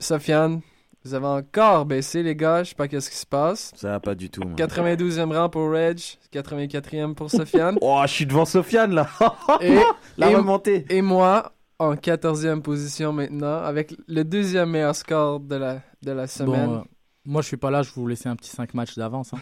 Sofiane, 0.00 0.60
Vous 1.04 1.14
avez 1.14 1.26
encore 1.26 1.86
baissé, 1.86 2.22
les 2.22 2.34
gars. 2.36 2.62
Je 2.64 2.70
sais 2.70 2.74
pas 2.74 2.88
qu'est-ce 2.88 3.08
qui 3.10 3.16
se 3.16 3.26
passe. 3.26 3.72
Ça 3.76 3.90
va 3.92 4.00
pas 4.00 4.14
du 4.14 4.28
tout. 4.30 4.42
moi. 4.42 4.54
92e 4.56 5.32
rang 5.34 5.48
pour 5.48 5.70
Reg, 5.70 5.98
84e 6.32 7.14
pour 7.14 7.30
Sofiane. 7.30 7.78
oh, 7.82 8.00
je 8.06 8.12
suis 8.12 8.26
devant 8.26 8.44
Sofiane 8.44 8.92
là. 8.94 9.08
et, 9.60 9.78
La 10.16 10.30
et- 10.30 10.34
remontée. 10.34 10.84
Et 10.90 11.00
moi, 11.02 11.52
en 11.78 11.94
14e 11.94 12.60
position 12.62 13.12
maintenant, 13.12 13.58
avec 13.62 13.94
le 14.08 14.24
deuxième 14.24 14.70
meilleur 14.70 14.96
score 14.96 15.40
de 15.40 15.54
la, 15.56 15.80
de 16.02 16.12
la 16.12 16.26
semaine. 16.26 16.66
Bon, 16.66 16.74
euh, 16.78 16.82
moi, 17.24 17.42
je 17.42 17.46
suis 17.48 17.56
pas 17.56 17.70
là, 17.70 17.82
je 17.82 17.88
vais 17.90 17.94
vous 18.00 18.06
laisser 18.08 18.28
un 18.28 18.36
petit 18.36 18.50
5 18.50 18.74
matchs 18.74 18.96
d'avance. 18.96 19.32
hein. 19.34 19.38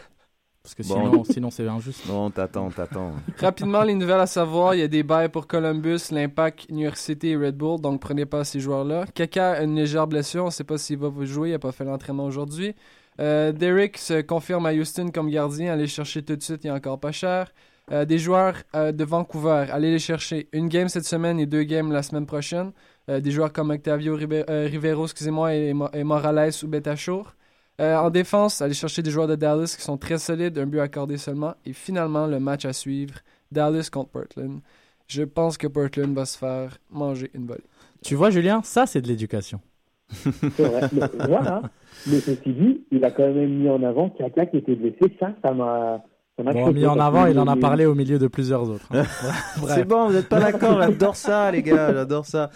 Parce 0.67 0.75
que 0.75 0.83
Bon. 0.83 1.05
sinon, 1.05 1.25
sinon 1.25 1.51
c'est 1.51 1.69
injuste. 1.69 2.09
Non, 2.09 2.29
t'attends, 2.29 2.71
t'attends. 2.71 3.12
Rapidement, 3.39 3.83
les 3.85 3.95
nouvelles 3.95 4.19
à 4.19 4.27
savoir, 4.27 4.75
il 4.75 4.81
y 4.81 4.83
a 4.83 4.89
des 4.89 5.05
bails 5.05 5.29
pour 5.29 5.47
Columbus, 5.47 6.01
l'Impact, 6.11 6.67
New 6.71 6.83
York 6.83 6.97
City 6.97 7.29
et 7.29 7.37
Red 7.37 7.57
Bull, 7.57 7.81
donc 7.81 8.01
prenez 8.01 8.27
pas 8.27 8.43
ces 8.43 8.59
joueurs-là. 8.59 9.05
Kaka 9.14 9.53
a 9.53 9.62
une 9.62 9.77
légère 9.77 10.09
blessure, 10.09 10.43
on 10.43 10.47
ne 10.47 10.51
sait 10.51 10.64
pas 10.64 10.77
s'il 10.77 10.99
va 10.99 11.09
jouer, 11.25 11.51
il 11.51 11.53
n'a 11.53 11.61
pas 11.61 11.71
fait 11.71 11.85
l'entraînement 11.85 12.25
aujourd'hui. 12.25 12.75
Euh, 13.21 13.53
Derek 13.53 13.97
se 13.97 14.23
confirme 14.23 14.67
à 14.67 14.73
Houston 14.73 15.11
comme 15.14 15.31
gardien, 15.31 15.73
allez 15.73 15.87
chercher 15.87 16.23
tout 16.25 16.35
de 16.35 16.43
suite, 16.43 16.64
il 16.64 16.67
est 16.67 16.71
encore 16.73 16.99
pas 16.99 17.12
cher. 17.12 17.53
Euh, 17.93 18.05
des 18.05 18.19
joueurs 18.19 18.57
euh, 18.75 18.91
de 18.91 19.05
Vancouver, 19.05 19.67
allez 19.71 19.93
les 19.93 20.01
chercher. 20.01 20.49
Une 20.53 20.69
game 20.69 20.89
cette 20.89 21.05
semaine 21.07 21.39
et 21.39 21.47
deux 21.47 21.62
games 21.62 21.93
la 21.93 22.03
semaine 22.03 22.27
prochaine. 22.27 22.73
Euh, 23.09 23.21
des 23.21 23.31
joueurs 23.31 23.53
comme 23.53 23.71
Octavio 23.71 24.17
Ribe- 24.17 24.45
euh, 24.51 24.67
Rivero, 24.69 25.05
excusez-moi, 25.05 25.55
et, 25.55 25.73
et 25.95 26.03
Morales 26.03 26.51
ou 26.64 26.67
Betachour. 26.67 27.35
Euh, 27.81 27.97
en 27.97 28.11
défense, 28.11 28.62
allez 28.62 28.74
chercher 28.74 29.03
des 29.03 29.11
joueurs 29.11 29.29
de 29.29 29.35
Dallas 29.35 29.74
qui 29.77 29.83
sont 29.83 29.99
très 29.99 30.18
solides, 30.18 30.59
un 30.59 30.66
but 30.66 30.81
accordé 30.81 31.18
seulement. 31.18 31.55
Et 31.66 31.72
finalement, 31.72 32.27
le 32.27 32.41
match 32.41 32.64
à 32.64 32.72
suivre, 32.72 33.14
Dallas 33.53 33.91
contre 33.93 34.11
Portland. 34.11 34.61
Je 35.07 35.22
pense 35.22 35.59
que 35.59 35.66
Portland 35.66 36.14
va 36.14 36.24
se 36.24 36.39
faire 36.39 36.79
manger 36.91 37.31
une 37.35 37.47
volée. 37.47 37.64
Tu 38.03 38.14
vois, 38.14 38.31
Julien, 38.31 38.61
ça, 38.64 38.87
c'est 38.87 39.01
de 39.01 39.09
l'éducation. 39.09 39.61
C'est 40.09 40.59
vrai. 40.59 40.89
Mais 40.93 41.27
voilà. 41.27 41.62
Mais 42.07 42.20
ceci 42.20 42.53
dit, 42.53 42.85
il 42.91 43.05
a 43.05 43.11
quand 43.11 43.33
même 43.33 43.59
mis 43.59 43.68
en 43.68 43.83
avant 43.83 44.11
Kaka 44.11 44.47
qui 44.47 44.59
était 44.59 44.77
blessé. 44.77 45.16
Ça, 45.18 45.35
ça 45.45 45.53
m'a. 45.53 46.05
Bon, 46.39 46.70
mis 46.70 46.84
en 46.84 46.99
avant, 47.01 47.24
il 47.26 47.39
en 47.39 47.47
a 47.47 47.57
parlé 47.57 47.87
au 47.87 47.95
milieu 47.95 48.18
de 48.18 48.26
plusieurs 48.26 48.68
autres. 48.68 48.87
hein. 48.93 49.05
C'est 49.68 49.84
bon, 49.87 50.09
vous 50.09 50.12
n'êtes 50.12 50.28
pas 50.28 50.39
d'accord, 50.39 50.82
j'adore 50.82 51.16
ça, 51.16 51.51
les 51.51 51.62
gars, 51.62 51.95
j'adore 51.95 52.26
ça. 52.26 52.51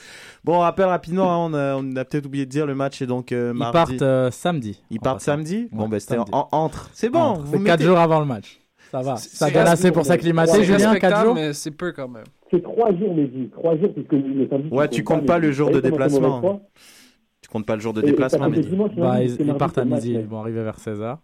Bon, 0.44 0.56
on 0.56 0.58
rappelle 0.60 0.84
rapidement, 0.86 1.32
hein, 1.46 1.48
on 1.50 1.54
a, 1.54 1.76
on 1.76 1.96
a 1.96 2.04
peut-être 2.04 2.26
oublié 2.26 2.44
de 2.44 2.50
dire, 2.50 2.66
le 2.66 2.74
match 2.74 3.00
est 3.00 3.06
donc 3.06 3.32
euh, 3.32 3.54
Ils 3.54 3.72
partent 3.72 4.02
euh, 4.02 4.30
samedi. 4.30 4.82
Ils 4.90 5.00
partent 5.00 5.22
samedi? 5.22 5.68
Bon, 5.72 5.84
Ouais, 5.84 5.88
ben 5.92 6.00
c'était 6.00 6.18
en, 6.18 6.48
entre. 6.52 6.90
C'est 6.92 7.08
bon, 7.08 7.20
Entre. 7.20 7.40
vous 7.40 7.52
C'est 7.56 7.64
4 7.64 7.78
mettez- 7.78 7.84
jours 7.84 7.98
avant 7.98 8.20
le 8.20 8.26
match. 8.26 8.60
Ça 8.90 9.00
va. 9.00 9.16
Ça 9.16 9.46
c'est 9.46 9.54
donne 9.54 9.66
assez 9.66 9.92
pour 9.92 10.04
s'acclimater, 10.04 10.52
C'est 10.52 10.64
Julien, 10.64 10.78
4 10.78 10.90
respectable, 10.92 11.24
jours 11.26 11.34
mais 11.36 11.52
c'est 11.54 11.70
peu 11.70 11.92
quand 11.92 12.08
même. 12.08 12.24
C'est 12.50 12.62
trois 12.62 12.92
jours, 12.94 13.14
les 13.14 13.26
vies. 13.28 13.48
Trois 13.50 13.78
jours, 13.78 13.94
puisque 13.94 14.12
le 14.12 14.46
samedi. 14.50 14.68
Ouais, 14.70 14.88
tu 14.88 15.04
comptes 15.04 15.24
pas 15.24 15.38
le 15.38 15.52
jour 15.52 15.70
de 15.70 15.80
déplacement. 15.80 16.60
Tu 17.40 17.48
comptes 17.48 17.64
pas 17.64 17.76
le 17.76 17.80
jour 17.80 17.94
de 17.94 18.02
déplacement, 18.02 18.50
mais 18.50 18.60
Bah, 18.98 19.22
ils, 19.22 19.54
partent 19.54 19.78
à 19.78 19.84
midi, 19.86 20.12
ils 20.20 20.26
vont 20.26 20.40
arriver 20.40 20.62
vers 20.62 20.76
16h. 20.76 21.16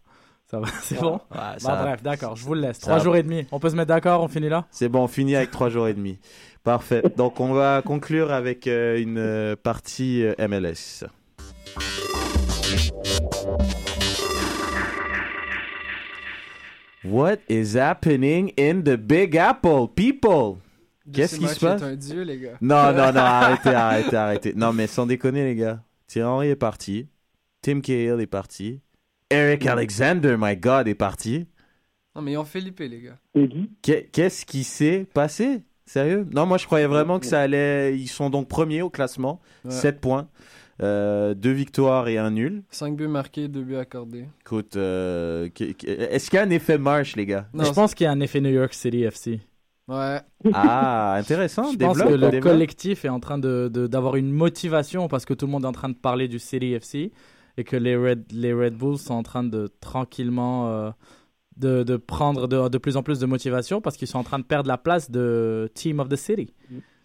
Ça 0.48 0.60
va, 0.60 0.66
c'est 0.82 1.00
bon 1.00 1.14
Ouais, 1.14 1.18
Bah, 1.30 1.54
ça. 1.58 1.82
Bref, 1.82 2.02
d'accord, 2.02 2.36
je 2.36 2.44
vous 2.44 2.54
le 2.54 2.60
laisse. 2.60 2.76
Ça 2.78 2.82
3 2.86 2.98
va. 2.98 3.04
jours 3.04 3.16
et 3.16 3.22
demi. 3.22 3.46
On 3.50 3.58
peut 3.58 3.68
se 3.70 3.74
mettre 3.76 3.88
d'accord, 3.88 4.22
on 4.22 4.28
finit 4.28 4.48
là 4.48 4.66
C'est 4.70 4.88
bon, 4.88 5.00
on 5.04 5.08
finit 5.08 5.34
avec 5.36 5.50
trois 5.50 5.68
jours 5.70 5.88
et 5.88 5.94
demi. 5.94 6.18
Parfait. 6.62 7.02
Donc, 7.16 7.40
on 7.40 7.52
va 7.52 7.82
conclure 7.84 8.32
avec 8.32 8.66
euh, 8.66 8.98
une 9.00 9.18
euh, 9.18 9.56
partie 9.56 10.24
euh, 10.24 10.34
MLS. 10.48 11.04
What 17.04 17.38
is 17.48 17.76
happening 17.76 18.52
in 18.58 18.82
the 18.82 18.96
Big 18.96 19.36
Apple, 19.36 19.86
people? 19.94 20.58
Qu'est-ce 21.12 21.38
qui 21.38 21.46
se 21.46 21.60
passe? 21.60 21.82
un 21.82 21.94
dieu, 21.94 22.22
les 22.22 22.38
gars. 22.38 22.56
Non, 22.60 22.92
non, 22.92 23.12
non, 23.12 23.20
arrêtez, 23.20 23.68
arrêtez, 23.70 24.16
arrêtez. 24.16 24.52
Non, 24.56 24.72
mais 24.72 24.88
sans 24.88 25.06
déconner, 25.06 25.44
les 25.44 25.54
gars. 25.54 25.80
Thierry 26.08 26.28
Henry 26.28 26.48
est 26.48 26.56
parti. 26.56 27.06
Tim 27.62 27.80
Cahill 27.80 28.20
est 28.20 28.26
parti. 28.26 28.80
Eric 29.30 29.66
Alexander, 29.66 30.36
my 30.38 30.56
God, 30.56 30.86
est 30.88 30.94
parti. 30.94 31.46
Non, 32.14 32.22
mais 32.22 32.32
ils 32.32 32.36
ont 32.38 32.44
Felipe, 32.44 32.80
les 32.80 33.00
gars. 33.02 33.18
Qu'est- 33.82 34.08
Qu'est-ce 34.12 34.46
qui 34.46 34.64
s'est 34.64 35.06
passé? 35.12 35.62
Sérieux? 35.84 36.26
Non, 36.32 36.46
moi 36.46 36.58
je 36.58 36.66
croyais 36.66 36.86
vraiment 36.86 37.20
que 37.20 37.26
ça 37.26 37.40
allait. 37.40 37.96
Ils 37.96 38.08
sont 38.08 38.30
donc 38.30 38.48
premiers 38.48 38.82
au 38.82 38.90
classement, 38.90 39.40
Ouais. 39.64 39.70
7 39.70 40.00
points, 40.00 40.28
euh, 40.82 41.34
deux 41.34 41.52
victoires 41.52 42.08
et 42.08 42.18
un 42.18 42.30
nul. 42.30 42.62
5 42.70 42.96
buts 42.96 43.06
marqués, 43.06 43.46
2 43.48 43.62
buts 43.62 43.76
accordés. 43.76 44.26
Écoute, 44.40 44.76
euh, 44.76 45.48
est-ce 45.86 46.30
qu'il 46.30 46.36
y 46.38 46.40
a 46.40 46.44
un 46.44 46.50
effet 46.50 46.78
marche, 46.78 47.14
les 47.16 47.26
gars? 47.26 47.48
Non, 47.52 47.64
Je 47.64 47.72
pense 47.72 47.94
qu'il 47.94 48.04
y 48.04 48.08
a 48.08 48.10
un 48.12 48.20
effet 48.20 48.40
New 48.40 48.50
York 48.50 48.74
City 48.74 49.02
FC. 49.08 49.40
Ouais. 49.86 50.18
Ah, 50.52 51.14
intéressant. 51.18 51.70
Je 51.70 51.76
pense 51.76 51.98
que 51.98 52.08
le 52.08 52.18
développe. 52.30 52.40
collectif 52.42 53.04
est 53.04 53.08
en 53.08 53.20
train 53.20 53.38
de 53.38 53.70
de- 53.72 53.86
d'avoir 53.86 54.16
une 54.16 54.32
motivation 54.32 55.06
parce 55.06 55.24
que 55.24 55.34
tout 55.34 55.46
le 55.46 55.52
monde 55.52 55.62
est 55.64 55.68
en 55.68 55.72
train 55.72 55.88
de 55.88 55.94
parler 55.94 56.26
du 56.26 56.40
City 56.40 56.72
FC 56.72 57.12
et 57.56 57.64
que 57.64 57.76
les 57.76 57.96
Red, 57.96 58.24
les 58.32 58.52
Red 58.52 58.74
Bulls 58.76 58.98
sont 58.98 59.14
en 59.14 59.22
train 59.22 59.44
de 59.44 59.68
tranquillement 59.80 60.68
euh, 60.68 60.90
de, 61.56 61.82
de 61.82 61.96
prendre 61.96 62.46
de, 62.48 62.68
de 62.68 62.78
plus 62.78 62.96
en 62.96 63.02
plus 63.02 63.18
de 63.18 63.26
motivation 63.26 63.80
parce 63.80 63.96
qu'ils 63.96 64.08
sont 64.08 64.18
en 64.18 64.24
train 64.24 64.38
de 64.38 64.44
perdre 64.44 64.68
la 64.68 64.78
place 64.78 65.10
de 65.10 65.70
Team 65.74 66.00
of 66.00 66.08
the 66.08 66.16
City. 66.16 66.52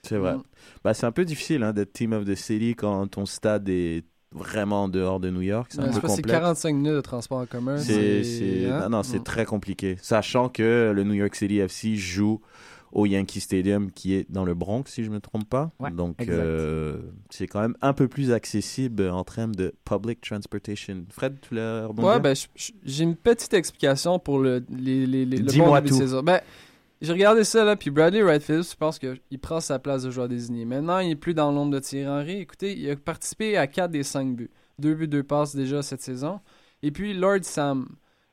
C'est 0.03 0.17
vrai. 0.17 0.35
Bah, 0.83 0.93
c'est 0.93 1.05
un 1.05 1.11
peu 1.11 1.23
difficile 1.25 1.63
hein, 1.63 1.73
d'être 1.73 1.93
Team 1.93 2.13
of 2.13 2.25
the 2.25 2.35
City 2.35 2.75
quand 2.75 3.07
ton 3.07 3.25
stade 3.25 3.69
est 3.69 4.03
vraiment 4.33 4.83
en 4.83 4.87
dehors 4.89 5.19
de 5.19 5.29
New 5.29 5.41
York. 5.41 5.67
C'est 5.71 5.79
Ouais, 5.79 5.85
un 5.89 5.91
je 5.91 5.95
peu 5.95 6.01
pense 6.07 6.11
que 6.11 6.15
c'est 6.17 6.21
complexe. 6.23 6.39
45 6.41 6.73
minutes 6.75 6.93
de 6.95 7.01
transport 7.01 7.39
en 7.39 7.45
commun. 7.45 7.77
C'est, 7.77 8.23
c'est- 8.23 8.65
hein? 8.69 8.79
non, 8.83 8.89
non, 8.97 9.03
c'est 9.03 9.19
Mm. 9.19 9.23
très 9.23 9.45
compliqué. 9.45 9.97
Sachant 10.01 10.49
que 10.49 10.91
le 10.95 11.03
New 11.03 11.13
York 11.13 11.35
City 11.35 11.59
FC 11.59 11.95
joue 11.97 12.41
au 12.91 13.05
Yankee 13.05 13.39
Stadium 13.39 13.91
qui 13.91 14.13
est 14.13 14.29
dans 14.29 14.45
le 14.45 14.53
Bronx, 14.53 14.83
si 14.87 15.03
je 15.03 15.09
ne 15.09 15.15
me 15.15 15.19
trompe 15.19 15.47
pas. 15.49 15.71
Ouais, 15.79 15.91
Donc, 15.91 16.17
euh, 16.27 16.97
c'est 17.29 17.47
quand 17.47 17.61
même 17.61 17.75
un 17.81 17.93
peu 17.93 18.07
plus 18.07 18.31
accessible 18.31 19.09
en 19.09 19.23
termes 19.23 19.55
de 19.55 19.73
public 19.85 20.21
transportation. 20.21 21.05
Fred, 21.09 21.37
tu 21.41 21.55
l'as 21.55 21.87
rebondi 21.87 22.07
Ouais, 22.07 22.19
ben, 22.19 22.35
j'ai 22.83 23.03
une 23.03 23.15
petite 23.15 23.53
explication 23.53 24.19
pour 24.19 24.39
le, 24.39 24.65
les, 24.69 25.05
les, 25.05 25.25
les, 25.25 25.37
le 25.37 25.57
bon 25.57 25.73
début 25.75 25.89
de 25.89 25.93
saison. 25.93 26.21
Ben, 26.21 26.41
j'ai 27.01 27.13
regardé 27.13 27.43
ça, 27.43 27.63
là, 27.65 27.75
puis 27.75 27.89
Bradley 27.89 28.21
Wright 28.21 28.43
Phillips, 28.43 28.71
je 28.71 28.75
pense 28.75 28.99
qu'il 28.99 29.39
prend 29.41 29.59
sa 29.59 29.79
place 29.79 30.03
de 30.03 30.11
joueur 30.11 30.29
désigné. 30.29 30.65
Maintenant, 30.65 30.99
il 30.99 31.11
est 31.11 31.15
plus 31.15 31.33
dans 31.33 31.51
l'ombre 31.51 31.71
de 31.71 31.79
Thierry 31.79 32.07
Henry. 32.07 32.37
Écoutez, 32.39 32.77
il 32.77 32.89
a 32.91 32.95
participé 32.95 33.57
à 33.57 33.65
4 33.67 33.89
des 33.89 34.03
5 34.03 34.35
buts. 34.35 34.51
2 34.79 34.93
buts, 34.93 35.07
2 35.07 35.23
passes 35.23 35.55
déjà 35.55 35.81
cette 35.81 36.01
saison. 36.01 36.39
Et 36.83 36.91
puis, 36.91 37.13
Lord 37.13 37.43
Sam. 37.43 37.87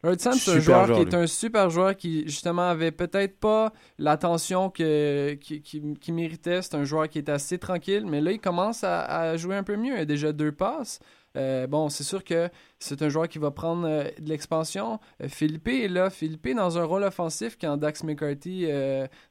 Lord 0.04 0.20
Sam, 0.20 0.34
c'est 0.34 0.52
un 0.52 0.60
joueur, 0.60 0.86
joueur, 0.86 0.98
qui 0.98 1.04
lui. 1.04 1.10
est 1.10 1.16
un 1.16 1.26
super 1.26 1.70
joueur 1.70 1.96
qui, 1.96 2.22
justement, 2.26 2.68
avait 2.68 2.92
peut-être 2.92 3.38
pas 3.40 3.72
l'attention 3.98 4.70
que, 4.70 5.34
qui, 5.34 5.60
qui, 5.60 5.82
qui 6.00 6.12
méritait. 6.12 6.62
C'est 6.62 6.76
un 6.76 6.84
joueur 6.84 7.08
qui 7.08 7.18
est 7.18 7.28
assez 7.28 7.58
tranquille, 7.58 8.04
mais 8.06 8.20
là, 8.20 8.30
il 8.30 8.40
commence 8.40 8.84
à, 8.84 9.04
à 9.04 9.36
jouer 9.36 9.56
un 9.56 9.64
peu 9.64 9.76
mieux. 9.76 9.94
Il 9.96 10.00
a 10.00 10.04
déjà 10.04 10.32
deux 10.32 10.52
passes. 10.52 11.00
Euh, 11.36 11.66
bon, 11.66 11.88
c'est 11.88 12.04
sûr 12.04 12.24
que 12.24 12.48
c'est 12.78 13.02
un 13.02 13.08
joueur 13.08 13.28
qui 13.28 13.38
va 13.38 13.50
prendre 13.50 13.86
euh, 13.86 14.04
de 14.18 14.28
l'expansion. 14.28 14.98
Euh, 15.22 15.28
Philippe 15.28 15.68
est 15.68 15.88
là. 15.88 16.10
Philippe 16.10 16.48
dans 16.54 16.78
un 16.78 16.84
rôle 16.84 17.04
offensif 17.04 17.56
quand 17.60 17.76
Dax 17.76 18.02
McCarthy, 18.04 18.66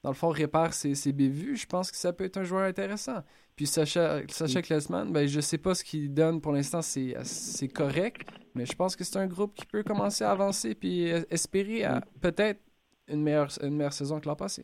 dans 0.04 0.10
le 0.10 0.16
fond, 0.16 0.30
répare 0.30 0.74
ses, 0.74 0.96
ses 0.96 1.12
bévues. 1.12 1.56
Je 1.56 1.66
pense 1.66 1.92
que 1.92 1.98
ça 1.98 2.14
peut 2.14 2.26
être 2.26 2.38
un 2.38 2.44
joueur 2.44 2.64
intéressant. 2.64 3.24
Puis 3.58 3.66
Sacha, 3.66 4.22
Sacha 4.30 4.62
Klesman, 4.62 5.12
ben, 5.12 5.28
je 5.28 5.42
sais 5.42 5.58
pas 5.58 5.74
ce 5.74 5.84
qu'il 5.84 6.14
donne 6.14 6.40
pour 6.40 6.54
l'instant, 6.54 6.84
c'est 6.84 7.16
c'est 7.24 7.68
correct. 7.68 8.22
Mais 8.54 8.66
je 8.68 8.74
pense 8.74 8.96
que 8.96 9.04
c'est 9.04 9.18
un 9.18 9.28
groupe 9.28 9.56
qui 9.56 9.66
peut 9.66 9.84
commencer 9.84 10.24
à 10.24 10.32
avancer 10.32 10.76
puis 10.76 11.08
espérer 11.30 11.84
à 11.84 12.02
peut-être 12.22 12.62
une 13.08 13.24
meilleure, 13.24 13.50
une 13.64 13.76
meilleure 13.76 13.94
saison 13.94 14.20
que 14.20 14.28
l'an 14.28 14.36
passé. 14.36 14.64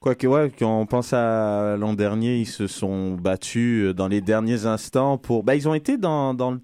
Quoique, 0.00 0.26
ouais, 0.26 0.50
quand 0.58 0.80
on 0.80 0.86
pense 0.86 1.12
à 1.12 1.76
l'an 1.76 1.92
dernier, 1.92 2.38
ils 2.38 2.46
se 2.46 2.66
sont 2.66 3.16
battus 3.16 3.84
euh, 3.84 3.94
dans 3.94 4.08
les 4.08 4.22
derniers 4.22 4.64
instants 4.64 5.18
pour. 5.18 5.44
Bah, 5.44 5.54
ils 5.54 5.68
ont 5.68 5.74
été 5.74 5.98
dans, 5.98 6.32
dans 6.32 6.52
le 6.52 6.60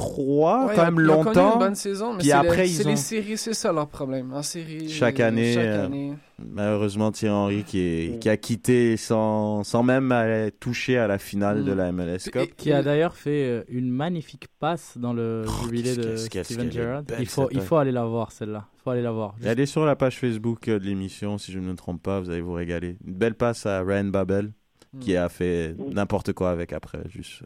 3 0.00 0.66
Ouais, 0.66 0.74
quand 0.74 0.84
même 0.84 0.94
ils 1.04 1.10
ont 1.10 1.22
connu 1.22 1.36
longtemps. 1.36 1.52
une 1.54 1.58
bonne 1.58 1.74
saison, 1.74 2.12
mais 2.12 2.18
Puis 2.18 2.28
c'est 2.28 2.32
après, 2.32 2.56
le- 2.56 2.64
ils 2.66 2.74
c'est 2.74 2.86
ont. 2.86 2.90
les 2.90 2.96
séries, 2.96 3.36
c'est 3.36 3.54
ça 3.54 3.72
leur 3.72 3.88
problème. 3.88 4.32
En 4.32 4.42
série, 4.42 4.88
Chaque 4.88 5.20
euh, 5.20 5.28
année, 5.28 5.54
chaque 5.54 5.64
euh, 5.64 5.84
année. 5.86 6.14
malheureusement, 6.38 7.12
Thierry 7.12 7.34
Henry 7.34 7.64
qui, 7.64 7.78
est, 7.80 8.18
qui 8.18 8.28
a 8.28 8.36
quitté 8.36 8.96
sans, 8.96 9.62
sans 9.64 9.82
même 9.82 10.10
aller 10.12 10.50
toucher 10.52 10.96
à 10.98 11.06
la 11.06 11.18
finale 11.18 11.60
Mm. 11.60 11.64
de 11.64 11.72
la 11.72 11.92
MLS 11.92 12.18
Cup. 12.32 12.54
Qui 12.56 12.72
a 12.72 12.82
d'ailleurs 12.82 13.14
fait 13.16 13.44
euh, 13.44 13.62
une 13.68 13.90
magnifique 13.90 14.48
passe 14.58 14.96
dans 14.96 15.12
le 15.12 15.44
jubilé 15.62 15.94
de 15.96 16.16
Steven 16.16 16.70
Gerrard. 16.72 17.02
Il 17.18 17.26
faut, 17.26 17.48
il 17.50 17.60
faut 17.60 17.76
aller 17.76 17.92
la 17.92 18.04
voir 18.04 18.32
celle-là. 18.32 18.66
Il 18.76 18.80
faut 18.82 18.90
aller 18.90 19.02
la 19.02 19.12
voir. 19.12 19.34
Allez 19.44 19.66
sur 19.66 19.84
la 19.84 19.96
page 19.96 20.18
Facebook 20.18 20.66
de 20.66 20.74
l'émission, 20.76 21.36
si 21.38 21.52
je 21.52 21.58
ne 21.58 21.66
me 21.66 21.74
trompe 21.74 22.02
pas, 22.02 22.20
vous 22.20 22.30
allez 22.30 22.40
vous 22.40 22.54
régaler. 22.54 22.96
Une 23.06 23.14
belle 23.14 23.34
passe 23.34 23.66
à 23.66 23.82
Ryan 23.82 24.04
Babel, 24.04 24.52
qui 25.00 25.16
a 25.16 25.28
fait 25.28 25.74
n'importe 25.92 26.32
quoi 26.32 26.50
avec 26.50 26.72
après. 26.72 27.00
Juste... 27.08 27.42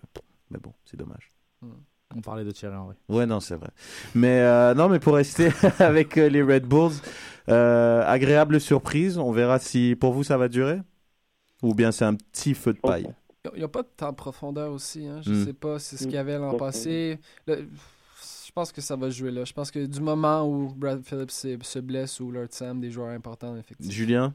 Mais 0.50 0.58
bon, 0.62 0.72
c'est 0.84 0.96
dommage. 0.96 1.30
On 2.16 2.20
parlait 2.20 2.44
de 2.44 2.50
Thierry 2.50 2.76
Henry. 2.76 2.94
Ouais, 3.08 3.26
non, 3.26 3.40
c'est 3.40 3.56
vrai. 3.56 3.70
Mais 4.14 4.40
euh, 4.40 4.74
non, 4.74 4.88
mais 4.88 4.98
pour 5.00 5.14
rester 5.14 5.48
avec 5.80 6.16
euh, 6.16 6.28
les 6.28 6.42
Red 6.42 6.64
Bulls, 6.66 6.92
euh, 7.48 8.02
agréable 8.06 8.60
surprise. 8.60 9.18
On 9.18 9.32
verra 9.32 9.58
si 9.58 9.96
pour 9.98 10.12
vous 10.12 10.22
ça 10.24 10.36
va 10.38 10.48
durer 10.48 10.80
ou 11.62 11.74
bien 11.74 11.90
c'est 11.92 12.04
un 12.04 12.14
petit 12.14 12.54
feu 12.54 12.72
de 12.72 12.78
paille. 12.78 13.08
Il 13.54 13.58
n'y 13.58 13.64
a 13.64 13.68
pas 13.68 13.82
de 13.82 13.88
temps 13.96 14.10
de 14.10 14.16
profondeur 14.16 14.72
aussi. 14.72 15.06
Hein. 15.06 15.20
Je 15.22 15.30
Mm. 15.32 15.44
sais 15.44 15.52
pas 15.52 15.78
si 15.78 15.96
ce 15.96 16.04
qu'il 16.04 16.14
y 16.14 16.18
avait 16.18 16.38
l'an 16.38 16.56
passé. 16.56 17.18
Le- 17.46 17.66
je 18.46 18.52
pense 18.54 18.70
que 18.70 18.80
ça 18.80 18.94
va 18.96 19.10
se 19.10 19.16
jouer 19.18 19.32
là. 19.32 19.44
Je 19.44 19.52
pense 19.52 19.70
que 19.72 19.84
du 19.84 20.00
moment 20.00 20.48
où 20.48 20.72
Brad 20.74 21.02
Phillips 21.04 21.30
se, 21.32 21.56
se 21.62 21.78
blesse 21.80 22.20
ou 22.20 22.30
Lord 22.30 22.46
Sam, 22.50 22.80
des 22.80 22.90
joueurs 22.90 23.08
importants, 23.08 23.56
effectivement. 23.56 23.92
Julien? 23.92 24.34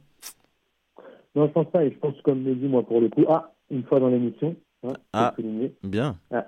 Non, 1.36 1.48
je 1.48 1.52
pense 1.54 1.72
pas. 1.72 1.86
Et 1.86 1.92
je 1.92 1.98
pense, 2.00 2.16
comme 2.24 2.42
me 2.42 2.54
dit, 2.56 2.68
moi, 2.68 2.84
pour 2.86 3.00
le 3.00 3.08
coup, 3.10 3.24
ah, 3.30 3.54
une 3.72 3.84
fois 3.86 4.00
dans 4.02 4.10
l'émission. 4.10 4.56
hein, 4.84 4.94
Ah. 5.14 5.34
le. 5.38 5.72
Bien. 5.84 6.18
Ah. 6.32 6.46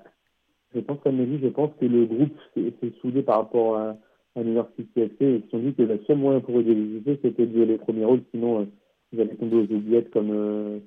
Je 0.73 0.79
pense, 0.79 0.99
comme 1.03 1.17
dit, 1.25 1.39
je 1.43 1.47
pense 1.49 1.71
que 1.79 1.85
le 1.85 2.05
groupe 2.05 2.33
s'est 2.55 2.73
soudé 3.01 3.21
par 3.23 3.37
rapport 3.39 3.77
à, 3.77 3.95
à 4.35 4.43
New 4.43 4.53
York 4.53 4.69
City 4.77 4.91
FC 5.01 5.15
et 5.25 5.35
ils 5.35 5.43
se 5.43 5.49
sont 5.49 5.59
dit 5.59 5.73
que 5.73 5.81
le 5.83 5.99
seul 6.07 6.17
moyen 6.17 6.39
pour 6.39 6.57
eux 6.59 6.63
de 6.63 6.71
les 6.71 6.79
éviter, 6.81 7.19
c'était 7.21 7.45
de 7.45 7.53
jouer 7.53 7.65
les 7.65 7.77
premiers 7.77 8.05
rôles, 8.05 8.21
sinon 8.31 8.61
euh, 8.61 8.65
ils 9.11 9.19
allaient 9.21 9.35
tomber 9.35 9.57
aux 9.57 9.63
oubliettes 9.75 10.09
comme. 10.11 10.29
euh, 10.31 10.79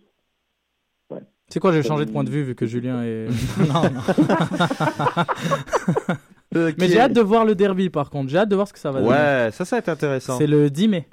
ouais. 1.11 1.21
C'est 1.49 1.61
quoi, 1.61 1.73
j'ai 1.73 1.83
changé 1.83 2.07
de 2.07 2.11
point 2.11 2.25
de 2.25 2.31
vue 2.31 2.43
vu 2.43 2.55
que 2.55 2.65
Julien 2.65 3.03
est. 3.05 3.27
non, 3.59 3.83
non. 3.83 4.01
Mais 6.79 6.89
j'ai 6.89 7.01
hâte 7.01 7.13
de 7.13 7.21
voir 7.21 7.45
le 7.45 7.55
derby 7.55 7.91
par 7.91 8.11
contre. 8.11 8.31
J'ai 8.31 8.39
hâte 8.39 8.49
de 8.49 8.55
voir 8.55 8.69
ce 8.69 8.73
que 8.73 8.79
ça 8.79 8.91
va 8.93 9.01
donner. 9.01 9.11
Ouais, 9.13 9.51
ça, 9.51 9.65
ça 9.65 9.77
va 9.77 9.79
être 9.81 9.89
intéressant. 9.89 10.39
C'est 10.39 10.47
le 10.47 10.71
10 10.71 10.89
mai. 10.89 11.09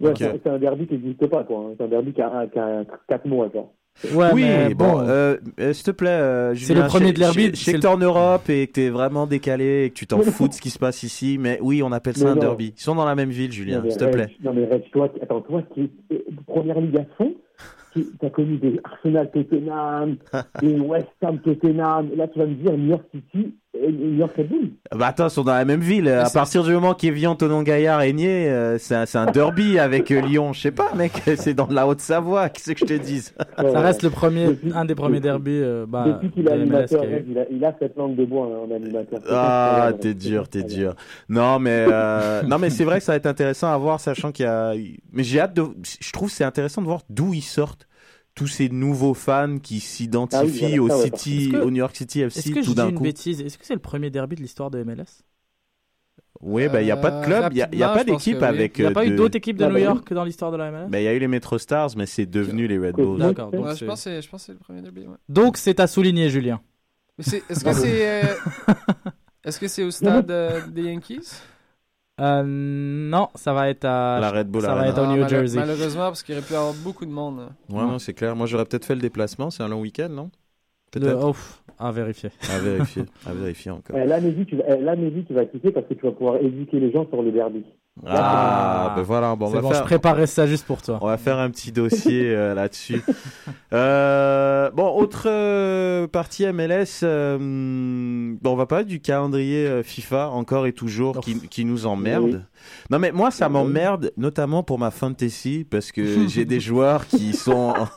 Ouais, 0.00 0.12
c'est- 0.16 0.46
un 0.48 0.58
derby 0.58 0.86
qui 0.86 0.94
n'existe 0.94 1.26
pas, 1.28 1.44
quoi. 1.44 1.58
hein. 1.58 1.74
C'est 1.76 1.84
un 1.84 1.88
derby 1.88 2.12
qui 2.12 2.22
a, 2.22 2.46
qui 2.48 2.58
a 2.58 2.84
4 3.08 3.26
mois, 3.26 3.48
genre. 3.52 3.72
Ouais, 4.12 4.30
oui, 4.34 4.42
mais 4.42 4.74
bon, 4.74 4.92
bon. 4.92 5.00
euh, 5.00 5.36
euh, 5.58 5.72
s'il 5.72 5.84
te 5.84 5.90
plaît, 5.90 6.10
euh, 6.10 6.50
C'est 6.54 6.66
Julien, 6.66 6.82
le 6.82 6.88
premier 6.88 7.12
de 7.12 7.22
je- 7.22 7.56
sais 7.56 7.72
que 7.72 7.78
t'es 7.78 7.86
en 7.86 7.96
Europe 7.98 8.48
et 8.50 8.66
que 8.66 8.72
t'es 8.72 8.88
vraiment 8.90 9.26
décalé 9.26 9.84
et 9.84 9.90
que 9.90 9.94
tu 9.94 10.06
t'en 10.06 10.20
fous 10.22 10.48
de 10.48 10.52
ce 10.52 10.60
qui 10.60 10.70
se 10.70 10.78
passe 10.78 11.02
ici, 11.02 11.38
mais 11.40 11.58
oui, 11.62 11.82
on 11.82 11.92
appelle 11.92 12.16
ça 12.16 12.24
Mais 12.26 12.30
un 12.32 12.34
non. 12.34 12.40
derby. 12.40 12.74
Ils 12.76 12.80
sont 12.80 12.94
dans 12.94 13.06
la 13.06 13.14
même 13.14 13.30
ville, 13.30 13.50
Julien, 13.52 13.82
s'il 13.88 13.98
te 13.98 14.04
plaît. 14.04 14.28
Non, 14.44 14.52
mais 14.54 14.66
Reg, 14.66 14.82
toi, 14.92 15.10
attends, 15.22 15.40
toi 15.40 15.62
qui 15.74 15.90
es 16.10 16.24
première 16.46 16.80
ligue 16.80 16.98
à 16.98 17.04
fond, 17.16 17.34
tu 17.94 18.06
as 18.22 18.28
connu 18.30 18.58
des 18.58 18.78
Arsenal 18.84 19.30
Tottenham, 19.30 20.16
des 20.60 20.78
West 20.78 21.08
Ham 21.22 21.38
Tottenham. 21.40 22.10
Là, 22.16 22.28
tu 22.28 22.38
vas 22.38 22.46
me 22.46 22.54
dire 22.54 22.72
New 22.76 22.90
York 22.90 23.04
City 23.14 23.54
et 23.65 23.65
New 23.82 24.14
York 24.14 24.32
Red 24.36 24.48
Bull. 24.48 24.70
Bah 24.94 25.08
attends, 25.08 25.26
ils 25.28 25.30
sont 25.30 25.44
dans 25.44 25.54
la 25.54 25.64
même 25.64 25.80
ville. 25.80 26.08
À 26.08 26.30
partir 26.30 26.62
du 26.62 26.72
moment 26.72 26.94
qu'Evian, 26.94 27.34
Tonon 27.34 27.62
Gaillard 27.62 28.02
est 28.02 28.12
nié, 28.12 28.48
euh, 28.48 28.78
c'est 28.78 28.94
un, 28.94 29.06
c'est 29.06 29.18
un 29.18 29.26
derby 29.26 29.78
avec 29.78 30.10
euh, 30.10 30.20
Lyon. 30.20 30.52
Je 30.52 30.60
sais 30.60 30.70
pas, 30.70 30.94
mec, 30.94 31.12
c'est 31.36 31.54
dans 31.54 31.68
la 31.68 31.86
Haute-Savoie. 31.86 32.48
Qu'est-ce 32.48 32.72
que 32.72 32.78
je 32.78 32.84
te 32.84 33.02
dise? 33.02 33.34
Ça 33.56 33.80
reste 33.80 34.02
le 34.02 34.10
premier, 34.10 34.58
un 34.74 34.84
des 34.84 34.94
premiers 34.94 35.20
derbys 35.20 35.60
euh, 35.62 35.86
bah, 35.86 36.04
Depuis 36.06 36.30
qu'il 36.30 36.48
est 36.48 36.50
de 36.50 36.64
MLS 36.64 36.94
animateur, 36.94 37.00
qu'il 37.00 37.10
y 37.10 37.12
a 37.12 37.16
eu. 37.16 37.16
Reg, 37.16 37.26
il 37.28 37.38
a, 37.38 37.44
il 37.50 37.64
a 37.64 37.74
cette 37.78 37.96
langue 37.96 38.16
de 38.16 38.24
bois 38.24 38.46
hein, 38.46 38.66
en 38.68 38.74
animateur. 38.74 39.20
Ah, 39.30 39.92
t'es 40.00 40.14
dur, 40.14 40.48
t'es 40.48 40.62
dur. 40.62 40.94
Non, 41.28 41.58
mais 41.58 41.86
euh, 41.88 42.42
non, 42.42 42.58
mais 42.58 42.70
c'est 42.70 42.84
vrai 42.84 42.98
que 42.98 43.04
ça 43.04 43.12
va 43.12 43.16
être 43.16 43.26
intéressant 43.26 43.72
à 43.72 43.76
voir, 43.76 44.00
sachant 44.00 44.32
qu'il 44.32 44.44
y 44.44 44.48
a. 44.48 44.74
Mais 45.12 45.22
j'ai 45.22 45.40
hâte 45.40 45.54
de. 45.54 45.64
Je 46.00 46.12
trouve 46.12 46.28
que 46.28 46.34
c'est 46.34 46.44
intéressant 46.44 46.82
de 46.82 46.86
voir 46.86 47.00
d'où 47.10 47.34
ils 47.34 47.42
sortent 47.42 47.86
tous 48.36 48.46
ces 48.46 48.68
nouveaux 48.68 49.14
fans 49.14 49.58
qui 49.58 49.80
s'identifient 49.80 50.64
Ah 50.64 50.68
oui, 50.68 50.78
au 50.78 50.88
ça, 50.88 51.02
City, 51.04 51.48
que- 51.50 51.56
au 51.56 51.70
New 51.70 51.78
York 51.78 51.96
City 51.96 52.20
Est-ce 52.20 52.38
FC 52.38 52.52
que 52.52 52.60
je 52.60 52.66
tout 52.66 52.70
dis 52.72 52.76
d'un 52.76 52.90
une 52.90 52.94
coup. 52.94 53.02
bêtise? 53.02 53.40
Est-ce 53.40 53.58
que 53.58 53.66
c'est 53.66 53.74
le 53.74 53.80
premier 53.80 54.10
derby 54.10 54.36
de 54.36 54.42
l'histoire 54.42 54.70
de 54.70 54.78
MLS 54.84 55.24
Oui, 56.42 56.68
bah 56.68 56.82
il 56.82 56.86
y 56.86 56.90
a 56.90 56.96
pas 56.98 57.10
de 57.10 57.24
club, 57.24 57.48
il 57.52 57.56
y 57.58 57.62
a, 57.62 57.68
il 57.72 57.78
y 57.78 57.82
a 57.82 57.88
pas 57.88 58.04
d'équipe 58.04 58.34
que 58.38 58.42
oui. 58.42 58.46
avec. 58.46 58.78
Il 58.78 58.82
y 58.82 58.86
a 58.86 58.90
euh, 58.90 58.92
pas 58.92 59.06
eu 59.06 59.16
d'autres 59.16 59.36
équipes 59.36 59.56
de 59.56 59.64
Ah, 59.64 59.68
New 59.68 59.74
bah. 59.74 59.80
York 59.80 60.12
dans 60.12 60.22
l'histoire 60.24 60.52
de 60.52 60.58
la 60.58 60.70
MLS 60.70 60.90
Ben, 60.90 60.98
il 60.98 61.04
y 61.04 61.08
a 61.08 61.14
eu 61.14 61.18
les 61.18 61.28
Metro 61.28 61.56
Stars, 61.58 61.90
mais 61.96 62.04
c'est 62.06 62.26
devenu 62.26 62.68
les 62.68 62.78
Red 62.78 62.94
Bulls. 62.96 63.18
D'accord, 63.18 63.50
donc 63.50 63.64
Ouais, 63.64 63.72
je 63.72 63.78
c'est- 63.78 63.86
pense 63.86 64.04
que 64.04 64.10
c'est- 64.10 64.22
je 64.22 64.28
pense 64.28 64.42
que 64.42 64.46
c'est 64.46 64.52
le 64.52 64.58
premier 64.58 64.82
derby. 64.82 65.00
Ouais. 65.06 65.16
Donc 65.30 65.56
c'est 65.56 65.80
à 65.80 65.86
souligner, 65.86 66.28
Julien. 66.28 66.60
Est-ce 67.18 67.64
que 67.64 67.72
c'est 67.72 68.22
euh, 68.22 68.34
est-ce 69.44 69.58
que 69.58 69.66
c'est 69.68 69.82
au 69.82 69.90
stade 69.90 70.30
euh, 70.30 70.60
des 70.66 70.82
Yankees? 70.82 71.20
Euh, 72.20 72.42
non, 72.46 73.28
ça 73.34 73.52
va 73.52 73.68
être 73.68 73.84
à 73.84 74.18
La 74.20 74.30
Red 74.30 74.48
Bull 74.48 74.62
Ça 74.62 74.74
va 74.74 74.88
être 74.88 74.98
au 74.98 75.02
Ah, 75.04 75.12
New 75.12 75.20
mal- 75.20 75.28
Jersey. 75.28 75.58
Malheureusement, 75.58 76.04
parce 76.06 76.22
qu'il 76.22 76.34
aurait 76.34 76.44
pu 76.46 76.54
y 76.54 76.56
avoir 76.56 76.72
beaucoup 76.82 77.04
de 77.04 77.10
monde. 77.10 77.48
Ouais, 77.68 77.82
non, 77.82 77.98
c'est 77.98 78.14
clair. 78.14 78.34
Moi, 78.34 78.46
j'aurais 78.46 78.64
peut-être 78.64 78.86
fait 78.86 78.94
le 78.94 79.02
déplacement. 79.02 79.50
C'est 79.50 79.62
un 79.62 79.68
long 79.68 79.80
week-end, 79.80 80.08
non? 80.08 80.30
Le- 80.94 81.00
Peut-être. 81.00 81.26
oh, 81.28 81.34
à 81.78 81.92
vérifier. 81.92 82.30
À 82.50 82.58
vérifier. 82.58 83.02
À 83.26 83.32
vérifier 83.34 83.70
encore. 83.70 83.96
Eh, 83.98 84.06
Là, 84.06 84.18
Mehdi, 84.20 84.46
tu 84.46 84.56
vas, 84.56 84.64
eh, 84.68 84.80
là, 84.80 84.96
Mehdi, 84.96 85.24
tu 85.26 85.34
vas 85.34 85.44
kiffer 85.44 85.72
parce 85.72 85.86
que 85.86 85.92
tu 85.94 86.06
vas 86.06 86.12
pouvoir 86.12 86.36
éduquer 86.36 86.80
les 86.80 86.90
gens 86.90 87.06
sur 87.06 87.22
le 87.22 87.32
derby. 87.32 87.64
Ah, 88.04 88.92
ben 88.94 89.02
voilà. 89.02 89.34
Bon, 89.36 89.46
on 89.46 89.48
C'est 89.50 89.54
va 89.56 89.62
bon, 89.62 89.70
faire. 89.70 89.78
je 89.78 89.84
préparais 89.84 90.26
ça 90.26 90.46
juste 90.46 90.66
pour 90.66 90.82
toi. 90.82 90.98
On 91.00 91.06
va 91.06 91.16
faire 91.16 91.38
un 91.38 91.48
petit 91.50 91.72
dossier 91.72 92.22
euh, 92.34 92.54
là-dessus. 92.54 93.02
Euh, 93.72 94.70
bon, 94.70 94.88
autre 94.96 95.24
euh, 95.26 96.06
partie 96.06 96.46
MLS. 96.46 97.00
euh, 97.02 97.36
bon, 98.40 98.52
on 98.52 98.56
va 98.56 98.64
parler 98.66 98.84
du 98.84 99.00
calendrier 99.00 99.66
euh, 99.66 99.82
FIFA 99.82 100.28
encore 100.30 100.66
et 100.66 100.72
toujours 100.72 101.20
qui, 101.20 101.40
qui 101.48 101.64
nous 101.64 101.84
emmerde. 101.84 102.24
Oui. 102.24 102.55
Non, 102.90 102.98
mais 102.98 103.12
moi, 103.12 103.30
ça 103.30 103.48
m'emmerde, 103.48 104.12
notamment 104.16 104.62
pour 104.62 104.78
ma 104.78 104.90
fantasy, 104.90 105.66
parce 105.68 105.92
que 105.92 106.26
j'ai 106.28 106.44
des 106.44 106.60
joueurs 106.60 107.06
qui 107.06 107.32
sont 107.32 107.74
en, 107.76 107.88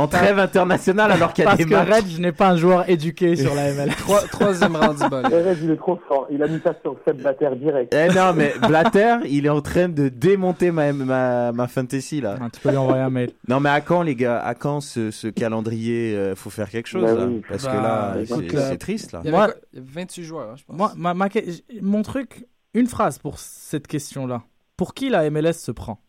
en 0.00 0.08
trêve 0.08 0.38
internationale 0.38 1.10
alors 1.12 1.32
qu'il 1.32 1.44
y 1.44 1.46
a 1.46 1.50
Parce 1.50 1.58
des 1.58 1.64
que 1.66 1.70
matchs. 1.74 1.88
Red, 2.02 2.04
je 2.08 2.20
n'ai 2.20 2.32
pas 2.32 2.50
un 2.50 2.56
joueur 2.56 2.88
éduqué 2.88 3.36
sur 3.36 3.54
la 3.54 3.72
MLS. 3.72 3.94
Trois- 3.98 4.22
troisième 4.22 4.76
round 4.76 5.00
du 5.02 5.08
bol. 5.08 5.22
Eh, 5.30 5.34
Reg, 5.42 5.58
il 5.62 5.70
est 5.70 5.76
trop 5.76 5.98
fort. 6.08 6.26
Il 6.30 6.42
a 6.42 6.46
mis 6.48 6.60
ça 6.62 6.74
sur 6.82 6.96
Seb 7.06 7.18
Blatter 7.20 7.50
direct. 7.56 7.94
Eh 7.94 8.12
non, 8.14 8.32
mais 8.34 8.52
Blatter, 8.66 9.16
il 9.28 9.46
est 9.46 9.50
en 9.50 9.60
train 9.60 9.88
de 9.88 10.08
démonter 10.08 10.70
ma, 10.70 10.92
ma, 10.92 11.52
ma 11.52 11.68
fantasy 11.68 12.20
là. 12.20 12.36
Ah, 12.40 12.48
tu 12.52 12.60
peux 12.60 12.70
lui 12.70 12.76
envoyer 12.76 13.02
un 13.02 13.10
mail. 13.10 13.30
Non, 13.48 13.60
mais 13.60 13.70
à 13.70 13.80
quand, 13.80 14.02
les 14.02 14.14
gars? 14.14 14.40
À 14.40 14.54
quand 14.54 14.80
ce, 14.80 15.10
ce 15.10 15.28
calendrier 15.28 16.14
euh, 16.16 16.34
Faut 16.34 16.50
faire 16.50 16.68
quelque 16.70 16.88
chose 16.88 17.02
Bah 17.04 17.14
là? 17.14 17.26
oui. 17.26 17.42
Parce 17.48 17.64
Bah, 17.64 17.70
que 17.70 17.76
là, 17.76 18.14
c'est 18.26 18.52
là- 18.52 18.68
c'est 18.70 18.78
triste 18.78 19.12
là. 19.12 19.20
Il 19.22 19.26
y 19.26 19.28
avait, 19.28 19.36
Moi- 19.36 19.46
quoi- 19.46 19.56
il 19.72 19.78
y 19.78 19.82
avait 19.82 19.90
28 20.02 20.22
joueurs, 20.24 20.50
hein, 20.50 20.54
je 20.56 20.64
pense. 20.64 20.76
Moi, 20.76 20.92
ma, 20.96 21.14
ma 21.14 21.28
que- 21.28 21.38
mon 21.80 22.02
truc, 22.02 22.46
une 22.74 22.86
phrase 22.86 23.18
pour 23.18 23.38
cette 23.38 23.86
question-là. 23.86 24.42
Pour 24.76 24.94
qui 24.94 25.08
la 25.08 25.28
MLS 25.30 25.52
se 25.54 25.70
prend? 25.72 26.00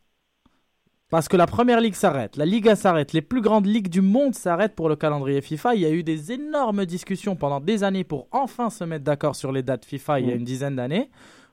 Parce 1.11 1.27
que 1.27 1.37
la 1.37 1.45
première 1.45 1.79
ligue 1.81 1.93
s'arrête, 1.93 2.35
la 2.35 2.45
Liga 2.45 2.75
s'arrête, 2.75 3.13
les 3.13 3.21
plus 3.21 3.41
grandes 3.41 3.67
ligues 3.67 3.89
du 3.89 4.01
monde 4.01 4.33
s'arrêtent 4.33 4.75
pour 4.75 4.89
le 4.89 4.95
calendrier 4.95 5.39
FIFA. 5.41 5.75
Il 5.75 5.81
y 5.81 5.85
a 5.85 5.91
eu 5.91 6.03
des 6.03 6.31
énormes 6.31 6.85
discussions 6.85 7.35
pendant 7.35 7.59
des 7.59 7.83
années 7.83 8.03
pour 8.03 8.27
enfin 8.31 8.69
se 8.71 8.83
mettre 8.83 9.03
d'accord 9.03 9.35
sur 9.35 9.51
les 9.51 9.61
dates 9.61 9.85
FIFA 9.85 10.19
il 10.19 10.27
y 10.27 10.31
a 10.31 10.35
Mm. 10.35 10.39
une 10.39 10.43
dizaine 10.43 10.75
d'années. 10.75 11.11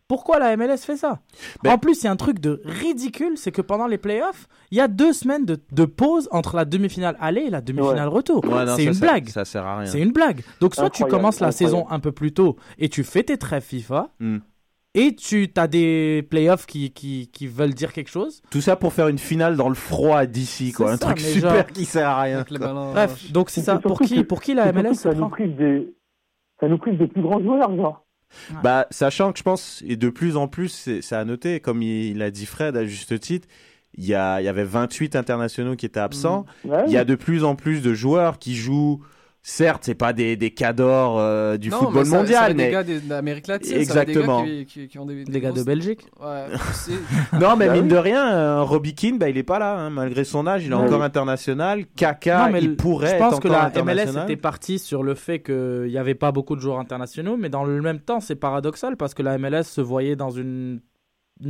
Pourquoi 0.08 0.38
la 0.38 0.56
MLS 0.56 0.78
fait 0.78 0.96
ça? 0.96 1.20
Ben- 1.62 1.72
En 1.72 1.78
plus, 1.78 2.00
il 2.02 2.04
y 2.04 2.08
a 2.08 2.10
un 2.10 2.16
truc 2.16 2.38
de 2.38 2.60
ridicule, 2.64 3.36
c'est 3.36 3.52
que 3.52 3.62
pendant 3.62 3.86
les 3.86 3.98
playoffs, 3.98 4.46
il 4.70 4.78
y 4.78 4.80
a 4.80 4.88
deux 4.88 5.12
semaines 5.12 5.44
de, 5.46 5.58
de 5.70 5.84
pause 5.84 6.28
entre 6.32 6.56
la 6.56 6.64
demi-finale 6.64 7.16
aller 7.20 7.42
et 7.42 7.50
la 7.50 7.60
demi-finale 7.60 8.08
retour. 8.08 8.44
Ouais, 8.44 8.66
c'est 8.74 8.84
une 8.84 8.98
blague. 8.98 9.28
Ça 9.28 9.44
sert 9.44 9.64
à 9.64 9.78
rien. 9.78 9.86
C'est 9.86 10.00
une 10.00 10.12
blague. 10.12 10.42
Donc 10.60 10.74
soit 10.74 10.90
tu 10.90 11.04
commences 11.04 11.40
la 11.40 11.48
incroyable. 11.48 11.52
saison 11.54 11.86
un 11.90 12.00
peu 12.00 12.10
plus 12.12 12.32
tôt 12.32 12.56
et 12.78 12.88
tu 12.88 13.04
fais 13.04 13.22
tes 13.22 13.36
trêves 13.38 13.62
FIFA 13.62 14.08
Hmm. 14.18 14.38
Et 14.94 15.14
tu 15.14 15.50
as 15.56 15.66
des 15.68 16.26
playoffs 16.30 16.66
qui, 16.66 16.90
qui, 16.90 17.28
qui 17.32 17.46
veulent 17.46 17.74
dire 17.74 17.92
quelque 17.92 18.10
chose. 18.10 18.42
Tout 18.50 18.60
ça 18.60 18.76
pour 18.76 18.92
faire 18.92 19.08
une 19.08 19.18
finale 19.18 19.56
dans 19.56 19.68
le 19.68 19.74
froid 19.74 20.26
d'ici, 20.26 20.72
quoi. 20.72 20.92
Un 20.92 20.96
ça, 20.96 21.06
truc 21.06 21.20
super 21.20 21.50
genre- 21.56 21.66
qui 21.66 21.84
sert 21.84 22.08
à 22.08 22.20
rien. 22.22 22.44
Bref, 22.50 23.32
donc 23.32 23.50
c'est 23.50 23.62
ça. 23.62 23.78
Pour 23.78 24.00
qui, 24.00 24.16
que- 24.16 24.20
pour 24.22 24.40
qui 24.42 24.54
la 24.54 24.70
MLS 24.72 24.94
ça 24.94 25.14
nous 25.14 25.28
prive 25.28 25.56
des, 25.56 25.94
ça 26.60 26.68
nous 26.68 26.78
prive 26.78 26.98
des 26.98 27.06
plus 27.06 27.22
grands 27.22 27.40
joueurs, 27.40 27.74
genre. 27.76 28.04
Bah, 28.62 28.86
sachant 28.90 29.30
que 29.32 29.38
je 29.38 29.42
pense, 29.42 29.82
et 29.86 29.96
de 29.96 30.08
plus 30.08 30.36
en 30.38 30.48
plus, 30.48 30.68
c'est 31.02 31.14
à 31.14 31.24
noter, 31.24 31.60
comme 31.60 31.82
il, 31.82 32.10
il 32.12 32.22
a 32.22 32.30
dit 32.30 32.46
Fred 32.46 32.76
à 32.76 32.84
juste 32.86 33.18
titre, 33.20 33.46
il 33.94 34.06
y, 34.06 34.14
a, 34.14 34.40
il 34.40 34.44
y 34.44 34.48
avait 34.48 34.64
28 34.64 35.16
internationaux 35.16 35.76
qui 35.76 35.84
étaient 35.84 36.00
absents. 36.00 36.46
Ouais. 36.64 36.84
Il 36.86 36.92
y 36.92 36.96
a 36.96 37.04
de 37.04 37.14
plus 37.14 37.44
en 37.44 37.56
plus 37.56 37.82
de 37.82 37.92
joueurs 37.92 38.38
qui 38.38 38.54
jouent. 38.56 39.02
Certes, 39.44 39.82
c'est 39.86 39.96
pas 39.96 40.12
des, 40.12 40.36
des 40.36 40.52
cadors 40.52 41.18
euh, 41.18 41.56
du 41.56 41.68
Non, 41.68 41.78
football 41.78 42.04
mais 42.04 42.10
ça- 42.10 42.16
mondial, 42.16 42.50
être 42.52 42.56
des 42.56 42.62
mais 42.64 42.70
gars 42.70 42.84
d'Amérique 42.84 43.48
latine. 43.48 43.76
Exactement. 43.76 44.38
Ça 44.38 44.44
des 44.44 44.50
gars 44.58 44.64
qui, 44.64 44.66
qui- 44.66 44.88
qui 44.88 44.98
ont 45.00 45.04
des, 45.04 45.24
Des 45.24 45.40
gars 45.40 45.50
de 45.50 45.62
Belgique 45.64 46.06
Ouais, 46.20 46.46
non, 47.40 47.56
mais 47.56 47.66
Bah 47.66 47.72
mine 47.72 47.82
oui. 47.84 47.88
de 47.88 47.96
rien, 47.96 48.24
un 48.24 48.62
Robbie 48.62 48.94
Keane, 48.94 49.18
bah, 49.18 49.28
il 49.28 49.36
est 49.36 49.42
pas 49.42 49.58
là, 49.58 49.76
hein. 49.76 49.90
malgré 49.90 50.22
son 50.22 50.46
âge, 50.46 50.64
il 50.64 50.70
est 50.70 50.74
Ouais. 50.76 50.80
encore 50.84 51.02
international. 51.02 51.86
Kaka, 51.96 52.46
Non, 52.46 52.52
mais 52.52 52.60
il 52.62 52.76
pourrait 52.76 53.08
je 53.08 53.14
être 53.14 53.30
pense 53.30 53.40
que 53.40 53.48
la 53.48 53.70
MLS 53.82 54.16
était 54.24 54.36
partie 54.36 54.78
sur 54.78 55.02
le 55.02 55.16
fait 55.16 55.40
qu'il 55.42 55.86
n'y 55.88 55.98
avait 55.98 56.14
pas 56.14 56.30
beaucoup 56.30 56.54
de 56.54 56.60
joueurs 56.60 56.78
internationaux, 56.78 57.36
mais 57.36 57.48
dans 57.48 57.64
le 57.64 57.82
même 57.82 57.98
temps, 57.98 58.20
c'est 58.20 58.36
paradoxal 58.36 58.96
parce 58.96 59.12
que 59.12 59.22
la 59.22 59.38
MLS 59.38 59.64
se 59.64 59.80
voyait 59.80 60.14
dans 60.14 60.30
une 60.30 60.80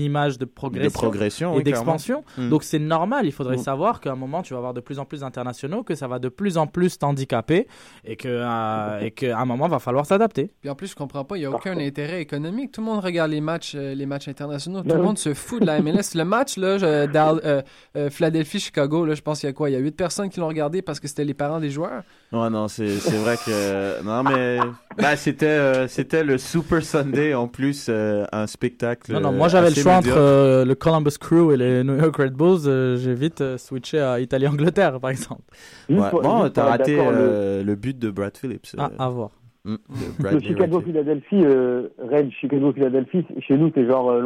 image 0.00 0.38
de 0.38 0.44
progression, 0.44 0.88
de 0.88 0.92
progression 0.92 1.54
et 1.54 1.56
oui, 1.58 1.62
d'expansion. 1.64 2.24
Mm. 2.38 2.48
Donc 2.48 2.62
c'est 2.64 2.78
normal, 2.78 3.26
il 3.26 3.32
faudrait 3.32 3.56
Mm. 3.56 3.62
savoir 3.62 4.00
qu'à 4.00 4.12
un 4.12 4.16
moment, 4.16 4.42
tu 4.42 4.54
vas 4.54 4.58
avoir 4.58 4.74
de 4.74 4.80
plus 4.80 4.98
en 4.98 5.04
plus 5.04 5.20
d'internationaux, 5.20 5.82
que 5.82 5.94
ça 5.94 6.08
va 6.08 6.18
de 6.18 6.28
plus 6.28 6.56
en 6.58 6.66
plus 6.66 6.98
t'handicaper 6.98 7.66
et 8.04 8.16
que, 8.16 8.28
euh, 8.28 9.10
qu'à 9.10 9.38
un 9.38 9.44
moment, 9.44 9.68
va 9.68 9.78
falloir 9.78 10.06
s'adapter. 10.06 10.50
Puis 10.60 10.70
en 10.70 10.74
plus, 10.74 10.88
je 10.88 10.94
comprends 10.96 11.24
pas, 11.24 11.36
il 11.36 11.40
n'y 11.40 11.46
a 11.46 11.50
aucun 11.50 11.76
intérêt 11.78 12.20
économique. 12.22 12.72
Tout 12.72 12.80
le 12.80 12.86
monde 12.86 13.00
regarde 13.00 13.30
les 13.30 13.40
matchs, 13.40 13.74
euh, 13.74 13.94
les 13.94 14.06
matchs 14.06 14.28
internationaux. 14.28 14.82
Tout 14.82 14.88
le 14.96 15.02
monde 15.02 15.18
se 15.18 15.34
fout 15.34 15.60
de 15.60 15.66
la 15.66 15.80
MLS. 15.80 16.14
Le 16.14 16.24
match, 16.24 16.56
là, 16.56 16.78
euh, 16.82 17.62
euh, 17.96 18.10
Philadelphie-Chicago, 18.10 19.04
là, 19.04 19.14
je 19.14 19.22
pense 19.22 19.40
qu'il 19.40 19.48
y 19.48 19.50
a 19.50 19.52
quoi? 19.52 19.70
Il 19.70 19.72
y 19.72 19.76
a 19.76 19.80
8 19.80 19.92
personnes 19.92 20.28
qui 20.28 20.40
l'ont 20.40 20.48
regardé 20.48 20.82
parce 20.82 21.00
que 21.00 21.08
c'était 21.08 21.24
les 21.24 21.34
parents 21.34 21.60
des 21.60 21.70
joueurs. 21.70 22.02
Ouais, 22.32 22.48
non, 22.48 22.66
c'est 22.68 22.88
c'est 22.98 23.16
vrai 23.16 23.36
que. 23.36 24.02
Non, 24.02 24.22
mais. 24.22 24.58
Bah, 24.96 25.16
c'était 25.16 25.46
euh, 25.46 25.86
c'était 25.88 26.24
le 26.24 26.38
Super 26.38 26.82
Sunday 26.82 27.34
en 27.34 27.46
plus, 27.48 27.86
euh, 27.88 28.24
un 28.32 28.46
spectacle. 28.46 29.12
Non, 29.12 29.20
non, 29.20 29.32
moi 29.32 29.48
j'avais 29.48 29.68
le 29.68 29.74
choix 29.74 29.94
entre 29.94 30.16
euh, 30.16 30.64
le 30.64 30.74
Columbus 30.74 31.18
Crew 31.20 31.52
et 31.52 31.56
les 31.56 31.84
New 31.84 31.96
York 31.96 32.16
Red 32.16 32.32
Bulls. 32.34 32.66
euh, 32.66 32.96
J'ai 32.96 33.14
vite 33.14 33.40
euh, 33.40 33.58
switché 33.58 34.00
à 34.00 34.20
Italie-Angleterre, 34.20 34.98
par 35.00 35.10
exemple. 35.10 35.42
Ouais. 35.88 36.10
pour- 36.10 36.22
Bon, 36.22 36.48
t'as 36.48 36.64
raté 36.64 36.96
le- 36.96 37.62
le 37.64 37.74
but 37.74 37.98
de 37.98 38.10
Brad 38.10 38.36
Phillips. 38.36 38.74
Ah, 38.78 38.90
à 38.98 39.08
voir. 39.08 39.30
mm, 39.64 39.74
de 39.74 40.28
Le 40.30 40.40
Chicago-Philadelphie, 40.40 41.44
euh, 41.44 41.88
Red, 41.98 42.30
Chicago-Philadelphie, 42.40 43.26
chez 43.46 43.56
nous, 43.58 43.70
c'est 43.74 43.86
genre 43.86 44.10
euh, 44.10 44.22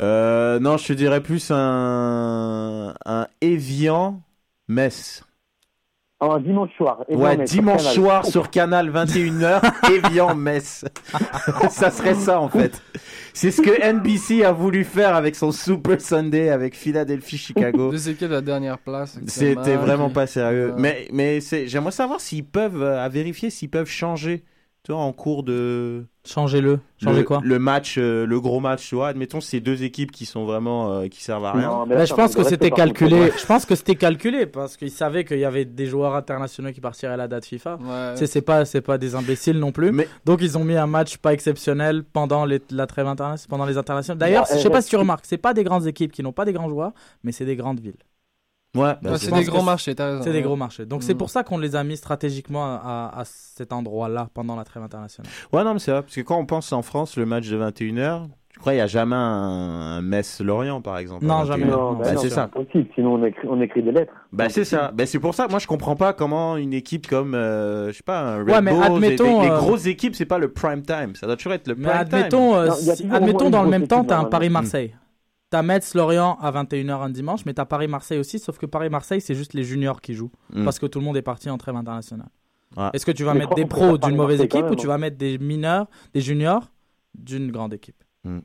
Euh, 0.00 0.60
non, 0.60 0.76
je 0.76 0.86
te 0.88 0.92
dirais 0.92 1.22
plus 1.22 1.50
un, 1.50 2.94
un 3.06 3.26
Evian 3.40 4.20
Un 6.20 6.40
dimanche 6.40 6.70
soir. 6.76 7.04
Ouais, 7.08 7.36
sur 7.36 7.44
dimanche 7.44 7.82
Canal. 7.82 7.94
soir 7.94 8.26
sur 8.26 8.50
Canal 8.50 8.90
21h, 8.90 9.60
Evian 9.92 10.34
Metz. 10.34 10.84
ça 11.70 11.90
serait 11.90 12.14
ça 12.14 12.40
en 12.40 12.48
fait. 12.48 12.82
C'est 13.32 13.52
ce 13.52 13.62
que 13.62 13.70
NBC 13.70 14.42
a 14.42 14.50
voulu 14.50 14.82
faire 14.82 15.14
avec 15.14 15.36
son 15.36 15.52
Super 15.52 16.00
Sunday 16.00 16.50
avec 16.50 16.74
Philadelphie 16.74 17.38
Chicago. 17.38 17.92
Deux 17.92 18.08
équipes 18.08 18.28
de 18.28 18.34
la 18.34 18.40
dernière 18.40 18.78
place. 18.78 19.16
C'était 19.28 19.76
vraiment 19.76 20.10
pas 20.10 20.26
sérieux. 20.26 20.72
Ouais. 20.72 20.76
Mais, 20.76 21.08
mais 21.12 21.66
j'aimerais 21.66 21.92
savoir 21.92 22.20
s'ils 22.20 22.44
peuvent, 22.44 22.82
euh, 22.82 23.04
à 23.04 23.08
vérifier 23.08 23.50
s'ils 23.50 23.70
peuvent 23.70 23.88
changer 23.88 24.42
tu 24.88 24.94
vois, 24.94 25.02
en 25.02 25.12
cours 25.12 25.42
de. 25.42 26.06
Changez-le. 26.24 26.80
Changez 26.96 27.18
le, 27.18 27.24
quoi 27.24 27.42
Le 27.44 27.58
match, 27.58 27.96
euh, 27.98 28.24
le 28.24 28.40
gros 28.40 28.58
match, 28.58 28.88
tu 28.88 28.94
vois. 28.94 29.08
Admettons, 29.08 29.42
c'est 29.42 29.60
deux 29.60 29.82
équipes 29.82 30.10
qui 30.10 30.24
sont 30.24 30.46
vraiment 30.46 30.90
euh, 30.90 31.08
qui 31.08 31.22
servent 31.22 31.44
à 31.44 31.52
rien. 31.52 31.84
Mais 31.86 32.06
je 32.06 32.14
pense 32.14 32.34
que 32.34 32.42
c'était 32.42 32.70
calculé. 32.70 33.30
Je 33.38 33.44
pense 33.44 33.66
que 33.66 33.74
c'était 33.74 33.96
calculé 33.96 34.46
parce 34.46 34.78
qu'ils 34.78 34.90
savaient 34.90 35.26
qu'il 35.26 35.40
y 35.40 35.44
avait 35.44 35.66
des 35.66 35.84
joueurs 35.84 36.14
internationaux 36.14 36.72
qui 36.72 36.80
partiraient 36.80 37.12
à 37.12 37.16
la 37.18 37.28
date 37.28 37.44
FIFA. 37.44 37.76
Ouais. 37.82 38.12
C'est 38.14 38.26
c'est 38.26 38.40
pas 38.40 38.64
c'est 38.64 38.80
pas 38.80 38.96
des 38.96 39.14
imbéciles 39.14 39.58
non 39.58 39.72
plus. 39.72 39.92
Donc 40.24 40.40
ils 40.40 40.56
ont 40.56 40.64
mis 40.64 40.76
un 40.76 40.86
match 40.86 41.18
pas 41.18 41.34
exceptionnel 41.34 42.02
pendant 42.02 42.46
les, 42.46 42.62
la 42.70 42.86
trêve 42.86 43.08
internationale, 43.08 43.48
pendant 43.50 43.66
les 43.66 43.76
internationales. 43.76 44.18
D'ailleurs, 44.18 44.46
Ouais, 44.48 44.56
je 44.56 44.62
sais 44.62 44.68
euh, 44.68 44.70
pas 44.70 44.80
si 44.80 44.88
tu 44.88 44.96
remarques, 44.96 45.26
c'est 45.26 45.36
pas 45.36 45.52
des 45.52 45.64
grandes 45.64 45.86
équipes 45.86 46.12
qui 46.12 46.22
n'ont 46.22 46.32
pas 46.32 46.46
des 46.46 46.54
grands 46.54 46.70
joueurs, 46.70 46.92
mais 47.24 47.32
c'est 47.32 47.44
des 47.44 47.56
grandes 47.56 47.80
villes. 47.80 47.98
Ouais, 48.76 48.92
bah, 49.02 49.16
c'est 49.18 49.32
des 49.32 49.44
gros 49.44 49.62
marchés, 49.62 49.94
t'as 49.94 50.06
raison, 50.10 50.22
C'est 50.22 50.32
des 50.32 50.42
gros 50.42 50.54
marchés. 50.56 50.84
Donc 50.84 51.02
c'est 51.02 51.14
Mm. 51.14 51.18
pour 51.18 51.30
ça 51.30 51.42
qu'on 51.42 51.58
les 51.58 51.74
a 51.74 51.82
mis 51.84 51.96
stratégiquement 51.96 52.64
à, 52.66 53.10
à 53.16 53.22
cet 53.24 53.72
endroit-là 53.72 54.28
pendant 54.34 54.56
la 54.56 54.64
trêve 54.64 54.82
internationale. 54.82 55.30
Ouais, 55.52 55.64
non, 55.64 55.72
mais 55.72 55.78
c'est 55.78 55.90
vrai. 55.90 56.02
Parce 56.02 56.14
que 56.14 56.20
quand 56.20 56.38
on 56.38 56.44
pense 56.46 56.70
en 56.72 56.82
France, 56.82 57.16
le 57.16 57.24
match 57.24 57.48
de 57.48 57.56
21h, 57.56 58.28
je 58.54 58.60
crois 58.60 58.72
qu'il 58.72 58.78
n'y 58.78 58.82
a 58.82 58.86
jamais 58.86 59.16
un, 59.16 59.18
un 59.18 60.02
Metz-Lorient, 60.02 60.82
par 60.82 60.98
exemple. 60.98 61.24
Non, 61.24 61.42
21h. 61.42 61.46
jamais. 61.46 61.64
Non, 61.64 61.92
Bah, 61.94 62.04
bah 62.04 62.12
non, 62.12 62.20
c'est 62.20 62.28
ça. 62.30 62.42
impossible, 62.44 62.86
sinon 62.94 63.14
on 63.14 63.24
écrit, 63.24 63.48
on 63.48 63.60
écrit 63.62 63.82
des 63.82 63.92
lettres. 63.92 64.12
Bah 64.32 64.48
c'est 64.50 64.64
ça. 64.64 64.90
Bah, 64.92 65.06
c'est 65.06 65.18
pour 65.18 65.34
ça. 65.34 65.48
Moi 65.48 65.58
je 65.60 65.66
comprends 65.66 65.96
pas 65.96 66.12
comment 66.12 66.56
une 66.58 66.74
équipe 66.74 67.06
comme 67.06 67.34
euh, 67.34 67.88
je 67.90 67.96
sais 67.96 68.02
pas 68.02 68.20
un 68.20 68.38
Red 68.40 68.50
Ouais, 68.50 68.60
mais 68.60 68.72
Bulls, 68.72 68.82
admettons, 68.84 69.40
les, 69.40 69.46
les 69.48 69.52
euh, 69.54 69.56
grosses 69.58 69.86
équipes 69.86 70.14
c'est 70.14 70.26
pas 70.26 70.38
le 70.38 70.52
prime 70.52 70.82
time. 70.82 71.14
Ça 71.14 71.26
doit 71.26 71.36
toujours 71.36 71.54
être 71.54 71.68
le 71.68 71.74
Mais 71.76 71.88
prime 71.88 72.00
admettons, 72.00 72.52
time. 72.52 72.70
euh, 72.70 72.94
si- 72.96 73.08
admettons 73.10 73.48
dans 73.50 73.62
le 73.62 73.70
même 73.70 73.86
temps, 73.88 74.04
tu 74.04 74.12
as 74.12 74.18
un 74.18 74.24
Paris-Marseille. 74.24 74.94
T'as 75.50 75.62
Metz-Lorient 75.62 76.36
à 76.40 76.52
21h 76.52 77.02
un 77.02 77.10
dimanche, 77.10 77.46
mais 77.46 77.54
t'as 77.54 77.64
Paris-Marseille 77.64 78.18
aussi, 78.18 78.38
sauf 78.38 78.58
que 78.58 78.66
Paris-Marseille, 78.66 79.20
c'est 79.20 79.34
juste 79.34 79.54
les 79.54 79.64
juniors 79.64 80.00
qui 80.00 80.14
jouent. 80.14 80.30
Mm. 80.52 80.64
Parce 80.64 80.78
que 80.78 80.86
tout 80.86 80.98
le 80.98 81.04
monde 81.06 81.16
est 81.16 81.22
parti 81.22 81.48
en 81.48 81.56
trêve 81.56 81.76
internationale. 81.76 82.28
Ouais. 82.76 82.90
Est-ce 82.92 83.06
que 83.06 83.12
tu 83.12 83.24
vas 83.24 83.32
Mais 83.32 83.40
mettre 83.40 83.54
des 83.54 83.64
pros 83.64 83.96
d'une 83.96 84.16
mauvaise 84.16 84.42
équipe 84.42 84.66
ou 84.70 84.76
tu 84.76 84.86
vas 84.86 84.98
mettre 84.98 85.16
des 85.16 85.38
mineurs, 85.38 85.86
des 86.12 86.20
juniors 86.20 86.70
d'une 87.14 87.50
grande 87.50 87.72
équipe? 87.72 88.04
Mm. 88.24 88.40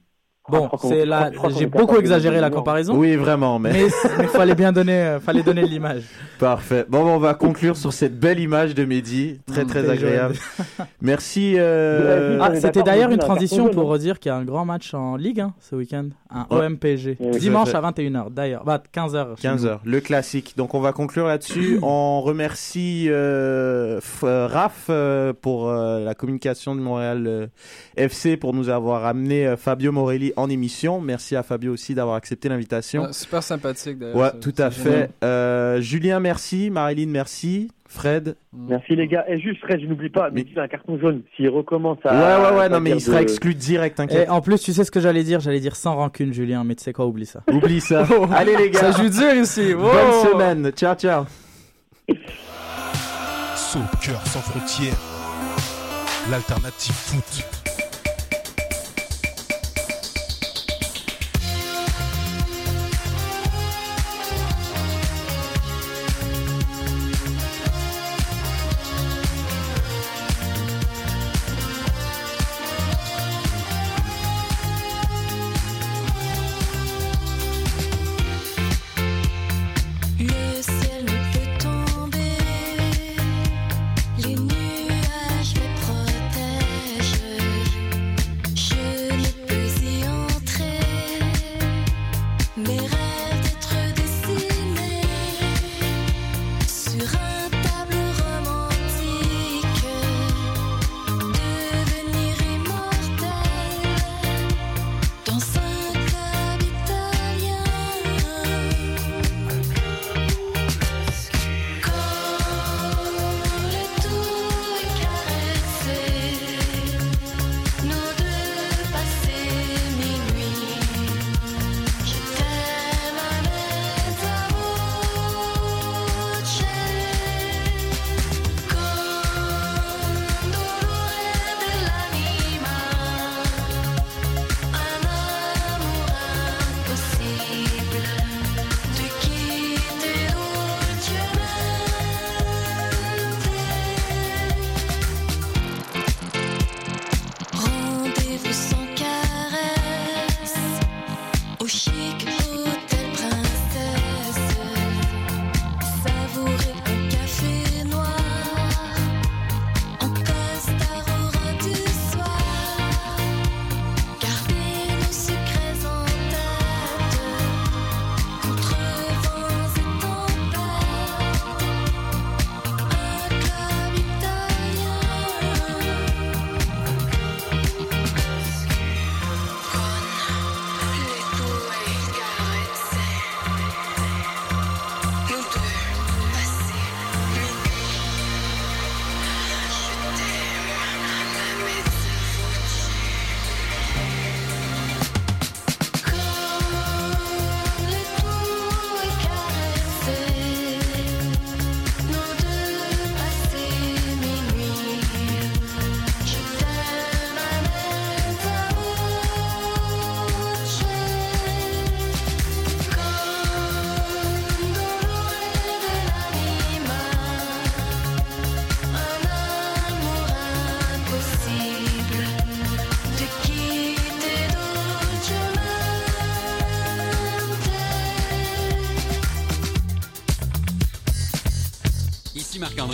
Bon, 0.50 0.70
c'est 0.82 1.06
là, 1.06 1.32
j'ai 1.58 1.68
beaucoup 1.68 1.96
exagéré 1.96 2.42
la 2.42 2.50
comparaison. 2.50 2.96
Oui, 2.98 3.16
vraiment, 3.16 3.60
mais- 3.60 3.72
Mais 3.72 3.86
il 4.20 4.28
fallait 4.28 4.56
bien 4.56 4.74
donner, 4.74 4.92
euh, 4.98 5.20
fallait 5.22 5.42
donner 5.42 5.62
l'image. 5.66 6.04
Parfait. 6.40 6.86
Bon, 6.90 7.00
on 7.06 7.18
va 7.18 7.34
conclure 7.34 7.78
sur 7.78 7.94
cette 7.94 8.20
belle 8.20 8.40
image 8.42 8.76
de 8.76 8.84
Mehdi. 8.84 9.40
Très, 9.48 9.64
très 9.64 9.90
agréable. 9.90 10.36
Merci. 11.02 11.54
euh, 11.58 12.40
Ah, 12.42 12.56
c'était 12.56 12.84
d'ailleurs 12.84 13.12
une 13.12 13.20
transition 13.20 13.70
pour 13.70 13.88
redire 13.88 14.20
qu'il 14.20 14.30
y 14.30 14.34
a 14.34 14.36
un 14.38 14.44
grand 14.44 14.66
match 14.66 14.94
en 14.94 15.16
Ligue 15.16 15.40
hein, 15.40 15.54
ce 15.62 15.76
week-end, 15.76 16.08
un 16.30 16.46
Ouais. 16.54 16.66
OM-PSG, 16.66 17.16
Oui, 17.22 17.40
dimanche 17.40 17.74
à 17.74 17.78
à 17.78 17.92
21h 17.92 18.30
d'ailleurs, 18.30 18.64
bah 18.66 18.82
15h. 18.94 19.40
15h, 19.42 19.80
le 19.86 20.00
classique. 20.02 20.56
Donc 20.58 20.74
on 20.74 20.82
va 20.82 20.92
conclure 20.92 21.28
là-dessus. 21.28 21.80
on 21.84 22.20
remercie 22.22 23.08
euh, 23.10 24.00
F- 24.00 24.26
euh, 24.26 24.48
Raph 24.48 24.88
euh, 24.90 25.32
pour 25.40 25.70
euh, 25.70 26.04
la 26.04 26.14
communication 26.16 26.76
de 26.76 26.82
Montréal 26.82 27.24
euh, 27.28 27.48
FC 27.96 28.36
pour 28.36 28.54
nous 28.54 28.68
avoir 28.70 29.06
amené 29.06 29.48
euh, 29.48 29.56
Fabio 29.58 29.92
Morelli 29.94 30.33
en 30.36 30.50
émission. 30.50 31.02
Merci 31.02 31.36
à 31.36 31.44
Fabio 31.44 31.74
aussi 31.74 31.96
d'avoir 31.96 32.16
accepté 32.16 32.50
l'invitation. 32.50 33.12
Super 33.12 33.44
sympathique 33.44 34.00
d'ailleurs. 34.00 34.16
Ouais, 34.16 34.32
tout 34.42 34.54
à 34.58 34.72
fait. 34.72 35.10
Euh, 35.24 35.80
Julien, 35.82 36.20
merci. 36.20 36.70
Marilyn, 36.70 37.10
merci. 37.10 37.70
Fred. 37.88 38.36
Merci 38.52 38.96
les 38.96 39.08
gars. 39.08 39.24
Et 39.30 39.40
juste, 39.40 39.60
Fred, 39.62 39.80
je 39.80 39.86
n'oublie 39.86 40.10
pas, 40.10 40.32
mais 40.32 40.44
il 40.50 40.58
a 40.58 40.64
un 40.64 40.68
carton 40.68 40.98
jaune. 40.98 41.22
S'il 41.36 41.48
recommence 41.50 42.00
à. 42.06 42.12
Ouais, 42.42 42.50
ouais, 42.52 42.58
ouais, 42.58 42.70
non, 42.70 42.80
mais 42.80 42.90
il 42.92 43.02
sera 43.02 43.18
de- 43.18 43.22
exclu 43.24 43.54
direct, 43.54 43.98
t'inquiète. 43.98 44.28
Et 44.28 44.30
en 44.32 44.42
plus, 44.42 44.60
tu 44.60 44.74
sais 44.74 44.84
ce 44.84 44.90
que 44.90 45.00
j'allais 45.00 45.24
dire? 45.24 45.42
J'allais 45.42 45.60
dire 45.60 45.76
sans 45.76 45.96
rancune, 45.96 46.34
Julien, 46.34 46.64
mais 46.64 46.74
tu 46.74 46.84
sais 46.84 46.92
quoi, 46.92 47.06
oublie 47.06 47.28
ça. 47.28 47.44
Oublie 47.52 47.82
ça. 47.82 48.08
Allez 48.36 48.58
les 48.58 48.72
gars. 48.72 48.80
Ça 48.80 48.92
joue 49.04 49.10
dur 49.10 49.34
ici. 49.36 49.76
Wow. 49.76 49.82
Bonne 49.84 50.32
semaine. 50.32 50.72
Ciao, 50.72 50.96
ciao. 50.96 51.26
Soccer 53.56 54.20
sans 54.28 54.40
frontières, 54.42 54.98
l'alternative 56.32 56.96
foot. 56.96 57.63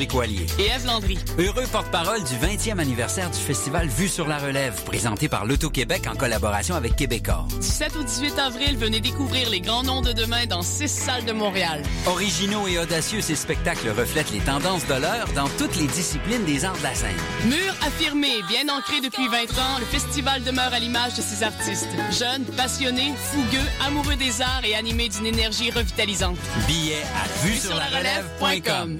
Coallier. 0.08 0.46
Et 0.60 0.68
Ève 0.68 0.86
Landry. 0.86 1.18
Heureux 1.38 1.66
porte-parole 1.72 2.24
du 2.24 2.36
20e 2.36 2.80
anniversaire 2.80 3.30
du 3.30 3.38
festival 3.38 3.88
Vue 3.88 4.08
sur 4.08 4.28
la 4.28 4.38
relève, 4.38 4.84
présenté 4.84 5.30
par 5.30 5.46
l'Auto-Québec 5.46 6.08
en 6.12 6.16
collaboration 6.16 6.76
avec 6.76 6.96
Québecor. 6.96 7.48
Du 7.60 7.66
7 7.66 7.96
au 7.96 8.04
18 8.04 8.40
avril, 8.40 8.78
venez 8.78 9.00
découvrir 9.00 9.50
les 9.50 9.62
grands 9.62 9.84
noms 9.84 10.02
de 10.02 10.14
demain 10.14 10.46
dans 10.48 10.62
six 10.62 10.88
salles 10.88 11.26
de 11.26 11.32
Montréal. 11.32 11.84
Originaux 12.08 12.68
et 12.68 12.80
audacieux, 12.80 13.22
ces 13.22 13.36
spectacles 13.36 13.90
reflètent 13.90 14.32
les 14.32 14.40
tendances 14.40 14.86
de 14.88 14.96
l'heure 14.96 15.28
dans 15.36 15.50
toutes 15.58 15.76
les 15.78 15.88
disciplines 15.88 16.46
des 16.46 16.66
arts 16.66 16.78
de 16.78 16.84
la 16.84 16.94
scène. 16.94 17.18
Mur 17.46 17.74
affirmé, 17.86 18.30
bien 18.48 18.74
ancré 18.74 19.02
depuis 19.02 19.28
20 19.28 19.36
ans, 19.60 19.80
le 19.80 19.86
festival 19.86 20.44
demeure 20.44 20.74
à 20.74 20.80
l'image 20.80 21.16
de 21.16 21.22
ses 21.22 21.44
artistes. 21.44 21.90
Jeunes, 22.12 22.46
passionnés, 22.58 23.14
fougueux, 23.18 23.68
amoureux 23.86 24.16
des 24.16 24.42
arts 24.42 24.64
et 24.64 24.76
animés 24.76 25.10
d'une 25.10 25.26
énergie 25.26 25.72
revitalisante. 25.72 26.38
Billets 26.68 27.04
à 27.16 27.46
vue 27.46 27.58
sur 27.58 27.76
la 27.76 27.86
relève.com. 27.86 29.00